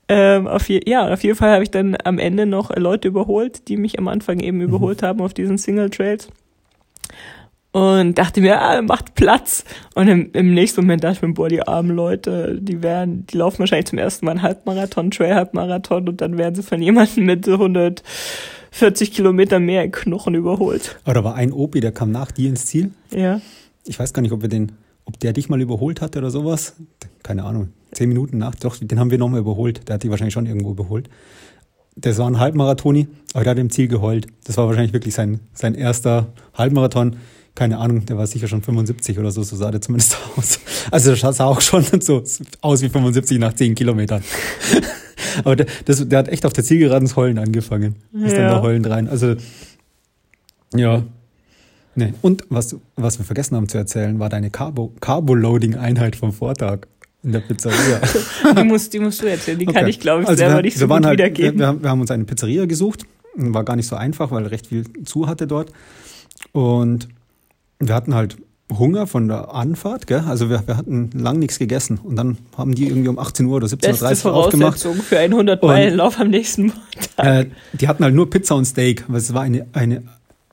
Ähm, 0.09 0.47
auf 0.47 0.67
je, 0.67 0.81
ja, 0.85 1.13
auf 1.13 1.23
jeden 1.23 1.37
Fall 1.37 1.51
habe 1.51 1.63
ich 1.63 1.71
dann 1.71 1.95
am 2.03 2.19
Ende 2.19 2.45
noch 2.45 2.75
Leute 2.75 3.07
überholt, 3.07 3.69
die 3.69 3.77
mich 3.77 3.97
am 3.99 4.09
Anfang 4.09 4.41
eben 4.41 4.59
überholt 4.59 5.01
haben 5.01 5.21
auf 5.21 5.33
diesen 5.33 5.57
Single 5.57 5.89
Trails. 5.91 6.27
Und 7.71 8.17
dachte 8.17 8.41
mir, 8.41 8.59
ah, 8.59 8.81
macht 8.81 9.13
Platz. 9.13 9.63
Und 9.93 10.07
im, 10.07 10.31
im 10.33 10.53
nächsten 10.55 10.81
Moment 10.81 11.03
dachte 11.03 11.17
ich 11.17 11.21
mir, 11.21 11.33
boah, 11.33 11.49
die 11.49 11.61
armen 11.61 11.95
Leute, 11.95 12.57
die 12.59 12.81
werden, 12.81 13.27
die 13.27 13.37
laufen 13.37 13.59
wahrscheinlich 13.59 13.85
zum 13.85 13.99
ersten 13.99 14.25
Mal 14.25 14.31
einen 14.31 14.41
Halbmarathon, 14.41 15.11
Trail-Halbmarathon 15.11 16.09
und 16.09 16.21
dann 16.21 16.37
werden 16.37 16.55
sie 16.55 16.63
von 16.63 16.81
jemandem 16.81 17.25
mit 17.25 17.47
140 17.47 19.13
Kilometer 19.13 19.59
mehr 19.59 19.87
Knochen 19.91 20.33
überholt. 20.33 20.97
Aber 21.03 21.13
da 21.13 21.23
war 21.23 21.35
ein 21.35 21.51
Opi, 21.53 21.79
der 21.79 21.91
kam 21.91 22.11
nach 22.11 22.31
dir 22.31 22.49
ins 22.49 22.65
Ziel. 22.65 22.91
Ja. 23.11 23.39
Ich 23.85 23.99
weiß 23.99 24.13
gar 24.13 24.23
nicht, 24.23 24.31
ob 24.31 24.41
wir 24.41 24.49
den, 24.49 24.71
ob 25.05 25.19
der 25.19 25.33
dich 25.33 25.47
mal 25.47 25.61
überholt 25.61 26.01
hatte 26.01 26.17
oder 26.17 26.31
sowas. 26.31 26.75
Keine 27.21 27.43
Ahnung. 27.43 27.69
Zehn 27.91 28.09
Minuten 28.09 28.39
nach, 28.39 28.55
doch, 28.55 28.77
den 28.77 28.99
haben 28.99 29.11
wir 29.11 29.19
nochmal 29.19 29.41
überholt. 29.41 29.87
Der 29.87 29.95
hat 29.95 30.03
dich 30.03 30.09
wahrscheinlich 30.09 30.33
schon 30.33 30.47
irgendwo 30.47 30.71
überholt. 30.71 31.07
Das 31.95 32.17
war 32.17 32.27
ein 32.27 32.39
Halbmarathoni, 32.39 33.07
aber 33.33 33.43
der 33.43 33.51
hat 33.51 33.59
im 33.59 33.69
Ziel 33.69 33.87
geheult. 33.87 34.25
Das 34.45 34.57
war 34.57 34.67
wahrscheinlich 34.67 34.93
wirklich 34.93 35.13
sein, 35.13 35.39
sein 35.53 35.75
erster 35.75 36.29
Halbmarathon 36.55 37.17
keine 37.59 37.77
Ahnung, 37.77 38.05
der 38.05 38.17
war 38.17 38.25
sicher 38.25 38.47
schon 38.47 38.61
75 38.61 39.19
oder 39.19 39.31
so, 39.31 39.43
so 39.43 39.57
sah 39.57 39.69
der 39.69 39.81
zumindest 39.81 40.17
aus. 40.37 40.61
Also 40.91 41.13
der 41.13 41.33
sah 41.33 41.43
auch 41.43 41.59
schon 41.59 41.83
so 41.99 42.23
aus 42.61 42.81
wie 42.81 42.87
75 42.87 43.37
nach 43.37 43.51
10 43.51 43.75
Kilometern. 43.75 44.23
Aber 45.43 45.57
der, 45.57 45.65
das, 45.83 46.07
der 46.07 46.19
hat 46.19 46.29
echt 46.29 46.45
auf 46.45 46.53
der 46.53 46.63
Zielgeraden 46.63 47.05
ins 47.05 47.17
Heulen 47.17 47.37
angefangen. 47.37 47.95
Ist 48.13 48.31
ja. 48.31 48.37
dann 48.37 48.51
da 48.51 48.61
heulend 48.61 48.89
rein. 48.89 49.09
Also, 49.09 49.35
ja. 50.73 51.03
Nee. 51.95 52.13
Und 52.21 52.45
was, 52.47 52.77
was 52.95 53.19
wir 53.19 53.25
vergessen 53.25 53.57
haben 53.57 53.67
zu 53.67 53.77
erzählen, 53.77 54.19
war 54.19 54.29
deine 54.29 54.51
Carbo, 54.51 54.93
Carbo-Loading-Einheit 55.01 56.15
vom 56.15 56.31
Vortag 56.31 56.87
in 57.23 57.33
der 57.33 57.41
Pizzeria. 57.41 57.99
die, 58.57 58.63
musst, 58.63 58.93
die 58.93 58.99
musst 58.99 59.21
du 59.21 59.25
erzählen, 59.25 59.59
die 59.59 59.67
okay. 59.67 59.79
kann 59.79 59.87
ich, 59.89 59.99
glaube 59.99 60.23
ich, 60.23 60.29
also 60.29 60.37
selber 60.37 60.55
wir, 60.55 60.61
nicht 60.61 60.77
so 60.77 60.87
wir 60.87 60.95
gut 60.95 61.05
halt, 61.05 61.19
wiedergeben. 61.19 61.59
Wir, 61.59 61.83
wir 61.83 61.89
haben 61.89 61.99
uns 61.99 62.09
eine 62.09 62.23
Pizzeria 62.23 62.65
gesucht. 62.67 63.03
War 63.35 63.65
gar 63.65 63.75
nicht 63.75 63.87
so 63.87 63.97
einfach, 63.97 64.31
weil 64.31 64.45
recht 64.45 64.67
viel 64.67 64.85
zu 65.03 65.27
hatte 65.27 65.45
dort. 65.45 65.73
Und 66.53 67.09
wir 67.79 67.95
hatten 67.95 68.13
halt 68.13 68.37
Hunger 68.71 69.07
von 69.07 69.27
der 69.27 69.53
Anfahrt, 69.53 70.05
gell? 70.05 70.23
Also 70.27 70.49
wir, 70.49 70.67
wir 70.67 70.77
hatten 70.77 71.09
lang 71.13 71.39
nichts 71.39 71.57
gegessen 71.57 71.99
und 72.03 72.15
dann 72.15 72.37
haben 72.55 72.75
die 72.75 72.87
irgendwie 72.87 73.09
um 73.09 73.17
18 73.17 73.45
Uhr 73.47 73.55
oder 73.57 73.67
17.30 73.67 74.25
Uhr 74.25 74.33
aufgemacht. 74.33 74.79
für 74.79 75.17
einen 75.17 75.33
100 75.33 75.63
Meilen 75.63 75.95
Lauf 75.95 76.19
am 76.19 76.29
nächsten 76.29 76.67
Montag. 76.67 77.45
Äh, 77.45 77.45
die 77.73 77.87
hatten 77.87 78.03
halt 78.03 78.13
nur 78.13 78.29
Pizza 78.29 78.55
und 78.55 78.65
Steak, 78.65 79.05
weil 79.07 79.17
es 79.17 79.33
war 79.33 79.41
eine, 79.41 79.65
eine, 79.73 80.03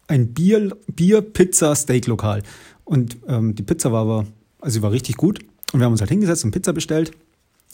ein 0.08 0.32
Bier, 0.32 0.74
Bier 0.86 1.20
Pizza 1.20 1.74
Steak 1.74 2.06
Lokal. 2.06 2.42
Und 2.84 3.18
ähm, 3.28 3.54
die 3.54 3.62
Pizza 3.62 3.92
war 3.92 4.02
aber, 4.02 4.26
also 4.60 4.74
sie 4.78 4.82
war 4.82 4.92
richtig 4.92 5.16
gut 5.16 5.40
und 5.72 5.80
wir 5.80 5.84
haben 5.84 5.92
uns 5.92 6.00
halt 6.00 6.10
hingesetzt 6.10 6.44
und 6.44 6.52
Pizza 6.52 6.72
bestellt. 6.72 7.10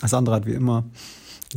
Das 0.01 0.13
andere 0.13 0.35
hat 0.35 0.47
wie 0.47 0.55
immer 0.55 0.85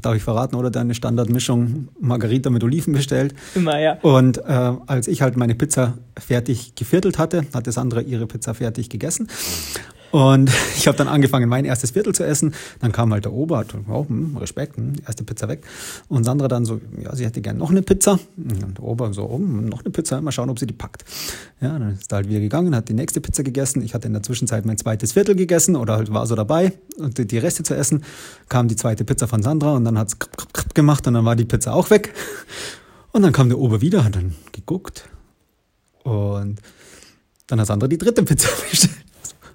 darf 0.02 0.16
ich 0.16 0.24
verraten, 0.24 0.56
oder 0.56 0.70
deine 0.70 0.94
Standardmischung 0.94 1.90
Margarita 2.00 2.50
mit 2.50 2.64
Oliven 2.64 2.94
bestellt. 2.94 3.34
Immer, 3.56 3.80
ja. 3.80 3.98
Und 4.02 4.38
äh, 4.38 4.74
als 4.88 5.08
ich 5.08 5.22
halt 5.22 5.38
meine 5.38 5.56
Pizza 5.56 5.98
fertig 6.18 6.76
geviertelt 6.76 7.18
hatte, 7.18 7.46
hat 7.54 7.68
das 7.68 7.78
andere 7.78 8.02
ihre 8.02 8.28
Pizza 8.28 8.54
fertig 8.54 8.90
gegessen. 8.90 9.28
Und 10.16 10.50
ich 10.78 10.88
habe 10.88 10.98
dann 10.98 11.10
angefangen, 11.10 11.50
mein 11.50 11.66
erstes 11.66 11.92
Viertel 11.92 12.16
zu 12.16 12.26
essen. 12.26 12.54
Dann 12.80 12.94
kam 12.94 13.12
halt 13.12 13.26
der 13.26 13.34
Ober, 13.34 13.58
hat 13.58 13.76
oh, 13.90 14.08
hm, 14.08 14.38
Respekt, 14.38 14.78
hm, 14.78 14.94
erste 15.06 15.26
Pizza 15.26 15.50
weg. 15.50 15.66
Und 16.08 16.24
Sandra 16.24 16.48
dann 16.48 16.64
so, 16.64 16.80
ja, 17.04 17.14
sie 17.14 17.26
hätte 17.26 17.42
gerne 17.42 17.60
noch 17.60 17.70
eine 17.70 17.82
Pizza. 17.82 18.18
Und 18.38 18.78
der 18.78 18.84
Ober 18.86 19.14
so, 19.14 19.24
oh, 19.26 19.38
noch 19.38 19.82
eine 19.82 19.92
Pizza, 19.92 20.22
mal 20.22 20.32
schauen, 20.32 20.50
ob 20.50 20.58
sie 20.58 20.68
die 20.68 20.74
packt. 20.74 21.04
Ja, 21.60 21.78
dann 21.78 21.96
ist 21.96 22.14
er 22.14 22.18
halt 22.18 22.30
wieder 22.30 22.40
gegangen, 22.40 22.74
hat 22.74 22.88
die 22.88 22.94
nächste 22.94 23.20
Pizza 23.20 23.44
gegessen. 23.44 23.82
Ich 23.82 23.94
hatte 23.94 24.08
in 24.08 24.14
der 24.14 24.24
Zwischenzeit 24.24 24.66
mein 24.66 24.78
zweites 24.78 25.12
Viertel 25.12 25.36
gegessen 25.36 25.76
oder 25.76 25.98
halt 25.98 26.14
war 26.14 26.26
so 26.28 26.36
dabei, 26.36 26.72
und 26.98 27.18
die 27.30 27.38
Reste 27.38 27.64
zu 27.64 27.76
essen. 27.76 28.06
Kam 28.48 28.70
die 28.70 28.78
zweite 28.78 29.04
Pizza 29.04 29.28
von 29.28 29.44
Sandra 29.44 29.74
und 29.74 29.84
dann 29.84 30.00
hat's 30.00 30.16
gemacht 30.74 31.06
und 31.08 31.16
dann 31.16 31.26
war 31.26 31.36
die 31.36 31.44
Pizza 31.44 31.74
auch 31.74 31.90
weg. 31.90 32.14
Und 33.12 33.22
dann 33.22 33.32
kam 33.32 33.48
der 33.48 33.60
Ober 33.60 33.80
wieder, 33.80 34.04
hat 34.04 34.18
dann 34.18 34.36
geguckt 34.52 35.08
und 36.04 36.60
dann 37.48 37.62
hat 37.62 37.68
Sandra 37.68 37.88
die 37.88 37.98
dritte 37.98 38.24
Pizza 38.24 38.50
bestellt. 38.70 39.05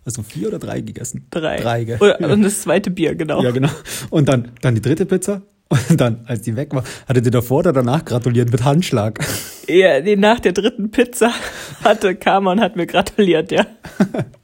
Also 0.05 0.23
vier 0.23 0.49
oder 0.49 0.59
drei 0.59 0.81
gegessen? 0.81 1.27
Drei. 1.31 1.59
Drei, 1.59 1.85
gell? 1.85 1.99
Oder, 2.01 2.19
Und 2.31 2.43
das 2.43 2.63
zweite 2.63 2.91
Bier, 2.91 3.15
genau. 3.15 3.43
Ja, 3.43 3.51
genau. 3.51 3.71
Und 4.11 4.29
dann, 4.29 4.53
dann 4.63 4.75
die 4.75 4.81
dritte 4.81 5.07
Pizza. 5.07 5.43
Und 5.89 6.01
dann, 6.01 6.25
als 6.27 6.43
die 6.43 6.57
weg 6.57 6.75
war, 6.75 6.83
hatte 7.07 7.23
die 7.23 7.31
davor 7.31 7.59
oder 7.59 7.73
danach 7.73 8.05
gratuliert 8.05 8.51
mit 8.51 8.65
Handschlag. 8.65 9.25
Ja, 9.69 10.01
die 10.01 10.17
nach 10.17 10.41
der 10.41 10.53
dritten 10.53 10.91
Pizza 10.91 11.33
hatte 11.85 12.17
kam 12.17 12.49
und 12.49 12.61
hat 12.61 12.75
mir 12.75 12.87
gratuliert, 12.87 13.53
ja. 13.53 13.67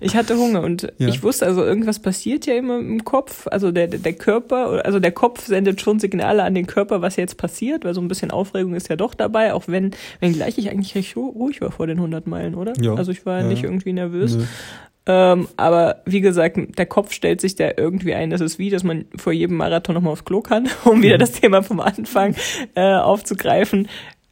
Ich 0.00 0.16
hatte 0.16 0.36
Hunger 0.36 0.62
und 0.62 0.92
ja. 0.98 1.08
ich 1.08 1.22
wusste, 1.22 1.46
also 1.46 1.64
irgendwas 1.64 1.98
passiert 1.98 2.46
ja 2.46 2.54
immer 2.54 2.78
im 2.78 3.04
Kopf. 3.04 3.46
Also 3.48 3.70
der, 3.70 3.88
der 3.88 4.12
Körper, 4.12 4.84
also 4.84 5.00
der 5.00 5.12
Kopf 5.12 5.46
sendet 5.46 5.80
schon 5.80 5.98
Signale 5.98 6.42
an 6.42 6.54
den 6.54 6.66
Körper, 6.66 7.02
was 7.02 7.16
jetzt 7.16 7.36
passiert, 7.36 7.84
weil 7.84 7.94
so 7.94 8.00
ein 8.00 8.08
bisschen 8.08 8.30
Aufregung 8.30 8.74
ist 8.74 8.88
ja 8.88 8.96
doch 8.96 9.14
dabei, 9.14 9.54
auch 9.54 9.64
wenn, 9.66 9.92
wenn 10.20 10.32
gleich 10.32 10.58
ich 10.58 10.70
eigentlich 10.70 10.94
recht 10.94 11.16
ruhig 11.16 11.60
war 11.60 11.70
vor 11.70 11.86
den 11.86 11.98
100 11.98 12.26
Meilen, 12.26 12.54
oder? 12.54 12.72
Ja. 12.80 12.94
Also 12.94 13.12
ich 13.12 13.26
war 13.26 13.40
ja. 13.40 13.46
nicht 13.46 13.64
irgendwie 13.64 13.92
nervös. 13.92 14.36
Nö. 14.36 14.44
Ähm, 15.06 15.48
aber 15.56 16.02
wie 16.04 16.20
gesagt, 16.20 16.56
der 16.78 16.86
Kopf 16.86 17.12
stellt 17.12 17.40
sich 17.40 17.56
da 17.56 17.70
irgendwie 17.76 18.14
ein. 18.14 18.30
Das 18.30 18.40
ist 18.40 18.58
wie, 18.58 18.70
dass 18.70 18.84
man 18.84 19.06
vor 19.16 19.32
jedem 19.32 19.56
Marathon 19.56 19.94
nochmal 19.94 20.12
aufs 20.12 20.24
Klo 20.24 20.40
kann, 20.40 20.68
um 20.84 21.02
wieder 21.02 21.18
das 21.18 21.32
Thema 21.32 21.62
vom 21.62 21.80
Anfang 21.80 22.34
äh, 22.74 22.94
aufzugreifen 22.94 23.88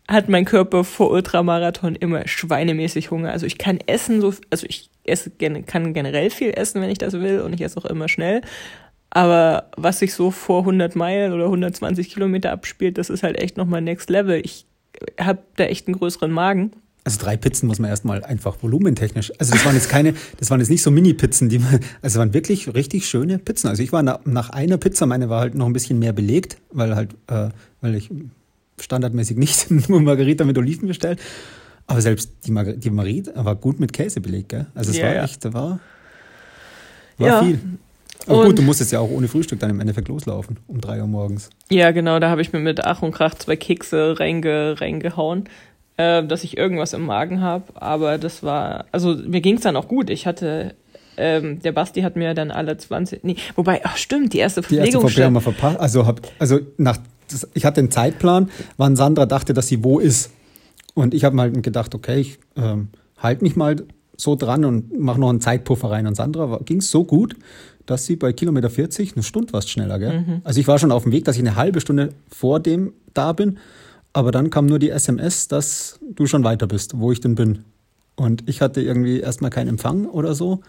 hat 0.09 0.31
mein 0.31 0.47
Körper 0.47 0.85
vor 0.85 1.11
Ultramarathon 1.11 1.95
immer 1.95 2.27
schweinemäßig 2.27 3.11
Hunger. 3.11 3.31
Also 3.31 3.45
ich 3.45 3.59
kann 3.59 3.79
essen, 3.87 4.23
so, 4.23 4.33
also 4.51 4.67
ich 4.67 4.88
esse, 5.09 5.31
kann 5.31 5.94
generell 5.94 6.31
viel 6.31 6.51
essen, 6.51 6.81
wenn 6.81 6.90
ich 6.90 6.99
das 6.99 7.14
will 7.14 7.40
und 7.40 7.53
ich 7.53 7.61
esse 7.61 7.79
auch 7.79 7.85
immer 7.85 8.09
schnell. 8.09 8.42
Aber 9.11 9.71
was 9.77 10.01
sich 10.01 10.14
so 10.14 10.31
vor 10.31 10.61
100 10.61 10.94
Meilen 10.94 11.33
oder 11.33 11.44
120 11.44 12.11
Kilometer 12.11 12.53
abspielt, 12.53 12.99
das 12.99 13.11
ist 13.11 13.23
halt 13.23 13.38
echt 13.38 13.57
nochmal 13.57 13.81
Next 13.81 14.11
Level. 14.11 14.40
Ich 14.44 14.66
habe 15.18 15.40
da 15.57 15.64
echt 15.64 15.87
einen 15.87 15.97
größeren 15.97 16.31
Magen. 16.31 16.73
Also 17.05 17.21
drei 17.21 17.38
Pizzen 17.38 17.68
muss 17.68 17.79
man 17.79 17.88
erstmal 17.88 18.23
einfach 18.23 18.59
volumentechnisch. 18.61 19.33
Also 19.38 19.53
das 19.53 19.64
waren 19.64 19.75
jetzt 19.75 19.88
keine, 19.88 20.14
das 20.38 20.51
waren 20.51 20.61
jetzt 20.61 20.68
nicht 20.68 20.83
so 20.83 20.90
Mini-Pizzen, 20.90 21.49
die 21.49 21.59
man, 21.59 21.81
also 22.03 22.18
waren 22.18 22.35
wirklich 22.35 22.75
richtig 22.75 23.09
schöne 23.09 23.38
Pizzen. 23.38 23.68
Also 23.68 23.83
ich 23.83 23.92
war 23.92 24.03
nach, 24.03 24.21
nach 24.27 24.51
einer 24.51 24.77
Pizza, 24.77 25.07
meine 25.07 25.31
war 25.31 25.40
halt 25.40 25.55
noch 25.55 25.64
ein 25.64 25.73
bisschen 25.73 25.99
mehr 25.99 26.12
belegt, 26.12 26.59
weil 26.71 26.94
halt, 26.94 27.14
äh, 27.29 27.49
weil 27.81 27.94
ich 27.94 28.11
standardmäßig 28.79 29.38
nicht 29.38 29.71
nur 29.88 30.03
Margarita 30.03 30.44
mit 30.44 30.59
Oliven 30.59 30.87
bestellt. 30.87 31.18
Aber 31.88 32.01
selbst 32.03 32.31
die, 32.46 32.53
Mar 32.53 32.64
die 32.64 32.90
Margarita 32.90 33.44
war 33.44 33.57
gut 33.57 33.81
mit 33.81 33.92
Käse 33.92 34.20
belegt, 34.20 34.51
gell? 34.51 34.66
Also 34.74 34.90
es 34.90 34.98
ja, 34.98 35.07
war 35.07 35.14
ja. 35.14 35.24
echt, 35.24 35.44
da 35.44 35.53
war, 35.53 35.81
war 37.16 37.29
ja. 37.29 37.42
viel. 37.42 37.59
Aber 38.27 38.44
gut, 38.44 38.59
du 38.59 38.62
musstest 38.62 38.92
ja 38.92 39.01
auch 39.01 39.11
ohne 39.11 39.27
Frühstück 39.27 39.59
dann 39.59 39.70
im 39.70 39.81
Endeffekt 39.81 40.09
loslaufen, 40.09 40.59
um 40.66 40.81
drei 40.81 41.01
Uhr 41.01 41.07
morgens. 41.07 41.48
Ja, 41.70 41.90
genau, 41.92 42.18
da 42.18 42.29
habe 42.29 42.42
ich 42.42 42.53
mir 42.53 42.59
mit 42.59 42.85
Ach 42.85 43.01
und 43.01 43.12
Krach 43.12 43.35
zwei 43.35 43.57
Kekse 43.57 44.20
reinge, 44.20 44.79
reingehauen, 44.79 45.44
äh, 45.96 46.22
dass 46.22 46.44
ich 46.44 46.59
irgendwas 46.59 46.92
im 46.92 47.07
Magen 47.07 47.40
habe. 47.40 47.64
Aber 47.74 48.18
das 48.18 48.42
war, 48.42 48.85
also 48.92 49.14
mir 49.14 49.40
ging 49.40 49.57
es 49.57 49.62
dann 49.62 49.77
auch 49.77 49.88
gut. 49.88 50.11
Ich 50.11 50.27
hatte 50.27 50.74
ähm, 51.16 51.61
der 51.61 51.72
Basti 51.72 52.03
hat 52.03 52.16
mir 52.16 52.35
dann 52.35 52.51
alle 52.51 52.77
20, 52.77 53.24
nee, 53.24 53.37
wobei, 53.57 53.81
ach 53.85 53.96
stimmt, 53.96 54.35
die 54.35 54.38
erste 54.38 54.62
Verpflegung. 54.62 54.85
Die 54.85 54.88
erste 54.90 55.01
Verpflegung 55.01 55.27
haben 55.27 55.35
wir 55.35 55.40
verpasst. 55.40 55.81
Also, 55.81 56.07
hab, 56.07 56.20
also 56.38 56.61
nach 56.77 56.98
das, 57.31 57.48
ich 57.55 57.64
hatte 57.64 57.81
einen 57.81 57.90
Zeitplan, 57.90 58.51
wann 58.77 58.96
Sandra 58.96 59.27
dachte, 59.27 59.53
dass 59.53 59.68
sie 59.68 59.83
wo 59.85 59.98
ist. 59.98 60.31
Und 60.94 61.14
ich 61.14 61.24
habe 61.24 61.37
mal 61.37 61.51
halt 61.51 61.62
gedacht, 61.62 61.94
okay, 61.94 62.20
ich 62.20 62.38
ähm, 62.57 62.88
halte 63.16 63.44
mich 63.44 63.57
mal 63.57 63.77
so 64.16 64.35
dran 64.35 64.64
und 64.64 64.98
mache 64.98 65.20
noch 65.20 65.31
einen 65.31 65.40
Zeitpuffer 65.40 65.90
rein. 65.90 66.07
Und 66.07 66.16
Sandra 66.16 66.61
ging 66.64 66.79
es 66.79 66.90
so 66.90 67.05
gut, 67.05 67.37
dass 67.87 68.05
sie 68.05 68.16
bei 68.16 68.33
Kilometer 68.33 68.68
40 68.68 69.14
eine 69.14 69.22
Stunde 69.22 69.53
warst 69.53 69.70
schneller. 69.70 69.98
Gell? 69.98 70.20
Mhm. 70.20 70.40
Also 70.44 70.61
ich 70.61 70.68
war 70.68 70.79
schon 70.79 70.92
auf 70.92 71.05
dem 71.05 71.12
Weg, 71.12 71.24
dass 71.24 71.37
ich 71.37 71.42
eine 71.42 71.57
halbe 71.57 71.81
Stunde 71.81 72.11
vor 72.29 72.61
dem 72.61 72.92
da 73.14 73.33
bin. 73.33 73.59
Aber 74.12 74.33
dann 74.33 74.51
kam 74.51 74.66
nur 74.66 74.79
die 74.79 74.90
SMS, 74.90 75.48
dass 75.48 76.01
du 76.03 76.27
schon 76.27 76.42
weiter 76.42 76.66
bist, 76.66 76.98
wo 76.98 77.12
ich 77.12 77.20
denn 77.20 77.35
bin. 77.35 77.64
Und 78.18 78.48
ich 78.48 78.61
hatte 78.61 78.81
irgendwie 78.81 79.20
erstmal 79.20 79.50
keinen 79.50 79.68
Empfang 79.68 80.07
oder 80.07 80.35
so 80.35 80.61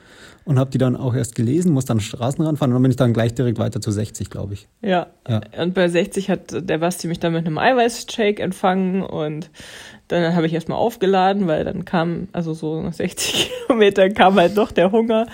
und 0.46 0.60
habe 0.60 0.70
die 0.70 0.78
dann 0.78 0.96
auch 0.96 1.16
erst 1.16 1.34
gelesen, 1.34 1.72
muss 1.72 1.86
dann 1.86 2.00
Straßenrand 2.00 2.60
fahren 2.60 2.70
und 2.70 2.76
dann 2.76 2.84
bin 2.84 2.92
ich 2.92 2.98
dann 2.98 3.12
gleich 3.12 3.34
direkt 3.34 3.58
weiter 3.58 3.82
zu 3.82 3.90
60, 3.90 4.30
glaube 4.30 4.54
ich. 4.54 4.68
Ja. 4.84 5.08
ja. 5.28 5.42
Und 5.60 5.74
bei 5.74 5.88
60 5.88 6.30
hat 6.30 6.70
der 6.70 6.78
Basti 6.78 7.08
mich 7.08 7.20
dann 7.20 7.34
mit 7.34 7.48
einem 7.48 7.58
Eiweißshake 7.58 8.40
empfangen 8.40 9.02
und 9.02 9.50
dann 10.10 10.36
habe 10.36 10.46
ich 10.46 10.54
erstmal 10.54 10.78
aufgeladen, 10.78 11.48
weil 11.48 11.66
dann 11.66 11.86
kam, 11.86 12.28
also 12.34 12.54
so 12.54 12.84
nach 12.84 12.94
60 12.94 13.50
Kilometern 13.66 14.14
kam 14.14 14.36
halt 14.36 14.56
doch 14.56 14.72
der 14.72 14.92
Hunger. 14.92 15.26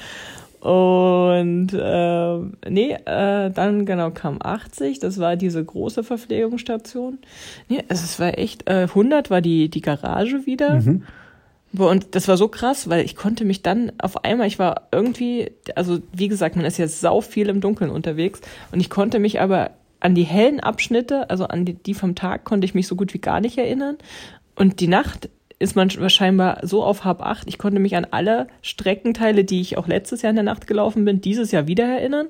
Und 0.61 1.73
äh, 1.73 2.69
nee, 2.69 2.93
äh, 2.93 3.51
dann 3.51 3.85
genau 3.85 4.11
kam 4.11 4.39
80, 4.41 4.99
das 4.99 5.19
war 5.19 5.35
diese 5.35 5.63
große 5.63 6.01
Verpflegungsstation. 6.05 7.19
Nee, 7.67 7.83
also 7.89 8.05
es 8.05 8.21
war 8.21 8.37
echt, 8.37 8.69
äh, 8.69 8.83
100 8.83 9.29
war 9.29 9.41
die, 9.41 9.67
die 9.69 9.81
Garage 9.81 10.45
wieder. 10.45 10.79
Mhm. 10.79 11.03
Und 11.77 12.15
das 12.15 12.27
war 12.27 12.37
so 12.37 12.47
krass, 12.47 12.89
weil 12.89 13.03
ich 13.03 13.15
konnte 13.15 13.45
mich 13.45 13.61
dann 13.61 13.91
auf 13.97 14.23
einmal, 14.23 14.47
ich 14.47 14.59
war 14.59 14.87
irgendwie, 14.91 15.51
also 15.75 15.99
wie 16.13 16.27
gesagt, 16.27 16.55
man 16.55 16.65
ist 16.65 16.77
ja 16.77 16.87
sau 16.87 17.21
viel 17.21 17.49
im 17.49 17.61
Dunkeln 17.61 17.89
unterwegs 17.89 18.41
und 18.71 18.79
ich 18.79 18.89
konnte 18.89 19.19
mich 19.19 19.41
aber 19.41 19.71
an 19.99 20.15
die 20.15 20.23
hellen 20.23 20.59
Abschnitte, 20.59 21.29
also 21.29 21.45
an 21.45 21.65
die, 21.65 21.73
die 21.73 21.93
vom 21.93 22.15
Tag, 22.15 22.43
konnte 22.43 22.65
ich 22.65 22.75
mich 22.75 22.87
so 22.87 22.95
gut 22.95 23.13
wie 23.13 23.19
gar 23.19 23.39
nicht 23.39 23.57
erinnern. 23.57 23.97
Und 24.55 24.79
die 24.79 24.87
Nacht 24.87 25.29
ist 25.57 25.75
man 25.75 25.89
scheinbar 25.89 26.59
so 26.63 26.83
auf 26.83 27.05
Hab 27.05 27.21
8. 27.21 27.47
Ich 27.47 27.57
konnte 27.57 27.79
mich 27.79 27.95
an 27.95 28.05
alle 28.11 28.47
Streckenteile, 28.61 29.43
die 29.43 29.61
ich 29.61 29.77
auch 29.77 29.87
letztes 29.87 30.21
Jahr 30.21 30.29
in 30.29 30.35
der 30.35 30.43
Nacht 30.43 30.67
gelaufen 30.67 31.05
bin, 31.05 31.21
dieses 31.21 31.51
Jahr 31.51 31.67
wieder 31.67 31.85
erinnern. 31.85 32.27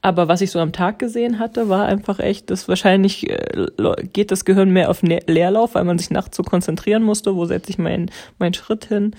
Aber 0.00 0.28
was 0.28 0.40
ich 0.40 0.50
so 0.50 0.58
am 0.58 0.72
Tag 0.72 0.98
gesehen 0.98 1.38
hatte, 1.38 1.68
war 1.68 1.86
einfach 1.86 2.18
echt, 2.18 2.50
dass 2.50 2.68
wahrscheinlich 2.68 3.30
äh, 3.30 3.66
geht 4.12 4.30
das 4.30 4.44
Gehirn 4.44 4.70
mehr 4.70 4.90
auf 4.90 5.02
ne-, 5.02 5.22
Leerlauf, 5.26 5.74
weil 5.74 5.84
man 5.84 5.98
sich 5.98 6.10
nachts 6.10 6.36
so 6.36 6.42
konzentrieren 6.42 7.02
musste, 7.02 7.36
wo 7.36 7.44
setze 7.44 7.70
ich 7.70 7.78
meinen 7.78 8.10
mein 8.38 8.54
Schritt 8.54 8.86
hin. 8.86 9.14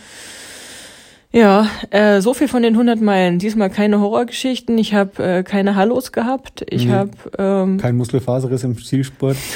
Ja, 1.32 1.68
äh, 1.90 2.22
so 2.22 2.36
viel 2.36 2.48
von 2.48 2.62
den 2.62 2.74
100 2.74 3.02
Meilen. 3.02 3.40
Diesmal 3.40 3.72
keine 3.72 4.00
Horrorgeschichten. 4.00 4.78
Ich 4.78 4.94
habe 4.94 5.24
äh, 5.24 5.44
keine 5.44 5.76
Hallos 5.76 6.12
gehabt. 6.12 6.64
Ich 6.70 6.86
nee. 6.86 6.92
habe 6.92 7.12
ähm, 7.40 7.80
kein 7.80 7.98
Muskelfaserriss 7.98 8.64
im 8.64 8.78
Zielsport. 8.78 9.38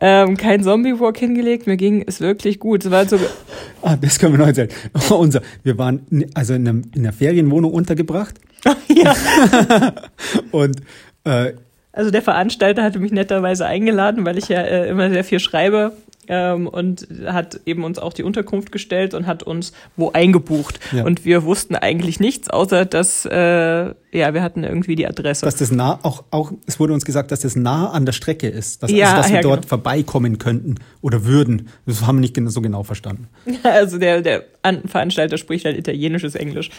ähm, 0.00 0.36
kein 0.36 0.62
Zombie-Walk 0.62 1.18
hingelegt. 1.18 1.66
Mir 1.66 1.76
ging 1.76 2.04
es 2.06 2.20
wirklich 2.20 2.58
gut. 2.58 2.84
Es 2.84 2.90
war 2.90 3.06
so. 3.06 3.18
ah, 3.82 3.96
das 3.96 4.18
können 4.18 4.34
wir 4.34 4.38
noch 4.38 4.46
erzählen. 4.46 4.70
Unser, 5.10 5.42
wir 5.62 5.78
waren 5.78 6.26
also 6.34 6.54
in, 6.54 6.68
einem, 6.68 6.82
in 6.94 7.02
einer 7.02 7.12
Ferienwohnung 7.12 7.72
untergebracht. 7.72 8.34
ja. 8.88 9.14
und 10.50 10.76
äh, 11.24 11.52
also 11.92 12.10
der 12.10 12.22
Veranstalter 12.22 12.82
hatte 12.82 12.98
mich 12.98 13.12
netterweise 13.12 13.66
eingeladen, 13.66 14.26
weil 14.26 14.36
ich 14.36 14.48
ja 14.48 14.60
äh, 14.60 14.88
immer 14.88 15.10
sehr 15.10 15.22
viel 15.22 15.38
schreibe 15.38 15.92
ähm, 16.28 16.66
und 16.66 17.06
hat 17.26 17.60
eben 17.66 17.84
uns 17.84 17.98
auch 17.98 18.12
die 18.12 18.22
Unterkunft 18.22 18.72
gestellt 18.72 19.14
und 19.14 19.26
hat 19.26 19.42
uns 19.42 19.72
wo 19.96 20.10
eingebucht. 20.12 20.80
Ja. 20.92 21.04
Und 21.04 21.24
wir 21.24 21.44
wussten 21.44 21.76
eigentlich 21.76 22.20
nichts, 22.20 22.48
außer 22.48 22.84
dass, 22.84 23.24
äh, 23.24 23.36
ja, 23.36 23.94
wir 24.34 24.42
hatten 24.42 24.64
irgendwie 24.64 24.96
die 24.96 25.06
Adresse. 25.06 25.44
Dass 25.44 25.56
das 25.56 25.70
nah, 25.70 25.98
auch, 26.02 26.24
auch, 26.30 26.52
es 26.66 26.78
wurde 26.80 26.92
uns 26.92 27.04
gesagt, 27.04 27.30
dass 27.30 27.40
das 27.40 27.56
nah 27.56 27.90
an 27.90 28.06
der 28.06 28.12
Strecke 28.12 28.48
ist, 28.48 28.82
dass, 28.82 28.90
ja, 28.90 29.06
also, 29.06 29.16
dass 29.16 29.28
wir 29.28 29.36
ja, 29.36 29.42
dort 29.42 29.62
genau. 29.62 29.68
vorbeikommen 29.68 30.38
könnten 30.38 30.76
oder 31.00 31.24
würden. 31.24 31.68
Das 31.86 32.06
haben 32.06 32.16
wir 32.16 32.20
nicht 32.20 32.36
so 32.52 32.60
genau 32.60 32.82
verstanden. 32.82 33.28
Also 33.62 33.98
der, 33.98 34.20
der 34.20 34.44
Veranstalter 34.86 35.36
spricht 35.38 35.64
halt 35.64 35.76
italienisches 35.76 36.34
Englisch. 36.34 36.70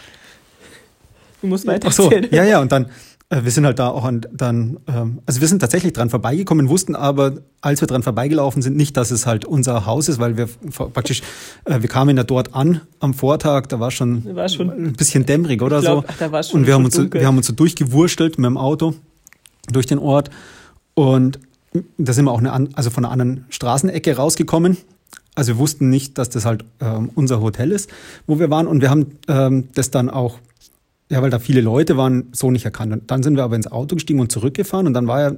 Du 1.40 1.46
musst 1.46 1.66
weiter 1.66 1.88
Ach 1.88 1.92
so, 1.92 2.10
ja, 2.10 2.44
ja, 2.44 2.60
und 2.60 2.72
dann, 2.72 2.86
wir 3.28 3.50
sind 3.50 3.66
halt 3.66 3.78
da 3.78 3.88
auch 3.88 4.04
an, 4.04 4.20
dann, 4.32 4.78
ähm, 4.86 5.18
also 5.26 5.40
wir 5.40 5.48
sind 5.48 5.58
tatsächlich 5.58 5.92
dran 5.92 6.10
vorbeigekommen, 6.10 6.68
wussten 6.68 6.94
aber, 6.94 7.34
als 7.60 7.80
wir 7.80 7.88
dran 7.88 8.04
vorbeigelaufen 8.04 8.62
sind, 8.62 8.76
nicht, 8.76 8.96
dass 8.96 9.10
es 9.10 9.26
halt 9.26 9.44
unser 9.44 9.84
Haus 9.84 10.08
ist, 10.08 10.20
weil 10.20 10.36
wir 10.36 10.48
praktisch, 10.92 11.22
äh, 11.64 11.82
wir 11.82 11.88
kamen 11.88 12.16
ja 12.16 12.22
dort 12.22 12.54
an 12.54 12.82
am 13.00 13.14
Vortag, 13.14 13.66
da 13.66 13.80
war 13.80 13.90
schon, 13.90 14.36
war 14.36 14.48
schon 14.48 14.70
ein 14.70 14.92
bisschen 14.92 15.26
dämmerig 15.26 15.60
oder 15.60 15.80
glaub, 15.80 16.04
so. 16.04 16.08
Ach, 16.08 16.18
da 16.18 16.30
war 16.30 16.42
schon 16.42 16.60
Und 16.60 16.66
wir 16.68 16.74
haben, 16.74 16.84
uns 16.84 16.94
so, 16.94 17.12
wir 17.12 17.26
haben 17.26 17.36
uns 17.36 17.48
so 17.48 17.52
durchgewurschtelt 17.52 18.38
mit 18.38 18.46
dem 18.46 18.56
Auto 18.56 18.94
durch 19.72 19.86
den 19.86 19.98
Ort 19.98 20.30
und 20.94 21.40
da 21.98 22.12
sind 22.12 22.26
wir 22.26 22.32
auch 22.32 22.38
eine, 22.38 22.52
also 22.74 22.90
von 22.90 23.04
einer 23.04 23.12
anderen 23.12 23.44
Straßenecke 23.50 24.16
rausgekommen. 24.16 24.76
Also 25.34 25.54
wir 25.54 25.58
wussten 25.58 25.90
nicht, 25.90 26.16
dass 26.16 26.30
das 26.30 26.46
halt 26.46 26.64
ähm, 26.80 27.10
unser 27.14 27.40
Hotel 27.40 27.72
ist, 27.72 27.90
wo 28.26 28.38
wir 28.38 28.50
waren 28.50 28.66
und 28.66 28.80
wir 28.80 28.88
haben 28.88 29.18
ähm, 29.28 29.68
das 29.74 29.90
dann 29.90 30.08
auch 30.08 30.38
ja, 31.08 31.22
weil 31.22 31.30
da 31.30 31.38
viele 31.38 31.60
Leute 31.60 31.96
waren, 31.96 32.28
so 32.32 32.50
nicht 32.50 32.64
erkannt. 32.64 32.92
Und 32.92 33.10
dann 33.10 33.22
sind 33.22 33.36
wir 33.36 33.44
aber 33.44 33.56
ins 33.56 33.70
Auto 33.70 33.94
gestiegen 33.96 34.20
und 34.20 34.32
zurückgefahren 34.32 34.86
und 34.86 34.94
dann 34.94 35.06
war 35.06 35.20
ja 35.20 35.36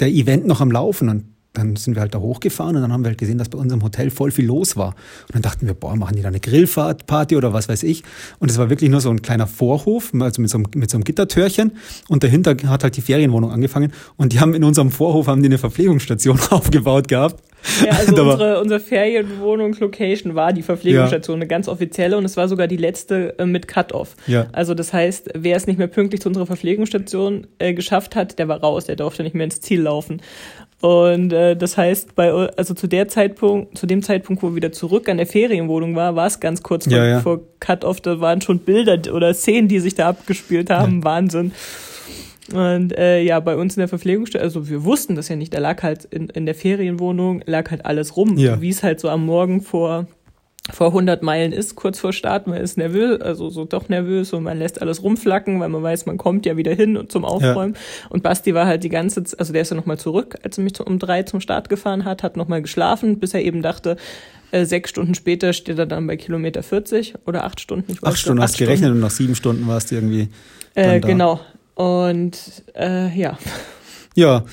der 0.00 0.08
Event 0.08 0.46
noch 0.46 0.60
am 0.60 0.70
Laufen 0.70 1.08
und 1.08 1.33
dann 1.54 1.76
sind 1.76 1.94
wir 1.94 2.02
halt 2.02 2.14
da 2.14 2.18
hochgefahren 2.18 2.76
und 2.76 2.82
dann 2.82 2.92
haben 2.92 3.04
wir 3.04 3.08
halt 3.08 3.18
gesehen, 3.18 3.38
dass 3.38 3.48
bei 3.48 3.58
unserem 3.58 3.82
Hotel 3.82 4.10
voll 4.10 4.30
viel 4.30 4.46
los 4.46 4.76
war. 4.76 4.88
Und 4.88 5.34
dann 5.34 5.42
dachten 5.42 5.66
wir, 5.66 5.74
boah, 5.74 5.96
machen 5.96 6.16
die 6.16 6.22
da 6.22 6.28
eine 6.28 6.40
Grillfahrtparty 6.40 7.36
oder 7.36 7.52
was 7.52 7.68
weiß 7.68 7.84
ich. 7.84 8.02
Und 8.40 8.50
es 8.50 8.58
war 8.58 8.70
wirklich 8.70 8.90
nur 8.90 9.00
so 9.00 9.10
ein 9.10 9.22
kleiner 9.22 9.46
Vorhof, 9.46 10.12
also 10.18 10.42
mit 10.42 10.50
so 10.50 10.58
einem, 10.58 10.66
mit 10.74 10.90
so 10.90 10.96
einem 10.96 11.04
Gittertürchen. 11.04 11.72
Und 12.08 12.24
dahinter 12.24 12.56
hat 12.66 12.82
halt 12.82 12.96
die 12.96 13.02
Ferienwohnung 13.02 13.52
angefangen. 13.52 13.92
Und 14.16 14.32
die 14.32 14.40
haben 14.40 14.52
in 14.54 14.64
unserem 14.64 14.90
Vorhof 14.90 15.28
haben 15.28 15.42
die 15.42 15.48
eine 15.48 15.58
Verpflegungsstation 15.58 16.38
aufgebaut 16.50 17.08
gehabt. 17.08 17.42
Ja, 17.84 17.92
also 17.92 18.14
unsere, 18.22 18.60
unsere 18.60 18.80
Ferienwohnung-Location 18.80 20.34
war 20.34 20.52
die 20.52 20.62
Verpflegungsstation, 20.62 21.38
ja. 21.38 21.42
eine 21.42 21.48
ganz 21.48 21.68
offizielle 21.68 22.16
und 22.16 22.24
es 22.24 22.36
war 22.36 22.48
sogar 22.48 22.66
die 22.66 22.76
letzte 22.76 23.38
äh, 23.38 23.46
mit 23.46 23.68
Cut-Off. 23.68 24.16
Ja. 24.26 24.46
Also 24.52 24.74
das 24.74 24.92
heißt, 24.92 25.30
wer 25.34 25.56
es 25.56 25.66
nicht 25.66 25.78
mehr 25.78 25.86
pünktlich 25.86 26.20
zu 26.20 26.28
unserer 26.28 26.46
Verpflegungsstation 26.46 27.46
äh, 27.58 27.74
geschafft 27.74 28.16
hat, 28.16 28.38
der 28.38 28.48
war 28.48 28.60
raus, 28.60 28.84
der 28.84 28.96
durfte 28.96 29.22
nicht 29.22 29.34
mehr 29.34 29.44
ins 29.44 29.60
Ziel 29.60 29.82
laufen. 29.82 30.20
Und 30.84 31.32
äh, 31.32 31.56
das 31.56 31.78
heißt, 31.78 32.14
bei 32.14 32.30
also 32.30 32.74
zu 32.74 32.86
der 32.86 33.08
Zeitpunkt, 33.08 33.78
zu 33.78 33.86
dem 33.86 34.02
Zeitpunkt, 34.02 34.42
wo 34.42 34.50
wir 34.50 34.56
wieder 34.56 34.70
zurück 34.70 35.08
an 35.08 35.16
der 35.16 35.26
Ferienwohnung 35.26 35.96
war, 35.96 36.14
war 36.14 36.26
es 36.26 36.40
ganz 36.40 36.62
kurz 36.62 36.84
ja, 36.84 36.98
vor, 36.98 37.06
ja. 37.06 37.20
vor 37.20 37.40
Cut-Off, 37.58 38.02
da 38.02 38.20
waren 38.20 38.42
schon 38.42 38.58
Bilder 38.58 39.14
oder 39.14 39.32
Szenen, 39.32 39.66
die 39.66 39.80
sich 39.80 39.94
da 39.94 40.10
abgespielt 40.10 40.68
haben, 40.68 40.98
ja. 40.98 41.04
Wahnsinn. 41.04 41.52
Und 42.52 42.94
äh, 42.98 43.22
ja, 43.22 43.40
bei 43.40 43.56
uns 43.56 43.78
in 43.78 43.80
der 43.80 43.88
Verpflegungsstelle, 43.88 44.44
also 44.44 44.68
wir 44.68 44.84
wussten 44.84 45.14
das 45.14 45.30
ja 45.30 45.36
nicht, 45.36 45.54
da 45.54 45.58
lag 45.58 45.82
halt 45.82 46.04
in, 46.04 46.28
in 46.28 46.44
der 46.44 46.54
Ferienwohnung, 46.54 47.42
lag 47.46 47.70
halt 47.70 47.86
alles 47.86 48.18
rum, 48.18 48.36
wie 48.36 48.68
es 48.68 48.82
halt 48.82 49.00
so 49.00 49.08
am 49.08 49.24
Morgen 49.24 49.62
vor 49.62 50.04
vor 50.72 50.88
100 50.88 51.22
Meilen 51.22 51.52
ist, 51.52 51.74
kurz 51.74 51.98
vor 51.98 52.12
Start, 52.12 52.46
man 52.46 52.58
ist 52.58 52.78
nervös, 52.78 53.20
also 53.20 53.50
so 53.50 53.66
doch 53.66 53.90
nervös 53.90 54.32
und 54.32 54.44
man 54.44 54.58
lässt 54.58 54.80
alles 54.80 55.02
rumflacken, 55.02 55.60
weil 55.60 55.68
man 55.68 55.82
weiß, 55.82 56.06
man 56.06 56.16
kommt 56.16 56.46
ja 56.46 56.56
wieder 56.56 56.72
hin 56.72 56.96
und 56.96 57.12
zum 57.12 57.24
Aufräumen. 57.24 57.74
Ja. 57.74 58.08
Und 58.08 58.22
Basti 58.22 58.54
war 58.54 58.66
halt 58.66 58.82
die 58.82 58.88
ganze, 58.88 59.22
Zeit, 59.24 59.38
also 59.38 59.52
der 59.52 59.62
ist 59.62 59.70
ja 59.70 59.76
nochmal 59.76 59.98
zurück, 59.98 60.36
als 60.42 60.56
er 60.56 60.64
mich 60.64 60.80
um 60.80 60.98
drei 60.98 61.22
zum 61.24 61.40
Start 61.40 61.68
gefahren 61.68 62.06
hat, 62.06 62.22
hat 62.22 62.38
nochmal 62.38 62.62
geschlafen, 62.62 63.18
bis 63.18 63.34
er 63.34 63.42
eben 63.42 63.60
dachte, 63.60 63.96
äh, 64.52 64.64
sechs 64.64 64.88
Stunden 64.88 65.14
später 65.14 65.52
steht 65.52 65.78
er 65.78 65.86
dann 65.86 66.06
bei 66.06 66.16
Kilometer 66.16 66.62
40 66.62 67.14
oder 67.26 67.44
acht 67.44 67.60
Stunden. 67.60 67.92
Ich 67.92 68.02
weiß 68.02 68.12
acht 68.12 68.18
Stunden 68.18 68.40
hast 68.40 68.58
du 68.58 68.64
gerechnet 68.64 68.90
und 68.90 69.00
nach 69.00 69.10
sieben 69.10 69.34
Stunden 69.34 69.68
warst 69.68 69.90
du 69.90 69.96
irgendwie. 69.96 70.28
Äh, 70.74 71.00
genau, 71.00 71.40
und 71.74 72.38
äh, 72.74 73.08
ja. 73.14 73.36
Ja. 74.14 74.44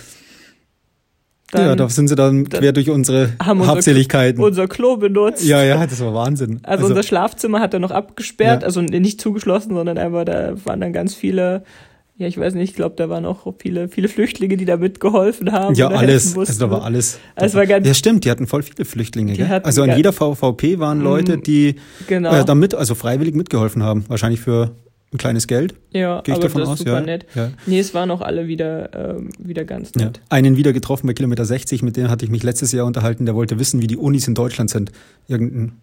Dann, 1.51 1.65
ja, 1.65 1.75
da 1.75 1.89
sind 1.89 2.07
sie 2.07 2.15
dann, 2.15 2.45
dann 2.45 2.61
quer 2.61 2.71
durch 2.71 2.89
unsere 2.89 3.33
Habseligkeiten. 3.39 4.41
Unser, 4.41 4.67
Klo 4.67 4.95
benutzt. 4.95 5.43
Ja, 5.43 5.63
ja, 5.63 5.85
das 5.85 5.99
war 5.99 6.13
Wahnsinn. 6.13 6.59
Also, 6.63 6.83
also 6.83 6.87
unser 6.87 7.03
Schlafzimmer 7.03 7.59
hat 7.59 7.73
er 7.73 7.79
noch 7.79 7.91
abgesperrt, 7.91 8.61
ja. 8.61 8.65
also 8.65 8.81
nicht 8.81 9.19
zugeschlossen, 9.19 9.73
sondern 9.73 9.97
einfach, 9.97 10.23
da 10.23 10.53
waren 10.63 10.79
dann 10.79 10.93
ganz 10.93 11.13
viele, 11.13 11.63
ja, 12.15 12.27
ich 12.27 12.37
weiß 12.37 12.53
nicht, 12.53 12.69
ich 12.69 12.75
glaube, 12.75 12.95
da 12.95 13.09
waren 13.09 13.25
auch 13.25 13.53
viele, 13.59 13.89
viele 13.89 14.07
Flüchtlinge, 14.07 14.55
die 14.55 14.65
da 14.65 14.77
mitgeholfen 14.77 15.51
haben. 15.51 15.75
Ja, 15.75 15.89
alles. 15.89 16.37
Also 16.37 16.59
da 16.59 16.71
war 16.71 16.83
alles. 16.83 17.19
Also 17.35 17.57
war 17.57 17.65
ganz, 17.65 17.85
ja, 17.85 17.93
stimmt, 17.93 18.23
die 18.23 18.31
hatten 18.31 18.47
voll 18.47 18.63
viele 18.63 18.85
Flüchtlinge, 18.85 19.33
gell? 19.33 19.61
Also 19.63 19.83
an 19.83 19.97
jeder 19.97 20.13
VVP 20.13 20.79
waren 20.79 21.01
Leute, 21.01 21.37
die 21.37 21.75
genau. 22.07 22.33
äh, 22.33 22.45
damit, 22.45 22.75
also 22.75 22.95
freiwillig 22.95 23.35
mitgeholfen 23.35 23.83
haben. 23.83 24.05
Wahrscheinlich 24.07 24.39
für 24.39 24.71
ein 25.13 25.17
kleines 25.17 25.47
Geld. 25.47 25.73
Ja, 25.91 26.21
Gehe 26.21 26.33
ich 26.33 26.37
aber 26.37 26.47
davon 26.47 26.61
das 26.61 26.69
aus, 26.69 26.79
super 26.79 26.93
ja. 26.93 27.01
nett. 27.01 27.25
Ja. 27.35 27.51
Nee, 27.65 27.79
es 27.79 27.93
waren 27.93 28.09
auch 28.11 28.21
alle 28.21 28.47
wieder, 28.47 29.17
ähm, 29.17 29.29
wieder 29.39 29.65
ganz 29.65 29.93
nett. 29.95 30.17
Ja. 30.17 30.23
Einen 30.29 30.55
wieder 30.55 30.71
getroffen 30.71 31.07
bei 31.07 31.13
Kilometer 31.13 31.43
60, 31.43 31.83
mit 31.83 31.97
dem 31.97 32.09
hatte 32.09 32.23
ich 32.23 32.31
mich 32.31 32.43
letztes 32.43 32.71
Jahr 32.71 32.85
unterhalten, 32.85 33.25
der 33.25 33.35
wollte 33.35 33.59
wissen, 33.59 33.81
wie 33.81 33.87
die 33.87 33.97
Unis 33.97 34.27
in 34.27 34.35
Deutschland 34.35 34.69
sind. 34.69 34.91
Irgendein 35.27 35.73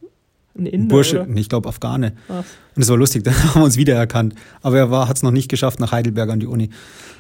ein 0.58 0.66
Inder, 0.66 0.88
Bursche, 0.88 1.22
oder? 1.22 1.36
Ich 1.36 1.48
glaube 1.48 1.68
Afghane. 1.68 2.14
Ach. 2.28 2.44
Und 2.74 2.82
es 2.82 2.88
war 2.88 2.96
lustig, 2.96 3.22
da 3.24 3.32
haben 3.32 3.60
wir 3.60 3.64
uns 3.64 3.76
wiedererkannt. 3.76 4.34
Aber 4.62 4.78
er 4.78 4.90
war, 4.90 5.08
hat 5.08 5.16
es 5.16 5.22
noch 5.22 5.30
nicht 5.30 5.48
geschafft 5.48 5.78
nach 5.78 5.92
Heidelberg 5.92 6.30
an 6.30 6.40
die 6.40 6.46
Uni. 6.46 6.70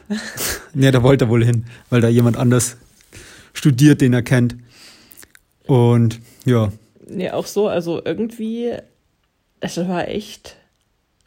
nee, 0.74 0.90
da 0.90 1.02
wollte 1.02 1.26
er 1.26 1.28
wohl 1.28 1.44
hin, 1.44 1.66
weil 1.90 2.00
da 2.00 2.08
jemand 2.08 2.36
anders 2.36 2.76
studiert, 3.52 4.00
den 4.00 4.14
er 4.14 4.22
kennt. 4.22 4.56
Und 5.66 6.20
ja. 6.46 6.72
Nee, 7.06 7.30
auch 7.30 7.46
so, 7.46 7.68
also 7.68 8.00
irgendwie, 8.04 8.72
es 9.60 9.76
war 9.76 10.08
echt 10.08 10.57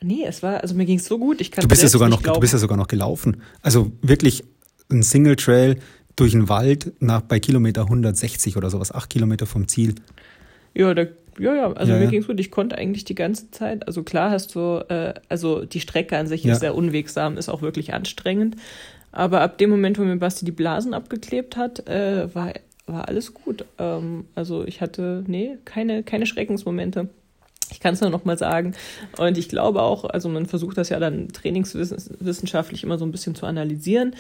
Nee, 0.04 0.24
es 0.26 0.42
war, 0.42 0.62
also 0.62 0.74
mir 0.76 0.86
ging 0.86 0.98
es 0.98 1.06
so 1.06 1.18
gut. 1.20 1.42
Ich 1.42 1.52
kann 1.52 1.62
du 1.62 1.68
bist 1.68 1.84
ja 1.84 1.90
sogar 1.90 2.10
noch, 2.10 2.22
glauben. 2.24 2.36
du 2.36 2.42
bist 2.42 2.54
ja 2.54 2.60
sogar 2.60 2.78
noch 2.78 2.88
gelaufen. 2.88 3.42
Also 3.62 3.92
wirklich 4.02 4.44
ein 4.90 5.04
Single 5.04 5.36
Trail 5.36 5.78
durch 6.16 6.32
den 6.32 6.50
Wald 6.50 6.92
nach 7.00 7.22
bei 7.22 7.40
Kilometer 7.40 7.84
160 7.84 8.58
oder 8.58 8.70
sowas, 8.70 8.92
acht 8.92 9.10
Kilometer 9.10 9.46
vom 9.46 9.68
Ziel. 9.68 9.96
Ja, 10.74 10.94
da, 10.94 11.04
ja, 11.40 11.56
ja, 11.56 11.72
also 11.74 11.92
Ja, 11.94 11.98
mir 12.00 12.06
ja. 12.06 12.10
ging's 12.10 12.28
gut. 12.28 12.40
Ich 12.40 12.52
konnte 12.52 12.78
eigentlich 12.78 13.06
die 13.06 13.16
ganze 13.16 13.52
Zeit, 13.52 13.88
also 13.88 14.04
klar 14.04 14.32
hast 14.32 14.56
du, 14.56 14.84
äh, 14.90 15.14
also 15.30 15.66
die 15.66 15.80
Strecke 15.80 16.18
an 16.18 16.28
sich 16.28 16.44
Ja. 16.44 16.54
ist 16.54 16.60
sehr 16.62 16.76
unwegsam, 16.76 17.38
ist 17.38 17.50
auch 17.50 17.62
wirklich 17.62 17.94
anstrengend. 17.94 18.56
Aber 19.12 19.42
ab 19.42 19.58
dem 19.58 19.70
Moment, 19.70 20.00
wo 20.00 20.04
mir 20.04 20.16
Basti 20.18 20.46
die 20.46 20.52
Blasen 20.52 20.94
abgeklebt 20.94 21.58
hat, 21.58 21.88
äh, 21.88 22.34
war, 22.34 22.54
war 22.88 23.08
alles 23.08 23.34
gut. 23.34 23.66
Ähm, 23.78 24.26
also 24.36 24.66
ich 24.66 24.82
hatte, 24.82 25.24
nee, 25.28 25.58
keine, 25.66 26.04
keine 26.04 26.26
Schreckensmomente. 26.26 27.10
Ich 27.72 27.80
kann 27.80 27.94
es 27.94 28.02
nur 28.02 28.10
noch 28.10 28.26
mal 28.26 28.38
sagen. 28.38 28.74
Und 29.18 29.38
ich 29.38 29.50
glaube 29.50 29.82
auch, 29.82 30.06
also 30.06 30.30
man 30.30 30.46
versucht 30.46 30.78
das 30.78 30.90
ja 30.90 31.00
dann 31.00 31.30
trainingswissenschaftlich 31.30 32.84
immer 32.84 32.98
so 32.98 33.06
ein 33.06 33.12
bisschen 33.12 33.36
zu 33.36 33.46
analysieren. 33.46 34.16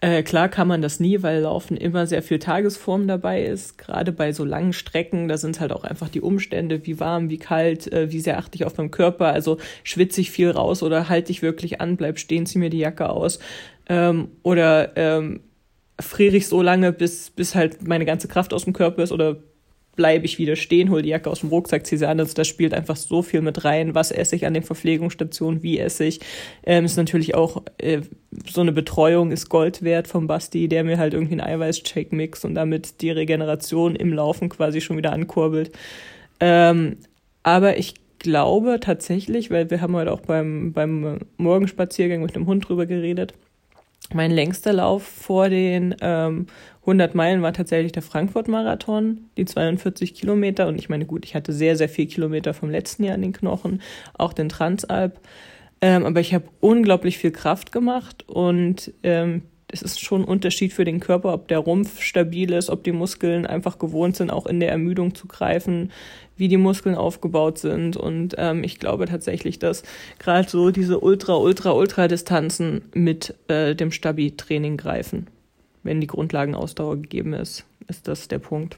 Äh, 0.00 0.22
klar 0.22 0.48
kann 0.48 0.68
man 0.68 0.82
das 0.82 1.00
nie, 1.00 1.22
weil 1.22 1.40
Laufen 1.40 1.76
immer 1.76 2.06
sehr 2.06 2.22
viel 2.22 2.38
Tagesform 2.38 3.06
dabei 3.06 3.44
ist. 3.44 3.78
Gerade 3.78 4.12
bei 4.12 4.32
so 4.32 4.44
langen 4.44 4.72
Strecken, 4.72 5.28
da 5.28 5.36
sind 5.36 5.60
halt 5.60 5.72
auch 5.72 5.84
einfach 5.84 6.08
die 6.08 6.20
Umstände, 6.20 6.84
wie 6.86 7.00
warm, 7.00 7.30
wie 7.30 7.38
kalt, 7.38 7.92
äh, 7.92 8.10
wie 8.10 8.20
sehr 8.20 8.38
achte 8.38 8.56
ich 8.56 8.64
auf 8.64 8.76
meinen 8.76 8.90
Körper. 8.90 9.26
Also 9.26 9.58
schwitze 9.82 10.20
ich 10.20 10.30
viel 10.30 10.50
raus 10.50 10.82
oder 10.82 11.08
halte 11.08 11.30
ich 11.30 11.42
wirklich 11.42 11.80
an, 11.80 11.96
bleib 11.96 12.18
stehen, 12.18 12.46
zieh 12.46 12.58
mir 12.58 12.70
die 12.70 12.78
Jacke 12.78 13.08
aus. 13.08 13.38
Ähm, 13.88 14.28
oder 14.42 14.96
ähm, 14.96 15.40
friere 16.00 16.36
ich 16.36 16.48
so 16.48 16.62
lange, 16.62 16.92
bis, 16.92 17.30
bis 17.30 17.54
halt 17.54 17.86
meine 17.86 18.04
ganze 18.04 18.28
Kraft 18.28 18.52
aus 18.52 18.64
dem 18.64 18.72
Körper 18.72 19.02
ist 19.02 19.12
oder 19.12 19.36
bleibe 19.96 20.24
ich 20.24 20.38
wieder 20.38 20.56
stehen, 20.56 20.90
hole 20.90 21.02
die 21.02 21.10
Jacke 21.10 21.30
aus 21.30 21.40
dem 21.40 21.50
Rucksack, 21.50 21.86
ziehe 21.86 21.98
sie 21.98 22.08
an. 22.08 22.20
Also 22.20 22.34
das 22.34 22.48
spielt 22.48 22.74
einfach 22.74 22.96
so 22.96 23.22
viel 23.22 23.40
mit 23.40 23.64
rein. 23.64 23.94
Was 23.94 24.10
esse 24.10 24.36
ich 24.36 24.46
an 24.46 24.54
den 24.54 24.62
Verpflegungsstationen? 24.62 25.62
Wie 25.62 25.78
esse 25.78 26.04
ich? 26.04 26.20
Ähm, 26.64 26.84
ist 26.84 26.96
natürlich 26.96 27.34
auch 27.34 27.62
äh, 27.78 28.00
so 28.48 28.60
eine 28.60 28.72
Betreuung 28.72 29.30
ist 29.30 29.48
Gold 29.48 29.82
wert 29.82 30.08
vom 30.08 30.26
Basti, 30.26 30.68
der 30.68 30.84
mir 30.84 30.98
halt 30.98 31.14
irgendwie 31.14 31.34
einen 31.34 31.48
Eiweißshake 31.48 32.14
mixt 32.14 32.44
und 32.44 32.54
damit 32.54 33.00
die 33.00 33.10
Regeneration 33.10 33.96
im 33.96 34.12
Laufen 34.12 34.48
quasi 34.48 34.80
schon 34.80 34.96
wieder 34.96 35.12
ankurbelt. 35.12 35.70
Ähm, 36.40 36.96
aber 37.42 37.78
ich 37.78 37.94
glaube 38.18 38.80
tatsächlich, 38.80 39.50
weil 39.50 39.70
wir 39.70 39.80
haben 39.80 39.94
heute 39.94 40.12
auch 40.12 40.22
beim, 40.22 40.72
beim 40.72 41.18
Morgenspaziergang 41.36 42.22
mit 42.22 42.34
dem 42.34 42.46
Hund 42.46 42.68
drüber 42.68 42.86
geredet, 42.86 43.34
mein 44.12 44.30
längster 44.30 44.72
Lauf 44.72 45.02
vor 45.02 45.48
den 45.48 45.94
ähm, 46.00 46.46
100 46.84 47.14
Meilen 47.14 47.40
war 47.42 47.52
tatsächlich 47.52 47.92
der 47.92 48.02
Frankfurt-Marathon, 48.02 49.30
die 49.38 49.46
42 49.46 50.14
Kilometer. 50.14 50.68
Und 50.68 50.76
ich 50.76 50.90
meine, 50.90 51.06
gut, 51.06 51.24
ich 51.24 51.34
hatte 51.34 51.52
sehr, 51.52 51.76
sehr 51.76 51.88
viel 51.88 52.06
Kilometer 52.06 52.52
vom 52.52 52.70
letzten 52.70 53.04
Jahr 53.04 53.14
in 53.14 53.22
den 53.22 53.32
Knochen, 53.32 53.80
auch 54.18 54.34
den 54.34 54.50
Transalp. 54.50 55.18
Ähm, 55.80 56.04
aber 56.04 56.20
ich 56.20 56.34
habe 56.34 56.44
unglaublich 56.60 57.18
viel 57.18 57.30
Kraft 57.30 57.72
gemacht 57.72 58.24
und 58.28 58.92
ähm, 59.02 59.42
es 59.68 59.82
ist 59.82 60.00
schon 60.00 60.22
ein 60.22 60.28
Unterschied 60.28 60.72
für 60.72 60.84
den 60.84 61.00
Körper, 61.00 61.34
ob 61.34 61.48
der 61.48 61.58
Rumpf 61.58 62.00
stabil 62.00 62.52
ist, 62.52 62.70
ob 62.70 62.84
die 62.84 62.92
Muskeln 62.92 63.44
einfach 63.44 63.78
gewohnt 63.78 64.14
sind, 64.16 64.30
auch 64.30 64.46
in 64.46 64.60
der 64.60 64.70
Ermüdung 64.70 65.14
zu 65.14 65.26
greifen, 65.26 65.90
wie 66.36 66.48
die 66.48 66.58
Muskeln 66.58 66.94
aufgebaut 66.94 67.58
sind. 67.58 67.96
Und 67.96 68.34
ähm, 68.38 68.62
ich 68.62 68.78
glaube 68.78 69.06
tatsächlich, 69.06 69.58
dass 69.58 69.82
gerade 70.18 70.48
so 70.48 70.70
diese 70.70 71.00
Ultra, 71.00 71.34
Ultra, 71.36 71.72
Ultra-Distanzen 71.72 72.82
mit 72.94 73.34
äh, 73.48 73.74
dem 73.74 73.90
Stabi-Training 73.90 74.76
greifen. 74.76 75.26
Wenn 75.84 76.00
die 76.00 76.06
Grundlagenausdauer 76.08 76.96
gegeben 76.96 77.32
ist, 77.34 77.64
ist 77.88 78.08
das 78.08 78.26
der 78.28 78.40
Punkt, 78.40 78.76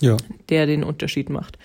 Ja. 0.00 0.16
der 0.50 0.66
den 0.66 0.84
Unterschied 0.84 1.30
macht. 1.30 1.58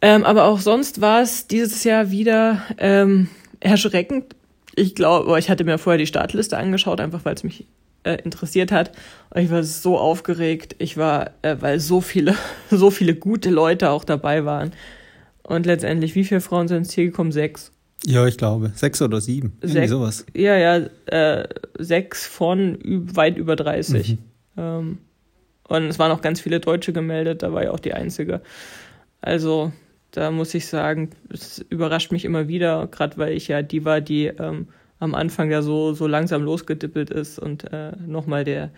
Ähm, 0.00 0.24
aber 0.24 0.44
auch 0.44 0.60
sonst 0.60 1.00
war 1.00 1.20
es 1.22 1.48
dieses 1.48 1.84
Jahr 1.84 2.10
wieder 2.10 2.62
ähm, 2.78 3.28
erschreckend. 3.60 4.34
Ich 4.76 4.94
glaube, 4.94 5.36
ich 5.38 5.50
hatte 5.50 5.64
mir 5.64 5.76
vorher 5.78 5.98
die 5.98 6.06
Startliste 6.06 6.56
angeschaut, 6.56 7.00
einfach 7.00 7.24
weil 7.24 7.34
es 7.34 7.42
mich 7.42 7.64
äh, 8.04 8.14
interessiert 8.22 8.70
hat. 8.70 8.92
Und 9.30 9.42
ich 9.42 9.50
war 9.50 9.64
so 9.64 9.98
aufgeregt. 9.98 10.76
Ich 10.78 10.96
war, 10.96 11.32
äh, 11.42 11.56
weil 11.58 11.80
so 11.80 12.00
viele, 12.00 12.36
so 12.70 12.90
viele 12.92 13.14
gute 13.16 13.50
Leute 13.50 13.90
auch 13.90 14.04
dabei 14.04 14.44
waren. 14.44 14.72
Und 15.42 15.66
letztendlich, 15.66 16.14
wie 16.14 16.24
viele 16.24 16.40
Frauen 16.40 16.68
sind 16.68 16.78
ins 16.78 16.88
Ziel 16.90 17.06
gekommen? 17.06 17.32
Sechs. 17.32 17.72
Ja, 18.04 18.26
ich 18.26 18.36
glaube. 18.36 18.72
Sechs 18.74 19.02
oder 19.02 19.20
sieben. 19.20 19.56
Irgendwie 19.60 19.80
Sech- 19.80 19.88
sowas. 19.88 20.26
Ja, 20.34 20.56
ja, 20.56 20.86
äh, 21.06 21.48
sechs 21.78 22.26
von 22.26 22.78
weit 22.84 23.36
über 23.36 23.56
30. 23.56 24.10
Mhm. 24.10 24.18
Ähm, 24.56 24.98
und 25.68 25.82
es 25.84 25.98
waren 25.98 26.12
auch 26.12 26.22
ganz 26.22 26.40
viele 26.40 26.60
Deutsche 26.60 26.92
gemeldet, 26.92 27.42
da 27.42 27.52
war 27.52 27.64
ja 27.64 27.70
auch 27.72 27.80
die 27.80 27.92
einzige. 27.94 28.40
Also, 29.20 29.72
da 30.12 30.30
muss 30.30 30.54
ich 30.54 30.66
sagen, 30.66 31.10
es 31.30 31.58
überrascht 31.68 32.12
mich 32.12 32.24
immer 32.24 32.48
wieder, 32.48 32.86
gerade 32.86 33.18
weil 33.18 33.32
ich 33.34 33.48
ja 33.48 33.62
die 33.62 33.84
war, 33.84 34.00
die 34.00 34.26
ähm, 34.26 34.68
am 35.00 35.14
Anfang 35.14 35.50
ja 35.50 35.60
so, 35.62 35.92
so 35.92 36.06
langsam 36.06 36.42
losgedippelt 36.42 37.10
ist 37.10 37.38
und 37.38 37.70
äh, 37.72 37.92
nochmal 38.06 38.44
der 38.44 38.70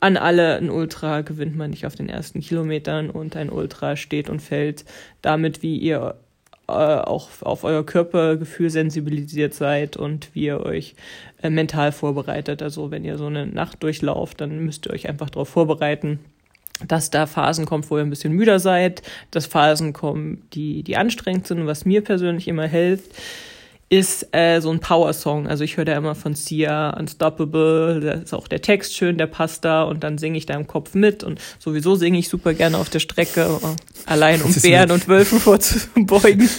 an 0.00 0.16
alle 0.16 0.56
ein 0.56 0.70
Ultra 0.70 1.22
gewinnt 1.22 1.56
man 1.56 1.70
nicht 1.70 1.84
auf 1.84 1.96
den 1.96 2.08
ersten 2.08 2.40
Kilometern 2.40 3.10
und 3.10 3.34
ein 3.34 3.50
Ultra 3.50 3.96
steht 3.96 4.28
und 4.30 4.40
fällt 4.40 4.84
damit, 5.22 5.62
wie 5.62 5.76
ihr 5.76 6.14
äh, 6.68 6.72
auch 6.72 7.30
auf 7.40 7.64
euer 7.64 7.84
Körpergefühl 7.84 8.70
sensibilisiert 8.70 9.54
seid 9.54 9.96
und 9.96 10.28
wie 10.34 10.44
ihr 10.44 10.60
euch 10.60 10.94
äh, 11.42 11.50
mental 11.50 11.92
vorbereitet. 11.92 12.62
Also 12.62 12.90
wenn 12.90 13.04
ihr 13.04 13.16
so 13.16 13.26
eine 13.26 13.46
Nacht 13.46 13.82
durchlauft, 13.82 14.40
dann 14.40 14.58
müsst 14.64 14.86
ihr 14.86 14.92
euch 14.92 15.08
einfach 15.08 15.30
darauf 15.30 15.48
vorbereiten, 15.48 16.18
dass 16.86 17.10
da 17.10 17.26
Phasen 17.26 17.64
kommt, 17.64 17.90
wo 17.90 17.96
ihr 17.96 18.04
ein 18.04 18.10
bisschen 18.10 18.34
müder 18.34 18.58
seid, 18.58 19.02
dass 19.30 19.46
Phasen 19.46 19.92
kommen, 19.92 20.42
die, 20.52 20.82
die 20.82 20.96
anstrengend 20.96 21.46
sind. 21.46 21.66
Was 21.66 21.84
mir 21.84 22.04
persönlich 22.04 22.46
immer 22.46 22.66
hilft, 22.66 23.12
ist 23.90 24.34
äh, 24.36 24.60
so 24.60 24.70
ein 24.70 24.80
Power-Song. 24.80 25.46
Also 25.46 25.64
ich 25.64 25.78
höre 25.78 25.86
da 25.86 25.96
immer 25.96 26.14
von 26.14 26.34
Sia, 26.34 26.90
Unstoppable, 26.90 28.00
da 28.00 28.12
ist 28.12 28.34
auch 28.34 28.46
der 28.46 28.60
Text 28.60 28.94
schön, 28.94 29.16
der 29.16 29.26
passt 29.26 29.64
da 29.64 29.82
und 29.84 30.04
dann 30.04 30.18
singe 30.18 30.36
ich 30.36 30.44
da 30.44 30.54
im 30.54 30.66
Kopf 30.66 30.94
mit 30.94 31.24
und 31.24 31.40
sowieso 31.58 31.94
singe 31.94 32.18
ich 32.18 32.28
super 32.28 32.52
gerne 32.52 32.76
auf 32.76 32.90
der 32.90 32.98
Strecke, 32.98 33.40
äh, 33.62 33.66
allein 34.10 34.42
um 34.42 34.52
Bären 34.52 34.90
und 34.90 35.08
Wölfen 35.08 35.40
vorzubeugen. 35.40 36.50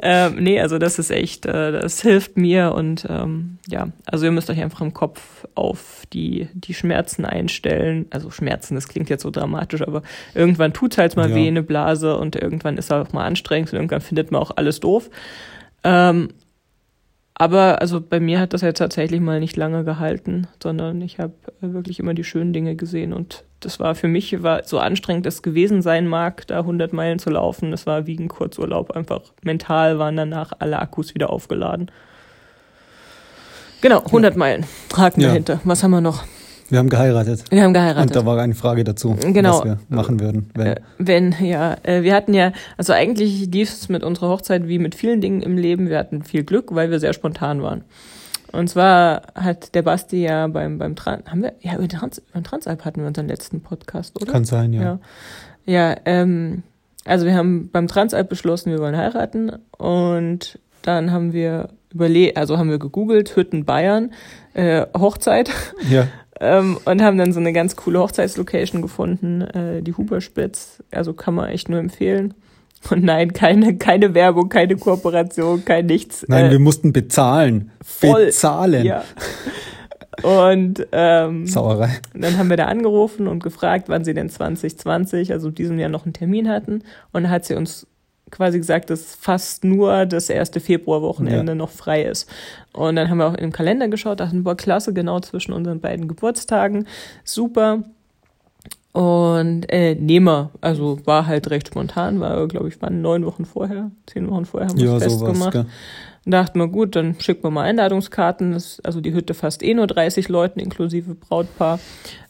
ähm, 0.00 0.36
nee, 0.42 0.58
also 0.62 0.78
das 0.78 0.98
ist 0.98 1.10
echt, 1.10 1.44
äh, 1.44 1.72
das 1.72 2.00
hilft 2.00 2.38
mir 2.38 2.72
und 2.72 3.06
ähm, 3.10 3.58
ja, 3.68 3.88
also 4.06 4.24
ihr 4.24 4.32
müsst 4.32 4.48
euch 4.48 4.62
einfach 4.62 4.80
im 4.80 4.94
Kopf 4.94 5.20
auf 5.54 6.04
die, 6.14 6.48
die 6.54 6.72
Schmerzen 6.72 7.26
einstellen. 7.26 8.06
Also 8.08 8.30
Schmerzen, 8.30 8.76
das 8.76 8.88
klingt 8.88 9.10
jetzt 9.10 9.22
so 9.24 9.30
dramatisch, 9.30 9.82
aber 9.82 10.02
irgendwann 10.34 10.72
tut's 10.72 10.96
halt 10.96 11.16
mal 11.16 11.28
Ja. 11.28 11.36
weh, 11.36 11.46
eine 11.48 11.62
Blase 11.62 12.16
und 12.16 12.34
irgendwann 12.34 12.78
ist 12.78 12.90
auch 12.90 13.12
mal 13.12 13.26
anstrengend 13.26 13.70
und 13.72 13.76
irgendwann 13.76 14.00
findet 14.00 14.30
man 14.32 14.40
auch 14.40 14.52
alles 14.56 14.80
doof. 14.80 15.10
Ähm, 15.84 16.28
aber 17.34 17.80
also 17.80 18.00
bei 18.00 18.20
mir 18.20 18.40
hat 18.40 18.52
das 18.52 18.60
jetzt 18.60 18.78
tatsächlich 18.78 19.20
mal 19.20 19.40
nicht 19.40 19.56
lange 19.56 19.84
gehalten, 19.84 20.46
sondern 20.62 21.00
ich 21.00 21.18
habe 21.18 21.32
wirklich 21.60 21.98
immer 21.98 22.14
die 22.14 22.24
schönen 22.24 22.52
Dinge 22.52 22.76
gesehen 22.76 23.12
und 23.12 23.44
das 23.60 23.78
war 23.80 23.94
für 23.94 24.08
mich, 24.08 24.42
war 24.42 24.64
so 24.64 24.78
anstrengend 24.80 25.24
es 25.26 25.42
gewesen 25.42 25.82
sein 25.82 26.08
mag, 26.08 26.46
da 26.48 26.58
100 26.58 26.92
Meilen 26.92 27.18
zu 27.20 27.30
laufen. 27.30 27.70
Das 27.70 27.86
war 27.86 28.06
wie 28.06 28.18
ein 28.18 28.28
Kurzurlaub, 28.28 28.90
einfach 28.90 29.20
mental 29.42 29.98
waren 29.98 30.16
danach 30.16 30.52
alle 30.58 30.78
Akkus 30.80 31.14
wieder 31.14 31.30
aufgeladen. 31.30 31.90
Genau, 33.80 34.00
100 34.04 34.36
Meilen, 34.36 34.66
Haken 34.96 35.20
Ja. 35.22 35.28
dahinter. 35.28 35.60
Was 35.64 35.82
haben 35.82 35.92
wir 35.92 36.00
noch? 36.00 36.24
Wir 36.72 36.78
haben 36.78 36.88
geheiratet. 36.88 37.44
Wir 37.50 37.60
haben 37.60 37.66
Und 37.66 37.74
geheiratet. 37.74 38.16
da 38.16 38.24
war 38.24 38.38
eine 38.38 38.54
Frage 38.54 38.82
dazu, 38.82 39.14
Genau. 39.20 39.58
was 39.58 39.64
wir 39.66 39.78
machen 39.90 40.20
würden. 40.20 40.50
Wenn. 40.54 40.66
Äh, 40.68 40.80
wenn, 40.96 41.34
ja. 41.38 41.76
Äh, 41.82 42.02
wir 42.02 42.14
hatten 42.14 42.32
ja, 42.32 42.52
also 42.78 42.94
eigentlich 42.94 43.46
lief 43.52 43.70
es 43.70 43.90
mit 43.90 44.02
unserer 44.02 44.30
Hochzeit 44.30 44.66
wie 44.66 44.78
mit 44.78 44.94
vielen 44.94 45.20
Dingen 45.20 45.42
im 45.42 45.58
Leben. 45.58 45.90
Wir 45.90 45.98
hatten 45.98 46.22
viel 46.22 46.44
Glück, 46.44 46.74
weil 46.74 46.90
wir 46.90 46.98
sehr 46.98 47.12
spontan 47.12 47.62
waren. 47.62 47.84
Und 48.52 48.70
zwar 48.70 49.20
hat 49.34 49.74
der 49.74 49.82
Basti 49.82 50.22
ja 50.22 50.46
beim, 50.46 50.78
beim 50.78 50.96
Trans, 50.96 51.26
haben 51.30 51.42
wir, 51.42 51.52
ja, 51.60 51.74
über 51.76 51.88
Trans, 51.88 52.22
beim 52.32 52.42
Transalp 52.42 52.86
hatten 52.86 53.02
wir 53.02 53.06
unseren 53.06 53.28
letzten 53.28 53.60
Podcast, 53.60 54.16
oder? 54.22 54.32
Kann 54.32 54.46
sein, 54.46 54.72
ja. 54.72 54.82
Ja, 54.82 54.98
ja 55.66 55.96
ähm, 56.06 56.62
also 57.04 57.26
wir 57.26 57.34
haben 57.34 57.68
beim 57.70 57.86
Transalp 57.86 58.30
beschlossen, 58.30 58.72
wir 58.72 58.78
wollen 58.78 58.96
heiraten 58.96 59.52
und 59.76 60.58
dann 60.80 61.10
haben 61.12 61.34
wir 61.34 61.68
überlegt, 61.92 62.38
also 62.38 62.56
haben 62.56 62.70
wir 62.70 62.78
gegoogelt, 62.78 63.36
Hütten 63.36 63.66
Bayern, 63.66 64.12
äh, 64.54 64.86
Hochzeit 64.96 65.50
Ja. 65.90 66.06
ähm, 66.42 66.76
und 66.84 67.00
haben 67.00 67.16
dann 67.18 67.32
so 67.32 67.38
eine 67.38 67.52
ganz 67.52 67.76
coole 67.76 68.00
Hochzeitslocation 68.00 68.82
gefunden, 68.82 69.42
äh, 69.42 69.80
die 69.80 69.94
Huberspitz, 69.94 70.82
also 70.90 71.12
kann 71.12 71.34
man 71.34 71.48
echt 71.48 71.68
nur 71.68 71.78
empfehlen. 71.78 72.34
Und 72.90 73.04
nein, 73.04 73.32
keine, 73.32 73.76
keine 73.78 74.12
Werbung, 74.14 74.48
keine 74.48 74.76
Kooperation, 74.76 75.64
kein 75.64 75.86
nichts. 75.86 76.24
Nein, 76.26 76.46
äh, 76.46 76.50
wir 76.50 76.58
mussten 76.58 76.92
bezahlen. 76.92 77.70
voll. 77.80 78.26
Bezahlen. 78.26 78.84
ja. 78.84 79.04
Und 80.22 80.86
ähm, 80.92 81.46
Sauerei. 81.46 82.00
dann 82.12 82.36
haben 82.36 82.50
wir 82.50 82.56
da 82.56 82.66
angerufen 82.66 83.28
und 83.28 83.42
gefragt, 83.42 83.88
wann 83.88 84.04
sie 84.04 84.12
denn 84.12 84.28
2020, 84.28 85.32
also 85.32 85.50
diesem 85.50 85.78
Jahr 85.78 85.88
noch 85.88 86.04
einen 86.04 86.12
Termin 86.12 86.48
hatten. 86.48 86.82
Und 87.12 87.22
dann 87.22 87.30
hat 87.30 87.44
sie 87.44 87.54
uns 87.54 87.86
quasi 88.32 88.58
gesagt, 88.58 88.90
dass 88.90 89.14
fast 89.14 89.62
nur 89.62 90.06
das 90.06 90.28
erste 90.28 90.58
Februarwochenende 90.58 91.52
Ja. 91.52 91.56
noch 91.56 91.70
frei 91.70 92.02
ist. 92.02 92.28
Und 92.72 92.96
dann 92.96 93.08
haben 93.08 93.18
wir 93.18 93.26
auch 93.28 93.36
den 93.36 93.52
Kalender 93.52 93.86
geschaut, 93.86 94.18
dachten, 94.18 94.42
boah, 94.42 94.56
klasse, 94.56 94.92
genau 94.92 95.20
zwischen 95.20 95.52
unseren 95.52 95.80
beiden 95.80 96.08
Geburtstagen. 96.08 96.88
Super. 97.22 97.84
Und 98.92 99.70
äh, 99.72 99.94
nehmen 99.94 100.26
wir, 100.26 100.50
also 100.60 100.98
war 101.06 101.26
halt 101.26 101.48
recht 101.50 101.68
spontan, 101.68 102.20
war, 102.20 102.46
glaube 102.48 102.68
ich, 102.68 102.82
waren 102.82 103.00
neun 103.00 103.24
Wochen 103.24 103.46
vorher, 103.46 103.90
zehn 104.06 104.28
Wochen 104.28 104.44
vorher 104.44 104.68
haben 104.68 104.78
wir 104.78 104.84
Ja, 104.84 104.96
es 104.98 105.04
sowas. 105.14 105.64
Und 106.24 106.32
dachten 106.32 106.58
wir, 106.58 106.68
gut, 106.68 106.94
dann 106.94 107.18
schicken 107.20 107.42
wir 107.42 107.50
mal 107.50 107.64
Einladungskarten. 107.64 108.52
Das, 108.52 108.80
also 108.80 109.00
die 109.00 109.12
Hütte 109.12 109.34
fast 109.34 109.62
eh 109.62 109.74
nur 109.74 109.86
30 109.86 110.28
Leuten 110.28 110.60
inklusive 110.60 111.14
Brautpaar. 111.14 111.80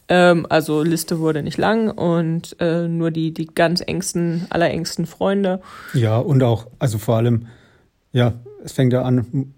Ähm, 0.09 0.45
also 0.49 0.83
Liste 0.83 1.19
wurde 1.19 1.43
nicht 1.43 1.57
lang 1.57 1.89
und 1.89 2.55
äh, 2.59 2.87
nur 2.87 3.11
die, 3.11 3.33
die 3.33 3.45
ganz 3.45 3.81
engsten, 3.81 4.45
allerengsten 4.49 5.05
Freunde. 5.05 5.61
Ja, 5.93 6.17
und 6.17 6.43
auch, 6.43 6.67
also 6.79 6.97
vor 6.97 7.17
allem, 7.17 7.47
ja, 8.11 8.33
es 8.63 8.73
fängt 8.73 8.93
ja 8.93 9.03
an, 9.03 9.53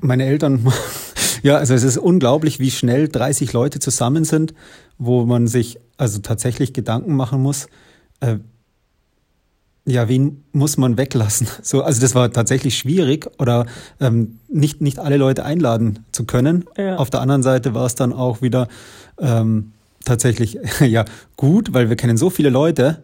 meine 0.00 0.26
Eltern, 0.26 0.72
ja, 1.42 1.56
also 1.56 1.74
es 1.74 1.82
ist 1.82 1.98
unglaublich, 1.98 2.60
wie 2.60 2.70
schnell 2.70 3.08
30 3.08 3.52
Leute 3.52 3.80
zusammen 3.80 4.24
sind, 4.24 4.54
wo 4.96 5.24
man 5.24 5.48
sich 5.48 5.78
also 5.96 6.20
tatsächlich 6.20 6.72
Gedanken 6.72 7.16
machen 7.16 7.42
muss, 7.42 7.66
äh, 8.20 8.36
ja, 9.88 10.08
wen 10.08 10.44
muss 10.52 10.76
man 10.76 10.96
weglassen? 10.98 11.46
So, 11.62 11.82
also 11.82 12.00
das 12.00 12.14
war 12.14 12.32
tatsächlich 12.32 12.78
schwierig 12.78 13.28
oder 13.38 13.66
ähm, 14.00 14.38
nicht, 14.48 14.80
nicht 14.80 14.98
alle 14.98 15.16
Leute 15.16 15.44
einladen 15.44 16.00
zu 16.12 16.24
können. 16.24 16.64
Ja. 16.76 16.96
Auf 16.96 17.10
der 17.10 17.20
anderen 17.20 17.42
Seite 17.42 17.74
war 17.74 17.86
es 17.86 17.94
dann 17.94 18.12
auch 18.12 18.42
wieder 18.42 18.68
ähm, 19.18 19.72
tatsächlich 20.04 20.58
ja 20.80 21.04
gut, 21.36 21.72
weil 21.74 21.88
wir 21.88 21.96
kennen 21.96 22.16
so 22.16 22.30
viele 22.30 22.50
Leute. 22.50 23.02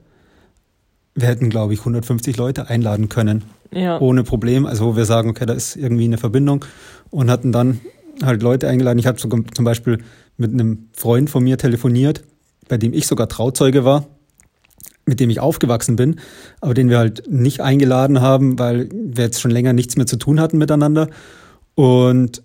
Wir 1.14 1.28
hätten, 1.28 1.50
glaube 1.50 1.74
ich, 1.74 1.80
150 1.80 2.36
Leute 2.36 2.68
einladen 2.68 3.08
können, 3.08 3.44
Ja, 3.70 4.00
ohne 4.00 4.24
Problem. 4.24 4.66
Also 4.66 4.86
wo 4.86 4.96
wir 4.96 5.04
sagen, 5.04 5.30
okay, 5.30 5.46
da 5.46 5.52
ist 5.52 5.76
irgendwie 5.76 6.04
eine 6.04 6.18
Verbindung 6.18 6.64
und 7.10 7.30
hatten 7.30 7.52
dann 7.52 7.80
halt 8.22 8.42
Leute 8.42 8.68
eingeladen. 8.68 8.98
Ich 8.98 9.06
habe 9.06 9.18
zum 9.18 9.64
Beispiel 9.64 9.98
mit 10.36 10.52
einem 10.52 10.88
Freund 10.92 11.30
von 11.30 11.44
mir 11.44 11.56
telefoniert, 11.58 12.24
bei 12.68 12.78
dem 12.78 12.92
ich 12.92 13.06
sogar 13.06 13.28
Trauzeuge 13.28 13.84
war, 13.84 14.06
mit 15.06 15.20
dem 15.20 15.30
ich 15.30 15.40
aufgewachsen 15.40 15.96
bin, 15.96 16.16
aber 16.60 16.74
den 16.74 16.88
wir 16.88 16.98
halt 16.98 17.24
nicht 17.30 17.60
eingeladen 17.60 18.20
haben, 18.20 18.58
weil 18.58 18.88
wir 18.92 19.24
jetzt 19.24 19.40
schon 19.40 19.50
länger 19.50 19.72
nichts 19.72 19.96
mehr 19.96 20.06
zu 20.06 20.16
tun 20.16 20.40
hatten 20.40 20.58
miteinander. 20.58 21.08
Und 21.74 22.42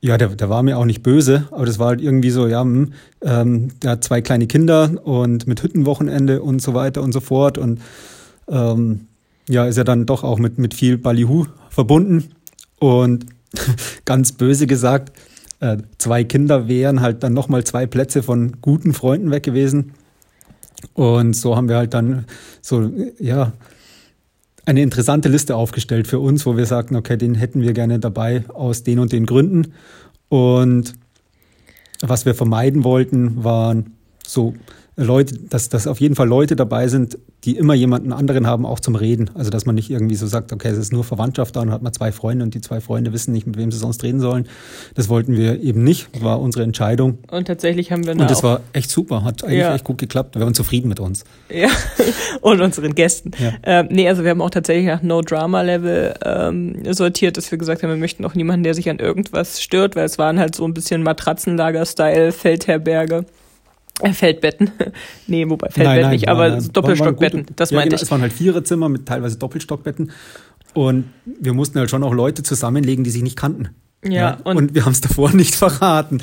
ja, 0.00 0.18
der, 0.18 0.28
der 0.28 0.50
war 0.50 0.62
mir 0.62 0.78
auch 0.78 0.84
nicht 0.84 1.02
böse, 1.02 1.46
aber 1.52 1.64
das 1.64 1.78
war 1.78 1.88
halt 1.88 2.00
irgendwie 2.00 2.30
so, 2.30 2.48
ja, 2.48 2.62
hm, 2.62 2.92
ähm, 3.22 3.68
der 3.82 3.92
hat 3.92 4.04
zwei 4.04 4.20
kleine 4.20 4.46
Kinder 4.48 4.90
und 5.04 5.46
mit 5.46 5.62
Hüttenwochenende 5.62 6.42
und 6.42 6.60
so 6.60 6.74
weiter 6.74 7.02
und 7.02 7.12
so 7.12 7.20
fort. 7.20 7.56
Und 7.56 7.80
ähm, 8.48 9.06
ja, 9.48 9.66
ist 9.66 9.76
ja 9.76 9.84
dann 9.84 10.06
doch 10.06 10.24
auch 10.24 10.38
mit, 10.38 10.58
mit 10.58 10.74
viel 10.74 10.98
Ballyhu 10.98 11.46
verbunden. 11.70 12.30
Und 12.80 13.26
ganz 14.04 14.32
böse 14.32 14.66
gesagt, 14.66 15.16
äh, 15.60 15.78
zwei 15.98 16.24
Kinder 16.24 16.66
wären 16.66 17.00
halt 17.00 17.22
dann 17.22 17.32
nochmal 17.32 17.62
zwei 17.62 17.86
Plätze 17.86 18.24
von 18.24 18.60
guten 18.60 18.94
Freunden 18.94 19.30
weg 19.30 19.44
gewesen. 19.44 19.92
Und 20.94 21.34
so 21.34 21.56
haben 21.56 21.68
wir 21.68 21.76
halt 21.76 21.94
dann 21.94 22.26
so, 22.60 22.90
ja, 23.18 23.52
eine 24.64 24.82
interessante 24.82 25.28
Liste 25.28 25.56
aufgestellt 25.56 26.06
für 26.06 26.20
uns, 26.20 26.46
wo 26.46 26.56
wir 26.56 26.66
sagten, 26.66 26.96
okay, 26.96 27.16
den 27.16 27.34
hätten 27.34 27.62
wir 27.62 27.72
gerne 27.72 27.98
dabei 27.98 28.44
aus 28.48 28.84
den 28.84 28.98
und 28.98 29.12
den 29.12 29.26
Gründen. 29.26 29.72
Und 30.28 30.94
was 32.00 32.26
wir 32.26 32.34
vermeiden 32.34 32.84
wollten, 32.84 33.42
waren 33.44 33.94
so 34.26 34.54
Leute, 34.96 35.38
dass, 35.38 35.70
dass 35.70 35.86
auf 35.86 36.00
jeden 36.00 36.14
Fall 36.14 36.28
Leute 36.28 36.54
dabei 36.54 36.86
sind, 36.88 37.18
die 37.44 37.56
immer 37.56 37.72
jemanden 37.72 38.12
anderen 38.12 38.46
haben, 38.46 38.66
auch 38.66 38.78
zum 38.78 38.94
Reden. 38.94 39.30
Also 39.34 39.50
dass 39.50 39.64
man 39.64 39.74
nicht 39.74 39.90
irgendwie 39.90 40.14
so 40.16 40.26
sagt, 40.26 40.52
okay, 40.52 40.68
es 40.68 40.76
ist 40.76 40.92
nur 40.92 41.02
Verwandtschaft 41.02 41.56
da 41.56 41.62
und 41.62 41.70
hat 41.70 41.82
man 41.82 41.94
zwei 41.94 42.12
Freunde 42.12 42.44
und 42.44 42.54
die 42.54 42.60
zwei 42.60 42.80
Freunde 42.80 43.12
wissen 43.12 43.32
nicht, 43.32 43.46
mit 43.46 43.56
wem 43.56 43.72
sie 43.72 43.78
sonst 43.78 44.02
reden 44.02 44.20
sollen. 44.20 44.46
Das 44.94 45.08
wollten 45.08 45.34
wir 45.34 45.60
eben 45.62 45.82
nicht, 45.82 46.22
war 46.22 46.40
unsere 46.40 46.62
Entscheidung. 46.62 47.18
Und 47.30 47.46
tatsächlich 47.46 47.90
haben 47.90 48.04
wir 48.04 48.12
Und 48.12 48.30
das 48.30 48.42
war 48.42 48.60
echt 48.74 48.90
super, 48.90 49.24
hat 49.24 49.42
eigentlich 49.44 49.60
ja. 49.60 49.74
echt 49.74 49.84
gut 49.84 49.96
geklappt. 49.96 50.34
Wir 50.36 50.42
waren 50.42 50.54
zufrieden 50.54 50.88
mit 50.88 51.00
uns. 51.00 51.24
Ja, 51.48 51.68
und 52.42 52.60
unseren 52.60 52.94
Gästen. 52.94 53.30
Ja. 53.38 53.52
Ähm, 53.62 53.88
nee, 53.90 54.06
also 54.08 54.24
wir 54.24 54.30
haben 54.30 54.42
auch 54.42 54.50
tatsächlich 54.50 54.86
nach 54.86 55.02
No-Drama-Level 55.02 56.14
ähm, 56.24 56.92
sortiert, 56.92 57.38
dass 57.38 57.50
wir 57.50 57.56
gesagt 57.56 57.82
haben, 57.82 57.90
wir 57.90 57.96
möchten 57.96 58.26
auch 58.26 58.34
niemanden, 58.34 58.62
der 58.62 58.74
sich 58.74 58.90
an 58.90 58.98
irgendwas 58.98 59.62
stört, 59.62 59.96
weil 59.96 60.04
es 60.04 60.18
waren 60.18 60.38
halt 60.38 60.54
so 60.54 60.66
ein 60.66 60.74
bisschen 60.74 61.02
Matratzenlager-Style, 61.02 62.32
Feldherberge. 62.32 63.24
Äh, 64.00 64.12
Feldbetten. 64.12 64.70
nee, 65.26 65.48
wobei 65.48 65.68
Feldbetten 65.68 65.84
nein, 65.84 66.00
nein, 66.02 66.10
nicht, 66.12 66.28
aber 66.28 66.48
nein, 66.48 66.68
Doppelstockbetten, 66.72 67.46
das 67.56 67.70
ja, 67.70 67.76
meinte 67.76 67.90
genau, 67.90 67.96
ich. 67.96 68.02
Es 68.02 68.10
waren 68.10 68.22
halt 68.22 68.32
Viererzimmer 68.32 68.88
mit 68.88 69.06
teilweise 69.06 69.38
Doppelstockbetten. 69.38 70.10
Und 70.74 71.04
wir 71.24 71.52
mussten 71.52 71.78
halt 71.78 71.90
schon 71.90 72.02
auch 72.02 72.14
Leute 72.14 72.42
zusammenlegen, 72.42 73.04
die 73.04 73.10
sich 73.10 73.22
nicht 73.22 73.36
kannten. 73.36 73.70
Ja, 74.04 74.38
und, 74.42 74.56
und 74.56 74.74
wir 74.74 74.84
haben 74.84 74.92
es 74.92 75.00
davor 75.00 75.32
nicht 75.32 75.54
verraten. 75.54 76.20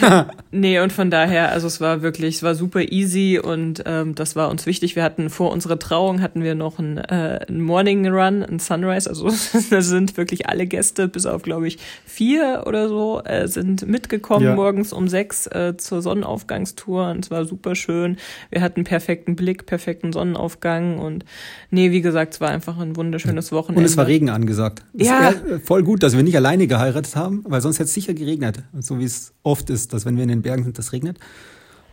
nee, 0.52 0.80
und 0.80 0.90
von 0.90 1.10
daher, 1.10 1.52
also 1.52 1.66
es 1.66 1.78
war 1.78 2.00
wirklich, 2.00 2.36
es 2.36 2.42
war 2.42 2.54
super 2.54 2.80
easy 2.80 3.38
und 3.38 3.82
ähm, 3.84 4.14
das 4.14 4.36
war 4.36 4.48
uns 4.48 4.64
wichtig. 4.64 4.96
Wir 4.96 5.02
hatten 5.02 5.28
vor 5.28 5.52
unserer 5.52 5.78
Trauung 5.78 6.22
hatten 6.22 6.42
wir 6.42 6.54
noch 6.54 6.78
einen, 6.78 6.96
äh, 6.96 7.40
einen 7.46 7.60
Morning 7.60 8.08
Run, 8.08 8.42
einen 8.42 8.58
Sunrise. 8.58 9.10
Also 9.10 9.30
da 9.70 9.82
sind 9.82 10.16
wirklich 10.16 10.48
alle 10.48 10.66
Gäste, 10.66 11.06
bis 11.06 11.26
auf 11.26 11.42
glaube 11.42 11.68
ich 11.68 11.76
vier 12.06 12.64
oder 12.66 12.88
so, 12.88 13.20
äh, 13.22 13.48
sind 13.48 13.86
mitgekommen 13.86 14.46
ja. 14.46 14.54
morgens 14.54 14.94
um 14.94 15.06
sechs 15.06 15.46
äh, 15.48 15.76
zur 15.76 16.00
Sonnenaufgangstour 16.00 17.10
und 17.10 17.26
es 17.26 17.30
war 17.30 17.44
super 17.44 17.74
schön. 17.74 18.16
Wir 18.48 18.62
hatten 18.62 18.84
perfekten 18.84 19.36
Blick, 19.36 19.66
perfekten 19.66 20.14
Sonnenaufgang 20.14 20.98
und 20.98 21.26
nee, 21.70 21.90
wie 21.90 22.00
gesagt, 22.00 22.32
es 22.32 22.40
war 22.40 22.48
einfach 22.48 22.78
ein 22.78 22.96
wunderschönes 22.96 23.52
Wochenende. 23.52 23.80
Und 23.80 23.84
es 23.84 23.98
war 23.98 24.06
Regen 24.06 24.30
angesagt. 24.30 24.82
ja, 24.94 25.34
voll 25.64 25.82
gut, 25.82 26.02
dass 26.02 26.16
wir 26.16 26.22
nicht 26.22 26.36
alleine 26.36 26.66
geheiratet 26.66 26.93
geheiratet 26.94 27.16
haben, 27.16 27.44
weil 27.46 27.60
sonst 27.60 27.78
hätte 27.78 27.86
es 27.86 27.94
sicher 27.94 28.14
geregnet. 28.14 28.62
So 28.80 28.98
wie 28.98 29.04
es 29.04 29.32
oft 29.42 29.70
ist, 29.70 29.92
dass 29.92 30.06
wenn 30.06 30.16
wir 30.16 30.22
in 30.22 30.28
den 30.28 30.42
Bergen 30.42 30.64
sind, 30.64 30.78
das 30.78 30.92
regnet. 30.92 31.18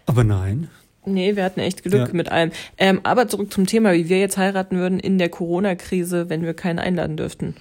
Aber 0.05 0.23
nein. 0.23 0.69
Nee, 1.05 1.35
wir 1.35 1.43
hatten 1.43 1.59
echt 1.59 1.83
Glück 1.83 2.07
ja. 2.07 2.13
mit 2.13 2.31
allem. 2.31 2.51
Ähm, 2.77 2.99
aber 3.03 3.27
zurück 3.27 3.51
zum 3.51 3.65
Thema, 3.65 3.93
wie 3.93 4.07
wir 4.07 4.19
jetzt 4.19 4.37
heiraten 4.37 4.77
würden 4.77 4.99
in 4.99 5.17
der 5.17 5.29
Corona-Krise, 5.29 6.29
wenn 6.29 6.43
wir 6.43 6.53
keinen 6.53 6.77
einladen 6.77 7.17
dürften. 7.17 7.55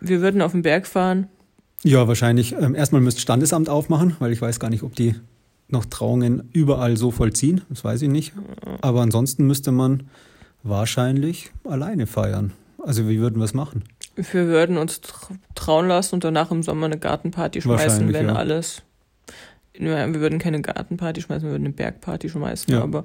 Wir 0.00 0.20
würden 0.20 0.42
auf 0.42 0.52
den 0.52 0.62
Berg 0.62 0.86
fahren. 0.86 1.28
Ja, 1.82 2.06
wahrscheinlich. 2.06 2.52
Ähm, 2.52 2.74
erstmal 2.74 3.00
müsste 3.00 3.22
Standesamt 3.22 3.70
aufmachen, 3.70 4.16
weil 4.18 4.32
ich 4.32 4.42
weiß 4.42 4.60
gar 4.60 4.68
nicht, 4.68 4.82
ob 4.82 4.94
die 4.94 5.14
noch 5.68 5.86
Trauungen 5.86 6.50
überall 6.52 6.98
so 6.98 7.10
vollziehen. 7.10 7.62
Das 7.70 7.84
weiß 7.84 8.02
ich 8.02 8.10
nicht. 8.10 8.32
Aber 8.82 9.00
ansonsten 9.00 9.46
müsste 9.46 9.72
man 9.72 10.08
wahrscheinlich 10.62 11.52
alleine 11.64 12.06
feiern. 12.06 12.52
Also 12.82 13.08
wie 13.08 13.18
würden 13.18 13.38
wir 13.38 13.44
es 13.44 13.54
machen? 13.54 13.84
Wir 14.16 14.46
würden 14.46 14.78
uns 14.78 15.00
trauen 15.54 15.88
lassen 15.88 16.16
und 16.16 16.24
danach 16.24 16.50
im 16.50 16.62
Sommer 16.62 16.86
eine 16.86 16.98
Gartenparty 16.98 17.62
schmeißen, 17.62 18.12
wenn 18.12 18.28
ja. 18.28 18.34
alles. 18.34 18.82
Wir 19.76 20.14
würden 20.14 20.38
keine 20.38 20.60
Gartenparty 20.60 21.20
schmeißen, 21.20 21.48
wir 21.48 21.52
würden 21.52 21.64
eine 21.64 21.74
Bergparty 21.74 22.28
schmeißen, 22.28 22.72
ja. 22.72 22.82
aber 22.82 23.02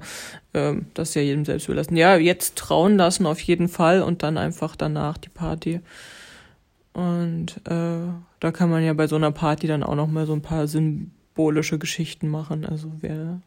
ähm, 0.54 0.86
das 0.94 1.08
ist 1.08 1.14
ja 1.16 1.22
jedem 1.22 1.44
selbst 1.44 1.66
überlassen. 1.66 1.96
Ja, 1.96 2.16
jetzt 2.16 2.54
trauen 2.54 2.96
lassen 2.96 3.26
auf 3.26 3.40
jeden 3.40 3.68
Fall 3.68 4.02
und 4.02 4.22
dann 4.22 4.38
einfach 4.38 4.76
danach 4.76 5.18
die 5.18 5.30
Party. 5.30 5.80
Und 6.92 7.60
äh, 7.66 8.12
da 8.38 8.52
kann 8.52 8.70
man 8.70 8.84
ja 8.84 8.92
bei 8.92 9.08
so 9.08 9.16
einer 9.16 9.32
Party 9.32 9.66
dann 9.66 9.82
auch 9.82 9.96
noch 9.96 10.06
mal 10.06 10.26
so 10.26 10.32
ein 10.32 10.42
paar 10.42 10.68
symbolische 10.68 11.78
Geschichten 11.78 12.28
machen. 12.28 12.64
Also 12.64 12.92
wer 13.00 13.40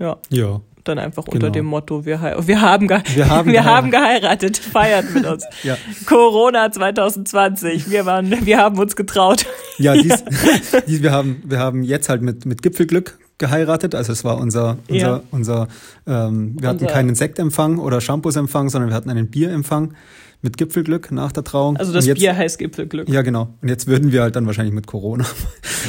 ja. 0.00 0.18
Ja. 0.30 0.60
Dann 0.84 0.98
einfach 0.98 1.24
genau. 1.24 1.34
unter 1.34 1.50
dem 1.50 1.66
Motto, 1.66 2.04
wir, 2.06 2.20
wir, 2.20 2.60
haben, 2.60 2.88
ge 2.88 3.00
wir, 3.14 3.28
haben, 3.28 3.46
wir 3.52 3.60
geheiratet. 3.60 3.66
haben 3.66 3.90
geheiratet, 3.90 4.56
feiert 4.56 5.14
mit 5.14 5.26
uns. 5.26 5.44
ja. 5.62 5.76
Corona 6.06 6.70
2020, 6.70 7.90
wir, 7.90 8.06
waren, 8.06 8.46
wir 8.46 8.58
haben 8.58 8.78
uns 8.78 8.96
getraut. 8.96 9.46
Ja, 9.78 9.94
dies, 9.94 10.22
dies, 10.86 11.02
wir, 11.02 11.10
haben, 11.10 11.42
wir 11.46 11.58
haben 11.58 11.82
jetzt 11.82 12.10
halt 12.10 12.20
mit, 12.20 12.44
mit 12.44 12.60
Gipfelglück 12.60 13.18
geheiratet. 13.38 13.94
Also 13.94 14.12
es 14.12 14.24
war 14.24 14.36
unser, 14.36 14.76
unser, 14.88 15.06
ja. 15.06 15.22
unser 15.30 15.68
ähm, 16.06 16.56
wir 16.60 16.68
hatten 16.68 16.80
unser 16.80 16.92
keinen 16.92 17.14
Sektempfang 17.14 17.78
oder 17.78 18.02
Shampoosempfang, 18.02 18.68
sondern 18.68 18.90
wir 18.90 18.94
hatten 18.94 19.08
einen 19.08 19.30
Bierempfang 19.30 19.94
mit 20.42 20.56
Gipfelglück 20.56 21.12
nach 21.12 21.32
der 21.32 21.44
Trauung. 21.44 21.76
Also 21.76 21.92
das 21.92 22.06
jetzt, 22.06 22.18
Bier 22.18 22.36
heißt 22.36 22.58
Gipfelglück. 22.58 23.08
Ja, 23.08 23.22
genau. 23.22 23.48
Und 23.60 23.68
jetzt 23.68 23.86
würden 23.86 24.12
wir 24.12 24.22
halt 24.22 24.36
dann 24.36 24.46
wahrscheinlich 24.46 24.74
mit 24.74 24.86
Corona. 24.86 25.24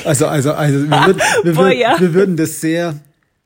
Also, 0.05 0.27
also, 0.27 0.53
also 0.53 0.89
wir, 0.89 1.05
würden, 1.05 1.21
wir, 1.43 1.57
würden, 1.57 1.99
wir 1.99 2.13
würden 2.13 2.37
das 2.37 2.61
sehr 2.61 2.95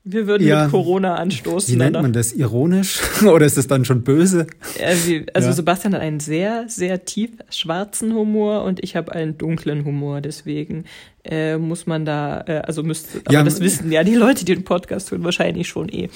wir 0.08 0.28
würden 0.28 0.48
ja, 0.48 0.64
mit 0.64 0.72
Corona 0.72 1.16
anstoßen. 1.16 1.74
Wie 1.74 1.78
nennt 1.78 2.00
man 2.00 2.14
das? 2.14 2.32
Ironisch? 2.32 3.02
Oder 3.24 3.48
ist 3.48 3.58
es 3.58 3.66
dann 3.66 3.86
schon 3.86 4.04
böse? 4.04 4.46
Also 4.80 5.12
ja. 5.12 5.52
Sebastian 5.52 5.96
hat 5.96 6.02
einen 6.02 6.20
sehr, 6.20 6.66
sehr 6.68 7.06
tief 7.06 7.32
schwarzen 7.50 8.14
Humor 8.14 8.64
und 8.64 8.84
ich 8.84 8.96
habe 8.96 9.14
einen 9.14 9.36
dunklen 9.40 9.84
Humor. 9.84 10.22
Deswegen 10.22 10.86
äh, 11.24 11.58
muss 11.58 11.88
man 11.88 12.06
da, 12.06 12.44
äh, 12.46 12.60
also 12.60 12.84
müsste, 12.84 13.22
aber 13.26 13.34
ja, 13.34 13.44
das 13.44 13.60
wissen 13.62 13.92
ja 13.92 14.04
die 14.04 14.14
Leute, 14.14 14.46
die 14.46 14.54
den 14.54 14.64
Podcast 14.64 15.10
hören, 15.10 15.24
wahrscheinlich 15.24 15.68
schon 15.68 15.90
eh. 15.90 16.10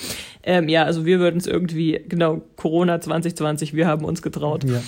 Ähm, 0.44 0.70
ja, 0.70 0.84
also 0.84 1.08
wir 1.08 1.20
würden 1.20 1.38
es 1.38 1.48
irgendwie, 1.48 2.00
genau, 2.08 2.44
Corona 2.58 3.02
2020, 3.02 3.74
wir 3.74 3.88
haben 3.88 4.06
uns 4.06 4.22
getraut. 4.22 4.66
Ja. 4.66 4.84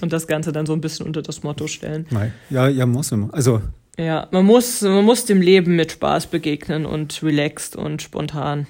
Und 0.00 0.14
das 0.14 0.26
Ganze 0.26 0.52
dann 0.52 0.64
so 0.64 0.72
ein 0.72 0.80
bisschen 0.80 1.04
unter 1.06 1.20
das 1.20 1.42
Motto 1.42 1.66
stellen. 1.66 2.06
Ja, 2.48 2.68
ja, 2.68 2.86
muss 2.86 3.12
immer. 3.12 3.28
Also 3.34 3.60
ja, 3.98 4.28
man 4.30 4.46
muss, 4.46 4.82
man 4.82 5.04
muss 5.04 5.24
dem 5.24 5.40
Leben 5.40 5.76
mit 5.76 5.92
Spaß 5.92 6.28
begegnen 6.28 6.86
und 6.86 7.22
relaxed 7.22 7.76
und 7.76 8.00
spontan. 8.00 8.66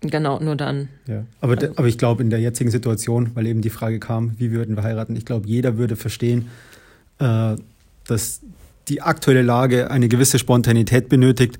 Genau, 0.00 0.40
nur 0.40 0.56
dann. 0.56 0.88
Ja. 1.06 1.24
Aber, 1.40 1.54
also. 1.54 1.72
aber 1.76 1.86
ich 1.86 1.98
glaube, 1.98 2.22
in 2.22 2.30
der 2.30 2.40
jetzigen 2.40 2.70
Situation, 2.70 3.30
weil 3.34 3.46
eben 3.46 3.60
die 3.60 3.70
Frage 3.70 4.00
kam, 4.00 4.32
wie 4.38 4.50
würden 4.50 4.76
wir 4.76 4.82
heiraten, 4.82 5.14
ich 5.16 5.24
glaube, 5.24 5.46
jeder 5.46 5.76
würde 5.76 5.96
verstehen, 5.96 6.48
äh, 7.18 7.56
dass 8.06 8.40
die 8.88 9.02
aktuelle 9.02 9.42
Lage 9.42 9.90
eine 9.90 10.08
gewisse 10.08 10.38
Spontanität 10.38 11.08
benötigt, 11.08 11.58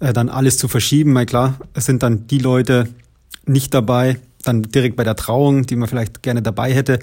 äh, 0.00 0.12
dann 0.12 0.28
alles 0.28 0.58
zu 0.58 0.66
verschieben. 0.66 1.14
Weil 1.14 1.26
klar, 1.26 1.58
es 1.74 1.86
sind 1.86 2.02
dann 2.02 2.26
die 2.26 2.38
Leute 2.38 2.88
nicht 3.46 3.74
dabei, 3.74 4.18
dann 4.42 4.62
direkt 4.62 4.96
bei 4.96 5.04
der 5.04 5.16
Trauung, 5.16 5.66
die 5.66 5.76
man 5.76 5.88
vielleicht 5.88 6.22
gerne 6.22 6.42
dabei 6.42 6.72
hätte. 6.72 6.98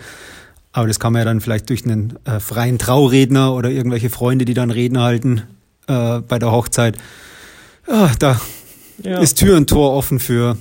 Aber 0.74 0.88
das 0.88 1.00
kann 1.00 1.14
man 1.14 1.22
ja 1.22 1.26
dann 1.26 1.42
vielleicht 1.42 1.70
durch 1.70 1.84
einen 1.84 2.18
äh, 2.26 2.40
freien 2.40 2.78
Trauredner 2.78 3.54
oder 3.54 3.70
irgendwelche 3.70 4.10
Freunde, 4.10 4.46
die 4.46 4.54
dann 4.54 4.72
Reden 4.72 5.00
halten 5.00 5.44
äh, 5.88 6.20
bei 6.22 6.40
der 6.40 6.52
Hochzeit. 6.52 6.98
Ja, 7.88 8.12
da 8.20 8.40
ja. 9.04 9.20
ist 9.20 9.38
Tür 9.38 9.58
und 9.58 9.70
Tor 9.70 9.94
offen 9.94 10.20
für, 10.20 10.58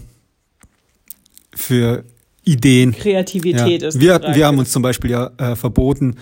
für 1.54 2.04
Ideen. 2.44 2.92
Kreativität 2.92 3.82
ja. 3.82 3.88
ist. 3.88 4.00
Wir, 4.00 4.20
wir 4.34 4.46
haben 4.46 4.58
uns 4.58 4.72
zum 4.72 4.82
Beispiel 4.82 5.10
ja 5.10 5.30
äh, 5.36 5.54
verboten, 5.54 6.16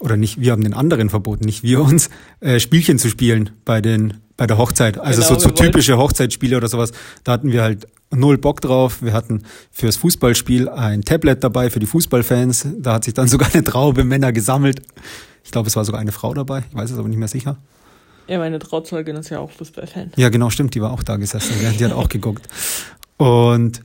oder 0.00 0.16
nicht, 0.18 0.38
wir 0.40 0.52
haben 0.52 0.62
den 0.62 0.74
anderen 0.74 1.08
verboten, 1.08 1.44
nicht 1.44 1.62
wir 1.62 1.80
uns, 1.80 2.10
äh, 2.40 2.60
Spielchen 2.60 2.98
zu 2.98 3.08
spielen 3.08 3.50
bei 3.64 3.80
den 3.80 4.14
bei 4.36 4.46
der 4.46 4.58
Hochzeit. 4.58 4.98
Also 4.98 5.22
genau, 5.22 5.34
so, 5.34 5.48
so 5.48 5.54
typische 5.54 5.96
Hochzeitsspiele 5.96 6.56
oder 6.56 6.68
sowas. 6.68 6.90
Da 7.22 7.32
hatten 7.32 7.52
wir 7.52 7.62
halt 7.62 7.86
null 8.16 8.38
Bock 8.38 8.60
drauf. 8.60 9.02
Wir 9.02 9.12
hatten 9.12 9.44
fürs 9.70 9.96
Fußballspiel 9.96 10.68
ein 10.68 11.02
Tablet 11.02 11.42
dabei 11.42 11.70
für 11.70 11.80
die 11.80 11.86
Fußballfans. 11.86 12.68
Da 12.78 12.94
hat 12.94 13.04
sich 13.04 13.14
dann 13.14 13.28
sogar 13.28 13.48
eine 13.52 13.64
Traube 13.64 14.04
Männer 14.04 14.32
gesammelt. 14.32 14.82
Ich 15.44 15.50
glaube, 15.50 15.68
es 15.68 15.76
war 15.76 15.84
sogar 15.84 16.00
eine 16.00 16.12
Frau 16.12 16.34
dabei. 16.34 16.64
Ich 16.68 16.74
weiß 16.74 16.90
es 16.90 16.98
aber 16.98 17.08
nicht 17.08 17.18
mehr 17.18 17.28
sicher. 17.28 17.58
Ja, 18.26 18.38
meine 18.38 18.58
Trauzeugin 18.58 19.16
ist 19.16 19.28
ja 19.28 19.38
auch 19.38 19.50
Fußballfan. 19.50 20.12
Ja, 20.16 20.30
genau, 20.30 20.48
stimmt. 20.50 20.74
Die 20.74 20.80
war 20.80 20.92
auch 20.92 21.02
da 21.02 21.16
gesessen. 21.16 21.52
Die 21.78 21.84
hat 21.84 21.92
auch 21.92 22.08
geguckt. 22.08 22.48
Und 23.18 23.82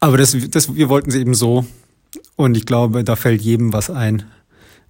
aber 0.00 0.16
das, 0.16 0.36
das, 0.50 0.74
wir 0.74 0.88
wollten 0.88 1.10
es 1.10 1.16
eben 1.16 1.34
so. 1.34 1.66
Und 2.36 2.56
ich 2.56 2.66
glaube, 2.66 3.02
da 3.04 3.16
fällt 3.16 3.42
jedem 3.42 3.72
was 3.72 3.90
ein, 3.90 4.24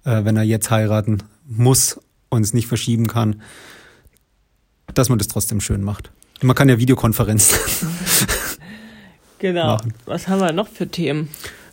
äh, 0.03 0.23
wenn 0.23 0.37
er 0.37 0.43
jetzt 0.43 0.69
heiraten 0.69 1.23
muss 1.47 1.99
und 2.29 2.43
es 2.43 2.53
nicht 2.53 2.67
verschieben 2.67 3.07
kann, 3.07 3.41
dass 4.93 5.09
man 5.09 5.17
das 5.17 5.27
trotzdem 5.27 5.61
schön 5.61 5.83
macht. 5.83 6.11
Man 6.41 6.55
kann 6.55 6.69
ja 6.69 6.79
Videokonferenzen. 6.79 7.57
genau. 9.39 9.67
Machen. 9.73 9.93
Was 10.05 10.27
haben 10.27 10.41
wir 10.41 10.51
noch 10.53 10.67
für 10.67 10.87
Themen? 10.87 11.29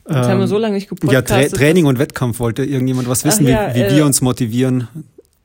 Jetzt 0.09 0.17
ähm, 0.17 0.25
haben 0.25 0.41
wir 0.41 0.49
so 0.49 0.59
lange 0.59 0.75
nicht 0.75 0.89
gepodcastet. 0.89 1.31
Ja, 1.31 1.49
Tra 1.49 1.57
Training 1.57 1.87
und 1.87 1.99
Wettkampf 1.99 2.39
wollte 2.39 2.65
irgendjemand 2.65 3.09
was 3.09 3.25
wissen, 3.25 3.47
ja, 3.47 3.75
wie, 3.75 3.81
wie 3.81 3.83
äh, 3.83 3.97
wir 3.97 4.07
uns 4.07 4.21
motivieren. 4.21 4.89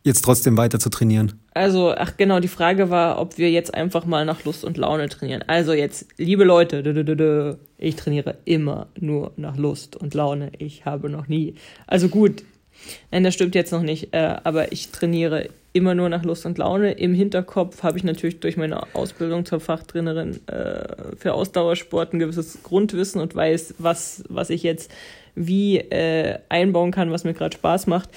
jetzt 0.04 0.22
trotzdem 0.22 0.58
weiter 0.58 0.80
zu 0.80 0.90
trainieren? 0.90 1.34
Also, 1.54 1.94
ach 1.96 2.18
genau, 2.18 2.40
die 2.40 2.48
Frage 2.48 2.90
war, 2.90 3.20
ob 3.20 3.38
wir 3.38 3.52
jetzt 3.52 3.74
einfach 3.74 4.06
mal 4.06 4.26
nach 4.26 4.44
Lust 4.46 4.64
und 4.64 4.78
Laune 4.78 5.10
trainieren. 5.10 5.44
Also 5.48 5.74
jetzt, 5.74 6.08
liebe 6.18 6.44
Leute, 6.44 7.58
ich 7.78 7.96
trainiere 7.96 8.38
immer 8.46 8.88
nur 9.00 9.34
nach 9.36 9.58
Lust 9.58 9.96
und 9.96 10.14
Laune. 10.14 10.52
Ich 10.60 10.86
habe 10.86 11.10
noch 11.10 11.28
nie. 11.28 11.56
Also 11.88 12.08
gut, 12.08 12.44
nein, 13.12 13.24
das 13.24 13.34
stimmt 13.34 13.56
jetzt 13.56 13.72
noch 13.72 13.82
nicht, 13.82 14.14
äh, 14.14 14.36
aber 14.44 14.72
ich 14.72 14.92
trainiere 14.92 15.50
immer 15.74 15.96
nur 15.96 16.10
nach 16.10 16.24
Lust 16.24 16.46
und 16.46 16.58
Laune. 16.58 16.92
Im 16.92 17.14
Hinterkopf 17.14 17.84
habe 17.84 17.98
ich 17.98 18.04
natürlich 18.04 18.40
durch 18.40 18.58
meine 18.58 18.84
Ausbildung 18.94 19.46
zur 19.46 19.60
Fachtrainerin 19.60 20.46
äh, 20.48 21.16
für 21.18 21.34
Ausdauersport 21.34 22.14
ein 22.14 22.20
gewisses 22.20 22.60
Grundwissen 22.64 23.22
und 23.22 23.36
weiß, 23.36 23.76
was, 23.78 24.24
was 24.28 24.50
ich 24.50 24.64
jetzt 24.64 24.92
wie 25.36 25.78
äh, 25.78 26.40
einbauen 26.50 26.92
kann, 26.92 27.12
was 27.12 27.24
mir 27.24 27.34
gerade 27.34 27.56
Spaß 27.56 27.88
macht. 27.88 28.10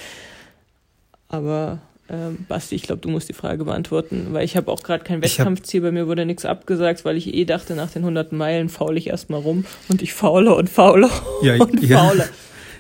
Aber 1.28 1.78
ähm, 2.08 2.44
Basti, 2.48 2.74
ich 2.74 2.82
glaube, 2.82 3.00
du 3.00 3.08
musst 3.08 3.28
die 3.28 3.34
Frage 3.34 3.64
beantworten, 3.64 4.28
weil 4.32 4.44
ich 4.44 4.56
habe 4.56 4.70
auch 4.70 4.82
gerade 4.82 5.04
kein 5.04 5.22
Wettkampfziel. 5.22 5.80
Bei 5.80 5.90
mir 5.90 6.06
wurde 6.06 6.26
nichts 6.26 6.44
abgesagt, 6.44 7.04
weil 7.04 7.16
ich 7.16 7.32
eh 7.32 7.44
dachte, 7.44 7.74
nach 7.74 7.90
den 7.90 8.02
100 8.02 8.32
Meilen 8.32 8.68
faule 8.68 8.98
ich 8.98 9.06
erstmal 9.06 9.40
rum 9.40 9.64
und 9.88 10.02
ich 10.02 10.12
faule 10.12 10.54
und 10.54 10.68
faule 10.68 11.08
ja, 11.42 11.54
und 11.58 11.82
ja. 11.82 11.98
faule. 11.98 12.28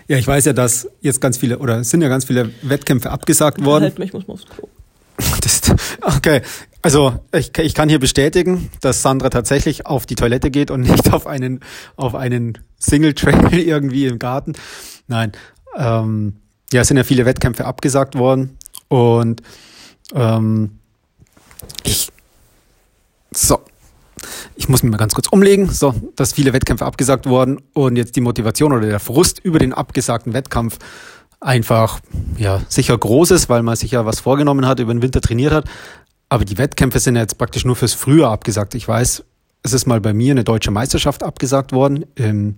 Ja, 0.06 0.18
ich 0.18 0.26
weiß 0.26 0.44
ja, 0.44 0.52
dass 0.52 0.88
jetzt 1.00 1.20
ganz 1.20 1.38
viele, 1.38 1.58
oder 1.58 1.80
es 1.80 1.90
sind 1.90 2.02
ja 2.02 2.08
ganz 2.08 2.26
viele 2.26 2.50
Wettkämpfe 2.62 3.10
abgesagt 3.10 3.64
worden. 3.64 3.84
Halt 3.84 3.98
mich, 3.98 4.12
muss 4.12 4.26
mal 4.26 4.34
aufs 4.34 4.46
Klo. 4.46 4.68
Das, 5.40 5.60
okay, 6.02 6.42
also 6.82 7.18
ich, 7.32 7.56
ich 7.58 7.74
kann 7.74 7.88
hier 7.88 7.98
bestätigen, 7.98 8.70
dass 8.80 9.00
Sandra 9.02 9.30
tatsächlich 9.30 9.86
auf 9.86 10.04
die 10.06 10.16
Toilette 10.16 10.50
geht 10.50 10.70
und 10.70 10.80
nicht 10.90 11.12
auf 11.12 11.26
einen, 11.26 11.60
auf 11.96 12.14
einen 12.14 12.58
Single 12.78 13.14
Trail 13.14 13.58
irgendwie 13.58 14.06
im 14.06 14.18
Garten. 14.18 14.54
Nein, 15.06 15.32
ähm, 15.76 16.36
ja, 16.72 16.82
es 16.82 16.88
sind 16.88 16.96
ja 16.96 17.04
viele 17.04 17.24
Wettkämpfe 17.24 17.64
abgesagt 17.64 18.16
worden 18.16 18.58
und 18.88 19.42
ähm, 20.14 20.78
ich 21.84 22.08
so 23.32 23.60
ich 24.56 24.68
muss 24.68 24.82
mich 24.82 24.90
mal 24.90 24.98
ganz 24.98 25.14
kurz 25.14 25.28
umlegen, 25.28 25.68
so, 25.68 25.94
dass 26.16 26.32
viele 26.32 26.52
Wettkämpfe 26.52 26.84
abgesagt 26.84 27.26
wurden 27.26 27.60
und 27.72 27.96
jetzt 27.96 28.16
die 28.16 28.20
Motivation 28.20 28.72
oder 28.72 28.86
der 28.86 29.00
Frust 29.00 29.38
über 29.40 29.58
den 29.58 29.72
abgesagten 29.72 30.32
Wettkampf 30.32 30.78
einfach, 31.40 32.00
ja, 32.38 32.62
sicher 32.68 32.96
groß 32.96 33.32
ist, 33.32 33.48
weil 33.48 33.62
man 33.62 33.76
sich 33.76 33.90
ja 33.90 34.06
was 34.06 34.20
vorgenommen 34.20 34.66
hat, 34.66 34.80
über 34.80 34.94
den 34.94 35.02
Winter 35.02 35.20
trainiert 35.20 35.52
hat. 35.52 35.66
Aber 36.28 36.44
die 36.44 36.58
Wettkämpfe 36.58 37.00
sind 37.00 37.16
jetzt 37.16 37.38
praktisch 37.38 37.64
nur 37.64 37.76
fürs 37.76 37.94
Frühjahr 37.94 38.32
abgesagt. 38.32 38.74
Ich 38.74 38.88
weiß, 38.88 39.24
es 39.62 39.72
ist 39.72 39.86
mal 39.86 40.00
bei 40.00 40.12
mir 40.12 40.32
eine 40.32 40.44
deutsche 40.44 40.70
Meisterschaft 40.70 41.22
abgesagt 41.22 41.72
worden 41.72 42.06
im, 42.14 42.56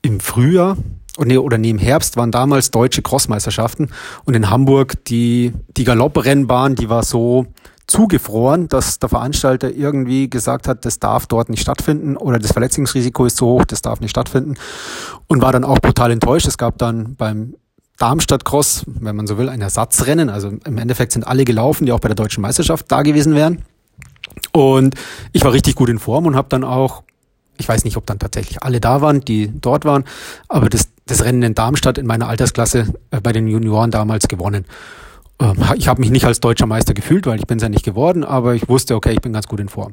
im 0.00 0.20
Frühjahr. 0.20 0.76
Oder 1.18 1.56
im 1.58 1.78
Herbst 1.78 2.16
waren 2.16 2.30
damals 2.30 2.70
deutsche 2.70 3.02
Crossmeisterschaften 3.02 3.90
und 4.24 4.32
in 4.34 4.48
Hamburg 4.48 5.04
die, 5.04 5.52
die 5.76 5.84
Galopprennbahn, 5.84 6.74
die 6.74 6.88
war 6.88 7.02
so, 7.02 7.46
zugefroren, 7.92 8.68
dass 8.68 8.98
der 8.98 9.10
Veranstalter 9.10 9.70
irgendwie 9.70 10.30
gesagt 10.30 10.66
hat, 10.66 10.86
das 10.86 10.98
darf 10.98 11.26
dort 11.26 11.50
nicht 11.50 11.60
stattfinden 11.60 12.16
oder 12.16 12.38
das 12.38 12.52
Verletzungsrisiko 12.52 13.26
ist 13.26 13.36
zu 13.36 13.46
hoch, 13.46 13.64
das 13.66 13.82
darf 13.82 14.00
nicht 14.00 14.10
stattfinden 14.10 14.54
und 15.26 15.42
war 15.42 15.52
dann 15.52 15.62
auch 15.62 15.78
brutal 15.78 16.10
enttäuscht. 16.10 16.48
Es 16.48 16.56
gab 16.56 16.78
dann 16.78 17.16
beim 17.16 17.54
Darmstadt 17.98 18.46
Cross, 18.46 18.84
wenn 18.86 19.14
man 19.14 19.26
so 19.26 19.36
will, 19.36 19.50
ein 19.50 19.60
Ersatzrennen. 19.60 20.30
Also 20.30 20.48
im 20.64 20.78
Endeffekt 20.78 21.12
sind 21.12 21.26
alle 21.26 21.44
gelaufen, 21.44 21.84
die 21.84 21.92
auch 21.92 22.00
bei 22.00 22.08
der 22.08 22.16
deutschen 22.16 22.40
Meisterschaft 22.40 22.90
da 22.90 23.02
gewesen 23.02 23.34
wären. 23.34 23.62
Und 24.52 24.94
ich 25.32 25.44
war 25.44 25.52
richtig 25.52 25.74
gut 25.74 25.90
in 25.90 25.98
Form 25.98 26.24
und 26.24 26.34
habe 26.34 26.48
dann 26.48 26.64
auch, 26.64 27.02
ich 27.58 27.68
weiß 27.68 27.84
nicht, 27.84 27.98
ob 27.98 28.06
dann 28.06 28.18
tatsächlich 28.18 28.62
alle 28.62 28.80
da 28.80 29.02
waren, 29.02 29.20
die 29.20 29.52
dort 29.60 29.84
waren, 29.84 30.04
aber 30.48 30.70
das, 30.70 30.88
das 31.04 31.22
Rennen 31.22 31.42
in 31.42 31.54
Darmstadt 31.54 31.98
in 31.98 32.06
meiner 32.06 32.26
Altersklasse 32.26 32.86
äh, 33.10 33.20
bei 33.20 33.32
den 33.32 33.46
Junioren 33.46 33.90
damals 33.90 34.28
gewonnen. 34.28 34.64
Ähm, 35.40 35.56
ich 35.76 35.88
habe 35.88 36.00
mich 36.00 36.10
nicht 36.10 36.24
als 36.24 36.40
deutscher 36.40 36.66
Meister 36.66 36.94
gefühlt, 36.94 37.26
weil 37.26 37.38
ich 37.38 37.46
bin 37.46 37.58
es 37.58 37.62
ja 37.62 37.68
nicht 37.68 37.84
geworden, 37.84 38.24
aber 38.24 38.54
ich 38.54 38.68
wusste, 38.68 38.94
okay, 38.94 39.12
ich 39.12 39.20
bin 39.20 39.32
ganz 39.32 39.46
gut 39.46 39.60
in 39.60 39.68
Form. 39.68 39.92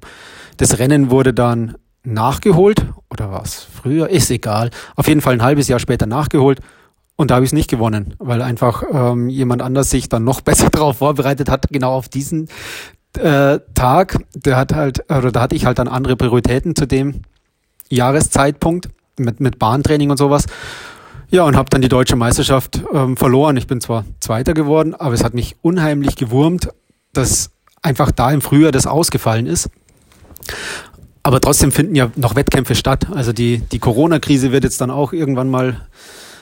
Das 0.58 0.80
Rennen 0.80 1.10
wurde 1.12 1.34
dann 1.34 1.76
nachgeholt 2.04 2.86
oder 3.10 3.32
was? 3.32 3.68
Früher 3.82 4.10
ist 4.10 4.32
egal. 4.32 4.70
Auf 4.96 5.08
jeden 5.08 5.22
Fall 5.22 5.34
ein 5.34 5.42
halbes 5.42 5.68
Jahr 5.68 5.80
später 5.80 6.06
nachgeholt 6.06 6.60
und 7.16 7.32
da 7.32 7.36
habe 7.36 7.44
ich 7.44 7.50
es 7.50 7.54
nicht 7.54 7.70
gewonnen, 7.70 8.16
weil 8.20 8.42
einfach 8.42 8.84
ähm, 8.94 9.28
jemand 9.28 9.62
anders 9.62 9.90
sich 9.90 10.08
dann 10.08 10.24
noch 10.24 10.42
besser 10.50 10.70
darauf 10.70 10.98
vorbereitet 11.00 11.50
hat, 11.50 11.68
genau 11.70 11.94
auf 11.94 12.10
diesen 12.10 12.48
äh, 13.18 13.60
Tag. 13.74 14.20
Der 14.34 14.56
hat 14.56 14.74
halt 14.74 15.04
oder 15.10 15.32
da 15.32 15.42
hatte 15.42 15.56
ich 15.56 15.66
halt 15.66 15.80
dann 15.80 15.88
andere 15.88 16.16
Prioritäten 16.16 16.76
zu 16.76 16.86
dem 16.86 17.24
Jahreszeitpunkt 17.90 18.90
mit 19.18 19.42
mit 19.42 19.60
Bahntraining 19.60 20.12
und 20.12 20.18
sowas 20.18 20.46
ja, 21.32 21.44
und 21.44 21.56
habe 21.56 21.70
dann 21.70 21.82
die 21.82 21.90
deutsche 21.90 22.16
Meisterschaft 22.16 22.82
ähm, 22.94 23.16
verloren. 23.16 23.58
Ich 23.58 23.68
bin 23.68 23.82
zwar 23.82 24.06
Zweiter 24.20 24.54
geworden, 24.54 24.96
aber 24.96 25.14
es 25.14 25.24
hat 25.24 25.34
mich 25.34 25.56
unheimlich 25.62 26.16
gewurmt, 26.16 26.70
dass 27.14 27.52
einfach 27.82 28.12
da 28.12 28.32
im 28.32 28.42
Frühjahr 28.42 28.72
das 28.72 28.88
ausgefallen 28.88 29.46
ist. 29.46 29.70
Aber 31.22 31.40
trotzdem 31.42 31.72
finden 31.72 31.96
ja 31.96 32.12
noch 32.16 32.36
Wettkämpfe 32.36 32.76
statt. 32.76 33.08
Also 33.14 33.34
die, 33.34 33.60
die 33.60 33.80
Corona-Krise 33.80 34.52
wird 34.52 34.64
jetzt 34.64 34.82
dann 34.82 34.90
auch 34.90 35.14
irgendwann 35.14 35.50
mal 35.50 35.88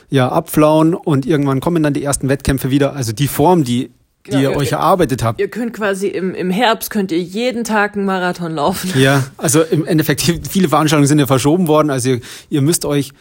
ja, 0.08 0.28
abflauen 0.28 0.94
und 0.94 1.26
irgendwann 1.26 1.60
kommen 1.60 1.82
dann 1.82 1.92
die 1.92 2.02
ersten 2.02 2.28
Wettkämpfe 2.28 2.70
wieder. 2.70 2.94
Also 2.94 3.12
die 3.12 3.28
Form, 3.28 3.64
die, 3.64 3.90
die 4.26 4.30
genau, 4.30 4.40
ihr, 4.40 4.50
ihr 4.52 4.56
euch 4.56 4.72
erarbeitet 4.72 5.22
habt. 5.22 5.40
Ihr 5.40 5.48
könnt 5.48 5.74
quasi 5.74 6.08
im, 6.08 6.34
im 6.34 6.50
Herbst 6.50 6.90
könnt 6.90 7.12
ihr 7.12 7.20
jeden 7.20 7.64
Tag 7.64 7.96
einen 7.96 8.06
Marathon 8.06 8.52
laufen. 8.52 8.98
Ja, 8.98 9.24
also 9.36 9.62
im 9.62 9.84
Endeffekt, 9.84 10.22
viele 10.50 10.68
Veranstaltungen 10.70 11.08
sind 11.08 11.18
ja 11.18 11.26
verschoben 11.26 11.68
worden. 11.68 11.90
Also 11.90 12.10
ihr, 12.10 12.20
ihr 12.48 12.62
müsst 12.62 12.86
euch 12.86 13.12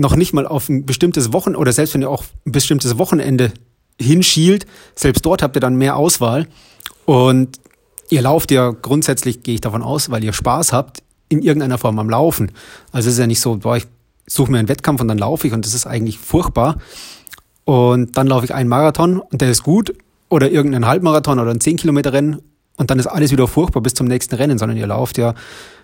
noch 0.00 0.16
nicht 0.16 0.32
mal 0.32 0.46
auf 0.46 0.68
ein 0.68 0.86
bestimmtes 0.86 1.32
Wochen 1.32 1.54
oder 1.54 1.72
selbst 1.72 1.94
wenn 1.94 2.02
ihr 2.02 2.10
auch 2.10 2.24
ein 2.46 2.52
bestimmtes 2.52 2.98
Wochenende 2.98 3.52
hinschielt, 4.00 4.66
selbst 4.94 5.26
dort 5.26 5.42
habt 5.42 5.56
ihr 5.56 5.60
dann 5.60 5.76
mehr 5.76 5.96
Auswahl 5.96 6.48
und 7.04 7.60
ihr 8.08 8.22
lauft 8.22 8.50
ja 8.50 8.70
grundsätzlich, 8.70 9.42
gehe 9.42 9.54
ich 9.54 9.60
davon 9.60 9.82
aus, 9.82 10.10
weil 10.10 10.24
ihr 10.24 10.32
Spaß 10.32 10.72
habt, 10.72 11.02
in 11.28 11.42
irgendeiner 11.42 11.78
Form 11.78 11.98
am 11.98 12.08
Laufen. 12.08 12.52
Also 12.92 13.08
es 13.08 13.14
ist 13.14 13.20
ja 13.20 13.26
nicht 13.26 13.40
so, 13.40 13.56
boah, 13.56 13.76
ich 13.76 13.86
suche 14.26 14.50
mir 14.50 14.58
einen 14.58 14.68
Wettkampf 14.68 15.00
und 15.00 15.08
dann 15.08 15.18
laufe 15.18 15.46
ich 15.46 15.52
und 15.52 15.66
das 15.66 15.74
ist 15.74 15.86
eigentlich 15.86 16.18
furchtbar. 16.18 16.78
Und 17.64 18.16
dann 18.16 18.26
laufe 18.26 18.46
ich 18.46 18.54
einen 18.54 18.68
Marathon 18.68 19.20
und 19.20 19.40
der 19.40 19.50
ist 19.50 19.62
gut 19.62 19.94
oder 20.28 20.50
irgendeinen 20.50 20.86
Halbmarathon 20.86 21.38
oder 21.38 21.50
ein 21.50 21.60
10 21.60 21.76
Kilometer 21.76 22.12
Rennen 22.12 22.40
und 22.76 22.90
dann 22.90 22.98
ist 22.98 23.06
alles 23.06 23.30
wieder 23.30 23.46
furchtbar 23.46 23.82
bis 23.82 23.94
zum 23.94 24.06
nächsten 24.06 24.34
Rennen, 24.34 24.58
sondern 24.58 24.78
ihr 24.78 24.86
lauft 24.86 25.18
ja 25.18 25.34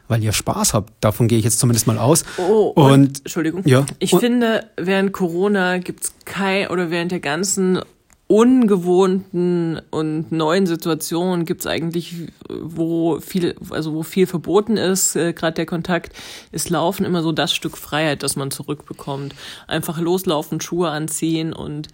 weil 0.08 0.22
ihr 0.22 0.32
Spaß 0.32 0.74
habt. 0.74 0.92
Davon 1.00 1.28
gehe 1.28 1.38
ich 1.38 1.44
jetzt 1.44 1.58
zumindest 1.58 1.86
mal 1.86 1.98
aus. 1.98 2.24
Oh, 2.38 2.72
und, 2.74 2.92
und 2.92 3.18
Entschuldigung. 3.20 3.62
Ja. 3.64 3.84
Ich 3.98 4.12
und, 4.12 4.20
finde, 4.20 4.66
während 4.76 5.12
Corona 5.12 5.78
gibt's 5.78 6.14
kein 6.24 6.68
oder 6.68 6.90
während 6.90 7.12
der 7.12 7.20
ganzen 7.20 7.80
ungewohnten 8.28 9.80
und 9.90 10.32
neuen 10.32 10.66
Situationen 10.66 11.44
gibt's 11.44 11.66
eigentlich, 11.66 12.14
wo 12.48 13.20
viel, 13.20 13.54
also 13.70 13.94
wo 13.94 14.02
viel 14.02 14.26
verboten 14.26 14.76
ist, 14.76 15.14
äh, 15.14 15.32
gerade 15.32 15.54
der 15.54 15.66
Kontakt, 15.66 16.12
ist 16.50 16.68
Laufen 16.70 17.04
immer 17.04 17.22
so 17.22 17.30
das 17.30 17.54
Stück 17.54 17.76
Freiheit, 17.76 18.24
das 18.24 18.34
man 18.34 18.50
zurückbekommt. 18.50 19.34
Einfach 19.68 20.00
loslaufen, 20.00 20.60
Schuhe 20.60 20.90
anziehen 20.90 21.52
und 21.52 21.88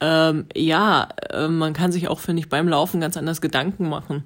ähm, 0.00 0.46
ja, 0.54 1.08
äh, 1.30 1.48
man 1.48 1.74
kann 1.74 1.92
sich 1.92 2.08
auch, 2.08 2.18
finde 2.18 2.40
ich, 2.40 2.48
beim 2.48 2.68
Laufen 2.68 3.00
ganz 3.00 3.16
anders 3.16 3.40
Gedanken 3.40 3.88
machen. 3.88 4.24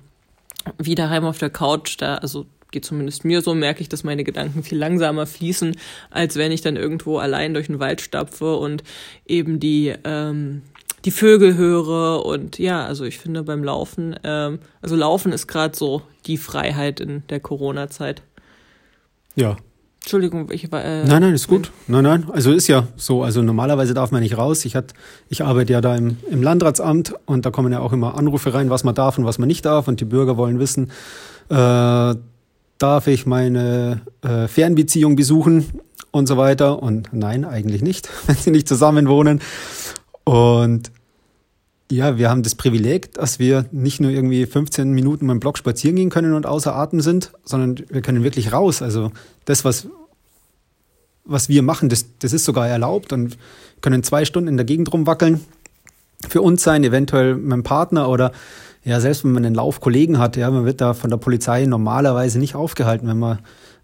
Wie 0.79 0.95
daheim 0.95 1.25
auf 1.25 1.39
der 1.39 1.51
Couch, 1.51 1.97
da, 1.99 2.17
also 2.17 2.47
geht 2.71 2.85
zumindest 2.85 3.25
mir 3.25 3.43
so, 3.43 3.55
merke 3.55 3.81
ich, 3.81 3.89
dass 3.89 4.05
meine 4.05 4.25
Gedanken 4.25 4.63
viel 4.63 4.79
langsamer 4.79 5.27
fließen, 5.27 5.77
als 6.11 6.37
wenn 6.37 6.53
ich 6.53 6.61
dann 6.61 6.77
irgendwo 6.77 7.19
allein 7.19 7.55
durch 7.55 7.67
den 7.67 7.81
Wald 7.81 8.01
stapfe 8.01 8.57
und 8.57 8.83
eben 9.27 9.61
die, 9.61 9.95
ähm, 10.05 10.63
die 11.05 11.11
Vögel 11.11 11.57
höre. 11.57 12.25
Und 12.25 12.59
ja, 12.59 12.85
also 12.85 13.05
ich 13.05 13.19
finde 13.19 13.43
beim 13.43 13.65
Laufen, 13.65 14.17
ähm, 14.25 14.59
also 14.83 14.97
Laufen 14.97 15.33
ist 15.33 15.47
gerade 15.47 15.77
so 15.77 16.03
die 16.27 16.37
Freiheit 16.37 17.01
in 17.01 17.23
der 17.29 17.41
Corona-Zeit. 17.41 18.23
Ja. 19.35 19.57
Entschuldigung, 20.01 20.51
ich 20.51 20.73
war. 20.73 20.83
Äh, 20.83 21.05
nein, 21.05 21.21
nein, 21.21 21.35
ist 21.35 21.49
gut. 21.49 21.71
Nein, 21.87 22.03
nein. 22.03 22.27
Also 22.33 22.53
ist 22.53 22.67
ja 22.67 22.87
so. 22.97 23.23
Also 23.25 23.43
normalerweise 23.43 23.93
darf 23.93 24.11
man 24.11 24.23
nicht 24.23 24.39
raus. 24.39 24.65
Ich, 24.65 24.75
hat, 24.75 24.95
ich 25.29 25.45
arbeite 25.45 25.73
ja 25.73 25.83
da 25.83 25.97
im, 25.97 26.17
im 26.31 26.43
Landratsamt 26.43 27.15
und 27.27 27.45
da 27.45 27.51
kommen 27.51 27.73
ja 27.73 27.81
auch 27.81 27.93
immer 27.93 28.17
Anrufe 28.17 28.55
rein, 28.55 28.71
was 28.71 28.85
man 28.85 28.95
darf 28.95 29.19
und 29.19 29.27
was 29.27 29.39
man 29.39 29.49
nicht 29.49 29.67
darf. 29.67 29.87
Und 29.87 30.01
die 30.01 30.07
Bürger 30.07 30.39
wollen 30.39 30.59
wissen, 30.61 30.91
äh, 31.51 32.15
darf 32.79 33.07
ich 33.07 33.27
meine 33.27 34.01
äh, 34.23 34.49
Fernbeziehung 34.49 35.17
besuchen 35.17 35.67
und 36.11 36.27
so 36.27 36.37
weiter. 36.37 36.83
Und 36.83 37.13
nein, 37.13 37.45
eigentlich 37.45 37.83
nicht, 37.83 38.09
wenn 38.27 38.37
sie 38.37 38.51
nicht 38.51 38.69
zusammen 38.69 39.09
wohnen. 39.09 39.41
Und 40.25 40.91
ja, 41.91 42.19
wir 42.19 42.29
haben 42.29 42.43
das 42.43 42.55
Privileg, 42.55 43.15
dass 43.15 43.39
wir 43.39 43.65
nicht 43.73 44.01
nur 44.01 44.11
irgendwie 44.11 44.45
15 44.45 44.91
Minuten 44.91 45.27
beim 45.27 45.41
Block 45.41 45.57
spazieren 45.57 45.97
gehen 45.97 46.11
können 46.11 46.35
und 46.35 46.45
außer 46.45 46.75
Atem 46.75 47.01
sind, 47.01 47.33
sondern 47.45 47.87
wir 47.89 48.03
können 48.03 48.25
wirklich 48.25 48.53
raus. 48.53 48.83
Also 48.83 49.11
das, 49.47 49.65
was, 49.65 49.89
was 51.25 51.49
wir 51.49 51.63
machen, 51.63 51.89
das, 51.89 52.05
das 52.19 52.35
ist 52.35 52.45
sogar 52.45 52.69
erlaubt 52.69 53.13
und 53.13 53.39
können 53.81 54.03
zwei 54.03 54.27
Stunden 54.27 54.49
in 54.49 54.57
der 54.59 54.67
Gegend 54.67 54.93
rumwackeln. 54.93 55.41
Für 56.29 56.43
uns 56.43 56.63
sein, 56.63 56.85
eventuell 56.85 57.37
mit 57.37 57.53
dem 57.53 57.63
Partner 57.63 58.09
oder 58.09 58.33
ja, 58.85 59.01
selbst 59.01 59.25
wenn 59.25 59.33
man 59.33 59.45
einen 59.45 59.55
Laufkollegen 59.55 60.19
hat, 60.19 60.37
ja, 60.37 60.51
man 60.51 60.65
wird 60.65 60.81
da 60.81 60.95
von 60.95 61.11
der 61.11 61.17
Polizei 61.17 61.67
normalerweise 61.67 62.39
nicht 62.39 62.55
aufgehalten, 62.55 63.09
wenn 63.09 63.19
man 63.19 63.39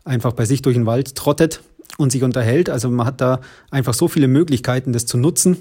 einfach 0.05 0.33
bei 0.33 0.45
sich 0.45 0.63
durch 0.63 0.77
den 0.77 0.87
Wald 0.87 1.15
trottet 1.15 1.63
und 1.99 2.13
sich 2.13 2.23
unterhält. 2.23 2.71
Also 2.71 2.91
man 2.91 3.07
hat 3.07 3.21
da 3.21 3.41
einfach 3.71 3.95
so 3.95 4.09
viele 4.09 4.29
Möglichkeiten, 4.29 4.93
das 4.93 5.07
zu 5.07 5.17
nutzen. 5.19 5.59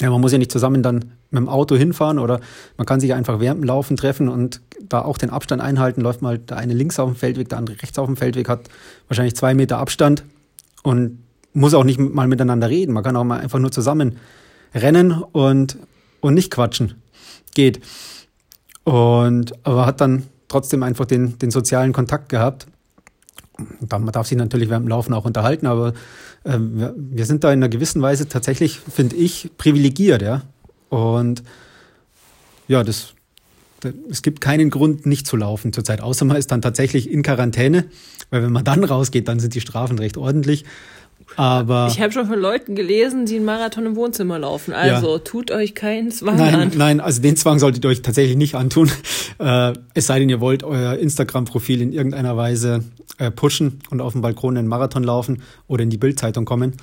Ja, 0.00 0.10
man 0.10 0.20
muss 0.20 0.32
ja 0.32 0.38
nicht 0.38 0.52
zusammen 0.52 0.82
dann 0.82 1.12
mit 1.30 1.40
dem 1.40 1.48
Auto 1.48 1.76
hinfahren 1.76 2.18
oder 2.18 2.40
man 2.76 2.86
kann 2.86 3.00
sich 3.00 3.14
einfach 3.14 3.40
während 3.40 3.60
dem 3.62 3.64
Laufen 3.64 3.96
treffen 3.96 4.28
und 4.28 4.60
da 4.80 5.02
auch 5.02 5.18
den 5.18 5.30
Abstand 5.30 5.62
einhalten. 5.62 6.00
Läuft 6.00 6.20
mal 6.20 6.38
der 6.38 6.56
eine 6.56 6.74
links 6.74 6.98
auf 6.98 7.10
dem 7.10 7.16
Feldweg, 7.16 7.48
der 7.48 7.58
andere 7.58 7.80
rechts 7.80 7.98
auf 7.98 8.06
dem 8.06 8.16
Feldweg, 8.16 8.48
hat 8.48 8.68
wahrscheinlich 9.08 9.36
zwei 9.36 9.54
Meter 9.54 9.78
Abstand 9.78 10.24
und 10.82 11.18
muss 11.52 11.74
auch 11.74 11.84
nicht 11.84 12.00
mal 12.00 12.26
miteinander 12.26 12.68
reden. 12.68 12.92
Man 12.92 13.04
kann 13.04 13.16
auch 13.16 13.24
mal 13.24 13.38
einfach 13.38 13.60
nur 13.60 13.70
zusammen 13.70 14.18
rennen 14.74 15.12
und, 15.12 15.78
und 16.20 16.34
nicht 16.34 16.50
quatschen. 16.50 16.94
Geht. 17.54 17.80
Und 18.84 19.54
aber 19.66 19.86
hat 19.86 20.00
dann 20.00 20.24
trotzdem 20.48 20.82
einfach 20.82 21.06
den, 21.06 21.38
den 21.38 21.50
sozialen 21.50 21.92
Kontakt 21.92 22.28
gehabt. 22.28 22.66
Man 23.88 24.06
darf 24.06 24.26
sich 24.26 24.36
natürlich 24.36 24.68
während 24.68 24.86
dem 24.86 24.88
Laufen 24.88 25.14
auch 25.14 25.24
unterhalten, 25.24 25.66
aber 25.66 25.94
äh, 26.44 26.58
wir, 26.58 27.24
sind 27.24 27.44
da 27.44 27.52
in 27.52 27.60
einer 27.60 27.68
gewissen 27.68 28.02
Weise 28.02 28.28
tatsächlich, 28.28 28.78
finde 28.78 29.16
ich, 29.16 29.50
privilegiert, 29.58 30.22
ja. 30.22 30.42
Und 30.90 31.42
ja, 32.68 32.82
das, 32.82 33.14
das, 33.80 33.94
es 34.10 34.22
gibt 34.22 34.40
keinen 34.40 34.70
Grund, 34.70 35.06
nicht 35.06 35.26
zu 35.26 35.36
laufen 35.36 35.72
zurzeit, 35.72 36.00
außer 36.00 36.24
man 36.24 36.36
ist 36.36 36.50
dann 36.50 36.62
tatsächlich 36.62 37.10
in 37.10 37.22
Quarantäne, 37.22 37.84
weil 38.30 38.42
wenn 38.42 38.52
man 38.52 38.64
dann 38.64 38.82
rausgeht, 38.84 39.28
dann 39.28 39.40
sind 39.40 39.54
die 39.54 39.60
Strafen 39.60 39.98
recht 39.98 40.16
ordentlich. 40.16 40.64
Aber 41.36 41.88
ich 41.90 42.00
habe 42.00 42.12
schon 42.12 42.26
von 42.26 42.38
Leuten 42.38 42.74
gelesen, 42.74 43.26
die 43.26 43.36
einen 43.36 43.44
Marathon 43.44 43.86
im 43.86 43.96
Wohnzimmer 43.96 44.38
laufen. 44.38 44.72
Also 44.72 45.14
ja. 45.14 45.18
tut 45.18 45.50
euch 45.50 45.74
keinen 45.74 46.10
Zwang 46.10 46.36
nein, 46.36 46.54
an. 46.54 46.72
Nein, 46.76 47.00
also 47.00 47.20
den 47.20 47.36
Zwang 47.36 47.58
solltet 47.58 47.84
ihr 47.84 47.88
euch 47.88 48.02
tatsächlich 48.02 48.36
nicht 48.36 48.54
antun. 48.54 48.90
Äh, 49.40 49.72
es 49.94 50.06
sei 50.06 50.20
denn, 50.20 50.28
ihr 50.28 50.40
wollt 50.40 50.62
euer 50.62 50.94
Instagram-Profil 50.94 51.82
in 51.82 51.92
irgendeiner 51.92 52.36
Weise 52.36 52.84
äh, 53.18 53.32
pushen 53.32 53.80
und 53.90 54.00
auf 54.00 54.12
dem 54.12 54.22
Balkon 54.22 54.56
einen 54.56 54.68
Marathon 54.68 55.02
laufen 55.02 55.42
oder 55.66 55.82
in 55.82 55.90
die 55.90 55.98
Bildzeitung 55.98 56.44
kommen. 56.44 56.76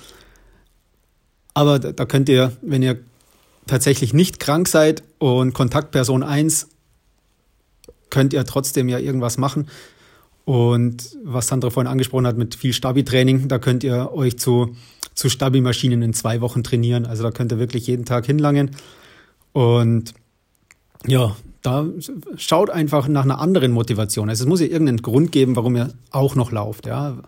Aber 1.54 1.78
da, 1.78 1.92
da 1.92 2.04
könnt 2.04 2.28
ihr, 2.28 2.52
wenn 2.60 2.82
ihr 2.82 2.98
tatsächlich 3.66 4.12
nicht 4.12 4.38
krank 4.38 4.68
seid 4.68 5.02
und 5.18 5.54
Kontaktperson 5.54 6.22
1, 6.22 6.68
könnt 8.10 8.32
ihr 8.32 8.44
trotzdem 8.44 8.88
ja 8.88 8.98
irgendwas 8.98 9.38
machen. 9.38 9.68
Und 10.44 11.16
was 11.22 11.46
Sandra 11.46 11.70
vorhin 11.70 11.90
angesprochen 11.90 12.26
hat 12.26 12.36
mit 12.36 12.54
viel 12.54 12.72
Stabi-Training, 12.72 13.48
da 13.48 13.58
könnt 13.58 13.84
ihr 13.84 14.12
euch 14.12 14.38
zu, 14.38 14.74
zu 15.14 15.28
Stabi-Maschinen 15.28 16.02
in 16.02 16.14
zwei 16.14 16.40
Wochen 16.40 16.64
trainieren. 16.64 17.06
Also 17.06 17.22
da 17.22 17.30
könnt 17.30 17.52
ihr 17.52 17.58
wirklich 17.58 17.86
jeden 17.86 18.04
Tag 18.04 18.26
hinlangen. 18.26 18.72
Und 19.52 20.14
ja, 21.06 21.36
da 21.62 21.86
schaut 22.36 22.70
einfach 22.70 23.06
nach 23.06 23.22
einer 23.22 23.40
anderen 23.40 23.72
Motivation. 23.72 24.28
Also 24.28 24.44
es 24.44 24.48
muss 24.48 24.60
ja 24.60 24.66
irgendeinen 24.66 25.02
Grund 25.02 25.30
geben, 25.30 25.54
warum 25.54 25.76
ihr 25.76 25.92
auch 26.10 26.34
noch 26.34 26.50
lauft. 26.50 26.86
Ja. 26.86 27.18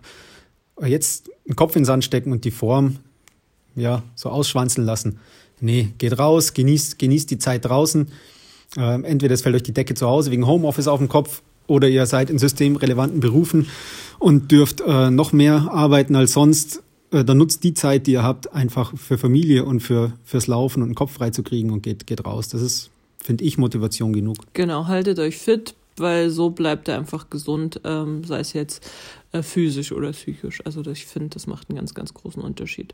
Jetzt 0.85 1.29
den 1.47 1.55
Kopf 1.55 1.75
in 1.75 1.81
den 1.81 1.85
Sand 1.85 2.03
stecken 2.03 2.33
und 2.33 2.43
die 2.43 2.51
Form 2.51 2.97
ja, 3.75 4.03
so 4.15 4.29
ausschwanzeln 4.29 4.85
lassen. 4.85 5.19
Nee, 5.61 5.89
geht 5.97 6.19
raus, 6.19 6.53
genießt, 6.53 6.99
genießt 6.99 7.31
die 7.31 7.37
Zeit 7.37 7.65
draußen. 7.65 8.09
Ähm, 8.77 9.05
entweder 9.05 9.33
es 9.33 9.41
fällt 9.41 9.55
euch 9.55 9.63
die 9.63 9.73
Decke 9.73 9.93
zu 9.93 10.07
Hause 10.07 10.31
wegen 10.31 10.45
Homeoffice 10.45 10.87
auf 10.87 10.99
den 10.99 11.07
Kopf 11.07 11.41
oder 11.67 11.89
ihr 11.89 12.05
seid 12.05 12.29
in 12.29 12.37
systemrelevanten 12.37 13.19
Berufen 13.19 13.67
und 14.19 14.51
dürft 14.51 14.81
äh, 14.81 15.11
noch 15.11 15.33
mehr 15.33 15.69
arbeiten 15.71 16.15
als 16.15 16.33
sonst, 16.33 16.83
äh, 17.11 17.23
dann 17.23 17.37
nutzt 17.37 17.63
die 17.63 17.73
Zeit, 17.73 18.07
die 18.07 18.13
ihr 18.13 18.23
habt, 18.23 18.53
einfach 18.53 18.97
für 18.97 19.17
Familie 19.17 19.65
und 19.65 19.81
für 19.81 20.13
fürs 20.23 20.47
Laufen 20.47 20.81
und 20.81 20.89
den 20.89 20.95
Kopf 20.95 21.13
frei 21.13 21.29
zu 21.29 21.43
kriegen 21.43 21.71
und 21.71 21.81
geht, 21.81 22.07
geht 22.07 22.25
raus. 22.25 22.49
Das 22.49 22.61
ist, 22.61 22.89
finde 23.23 23.43
ich, 23.43 23.57
Motivation 23.57 24.13
genug. 24.13 24.37
Genau, 24.53 24.87
haltet 24.87 25.19
euch 25.19 25.37
fit, 25.37 25.75
weil 25.97 26.29
so 26.29 26.49
bleibt 26.49 26.87
ihr 26.87 26.97
einfach 26.97 27.29
gesund, 27.29 27.81
ähm, 27.83 28.23
sei 28.23 28.39
es 28.39 28.53
jetzt 28.53 28.87
äh, 29.31 29.41
physisch 29.41 29.91
oder 29.91 30.11
psychisch. 30.11 30.61
Also 30.65 30.85
ich 30.89 31.05
finde, 31.05 31.29
das 31.29 31.47
macht 31.47 31.69
einen 31.69 31.77
ganz, 31.77 31.93
ganz 31.93 32.13
großen 32.13 32.41
Unterschied. 32.41 32.93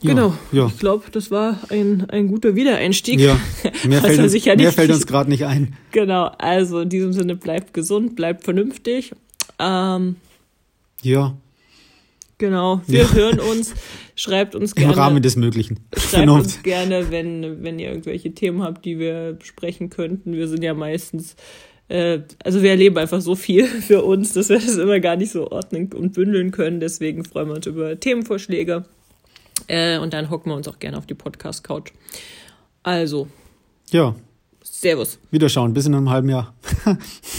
Ja, 0.00 0.14
genau. 0.14 0.34
Ja. 0.52 0.66
Ich 0.66 0.78
glaube, 0.78 1.06
das 1.10 1.30
war 1.30 1.58
ein, 1.70 2.08
ein 2.10 2.28
guter 2.28 2.54
Wiedereinstieg. 2.54 3.18
Ja, 3.18 3.40
mehr 3.84 4.00
fällt, 4.00 4.20
uns, 4.20 4.44
ja 4.44 4.54
mehr 4.54 4.72
fällt 4.72 4.90
uns 4.90 5.06
gerade 5.06 5.28
nicht 5.28 5.44
ein. 5.44 5.76
Genau, 5.90 6.26
also 6.38 6.80
in 6.80 6.88
diesem 6.88 7.12
Sinne 7.12 7.34
bleibt 7.34 7.74
gesund, 7.74 8.14
bleibt 8.14 8.44
vernünftig. 8.44 9.12
Ähm, 9.58 10.16
ja. 11.02 11.36
Genau, 12.38 12.80
wir 12.86 13.02
ja. 13.02 13.12
hören 13.12 13.40
uns. 13.40 13.74
Schreibt 14.14 14.54
uns 14.54 14.74
gerne. 14.76 14.92
Im 14.92 14.98
Rahmen 14.98 15.22
des 15.22 15.34
Möglichen. 15.34 15.80
Schreibt 15.96 16.28
uns 16.28 16.62
gerne, 16.62 17.10
wenn, 17.10 17.64
wenn 17.64 17.80
ihr 17.80 17.88
irgendwelche 17.88 18.32
Themen 18.32 18.62
habt, 18.62 18.84
die 18.84 19.00
wir 19.00 19.32
besprechen 19.32 19.90
könnten. 19.90 20.34
Wir 20.34 20.46
sind 20.46 20.62
ja 20.62 20.74
meistens, 20.74 21.34
äh, 21.88 22.20
also 22.44 22.62
wir 22.62 22.70
erleben 22.70 22.96
einfach 22.98 23.20
so 23.20 23.34
viel 23.34 23.66
für 23.86 24.04
uns, 24.04 24.32
dass 24.32 24.48
wir 24.48 24.60
das 24.60 24.76
immer 24.76 25.00
gar 25.00 25.16
nicht 25.16 25.32
so 25.32 25.50
ordnen 25.50 25.92
und 25.92 26.12
bündeln 26.12 26.52
können. 26.52 26.78
Deswegen 26.78 27.24
freuen 27.24 27.48
wir 27.48 27.56
uns 27.56 27.66
über 27.66 27.98
Themenvorschläge. 27.98 28.84
Äh, 29.68 29.98
und 29.98 30.12
dann 30.12 30.30
hocken 30.30 30.50
wir 30.50 30.56
uns 30.56 30.66
auch 30.68 30.78
gerne 30.78 30.98
auf 30.98 31.06
die 31.06 31.14
Podcast-Couch. 31.14 31.92
Also. 32.82 33.28
Ja. 33.90 34.14
Servus. 34.62 35.18
Wiederschauen. 35.30 35.72
Bis 35.72 35.86
in 35.86 35.94
einem 35.94 36.10
halben 36.10 36.28
Jahr. 36.28 36.54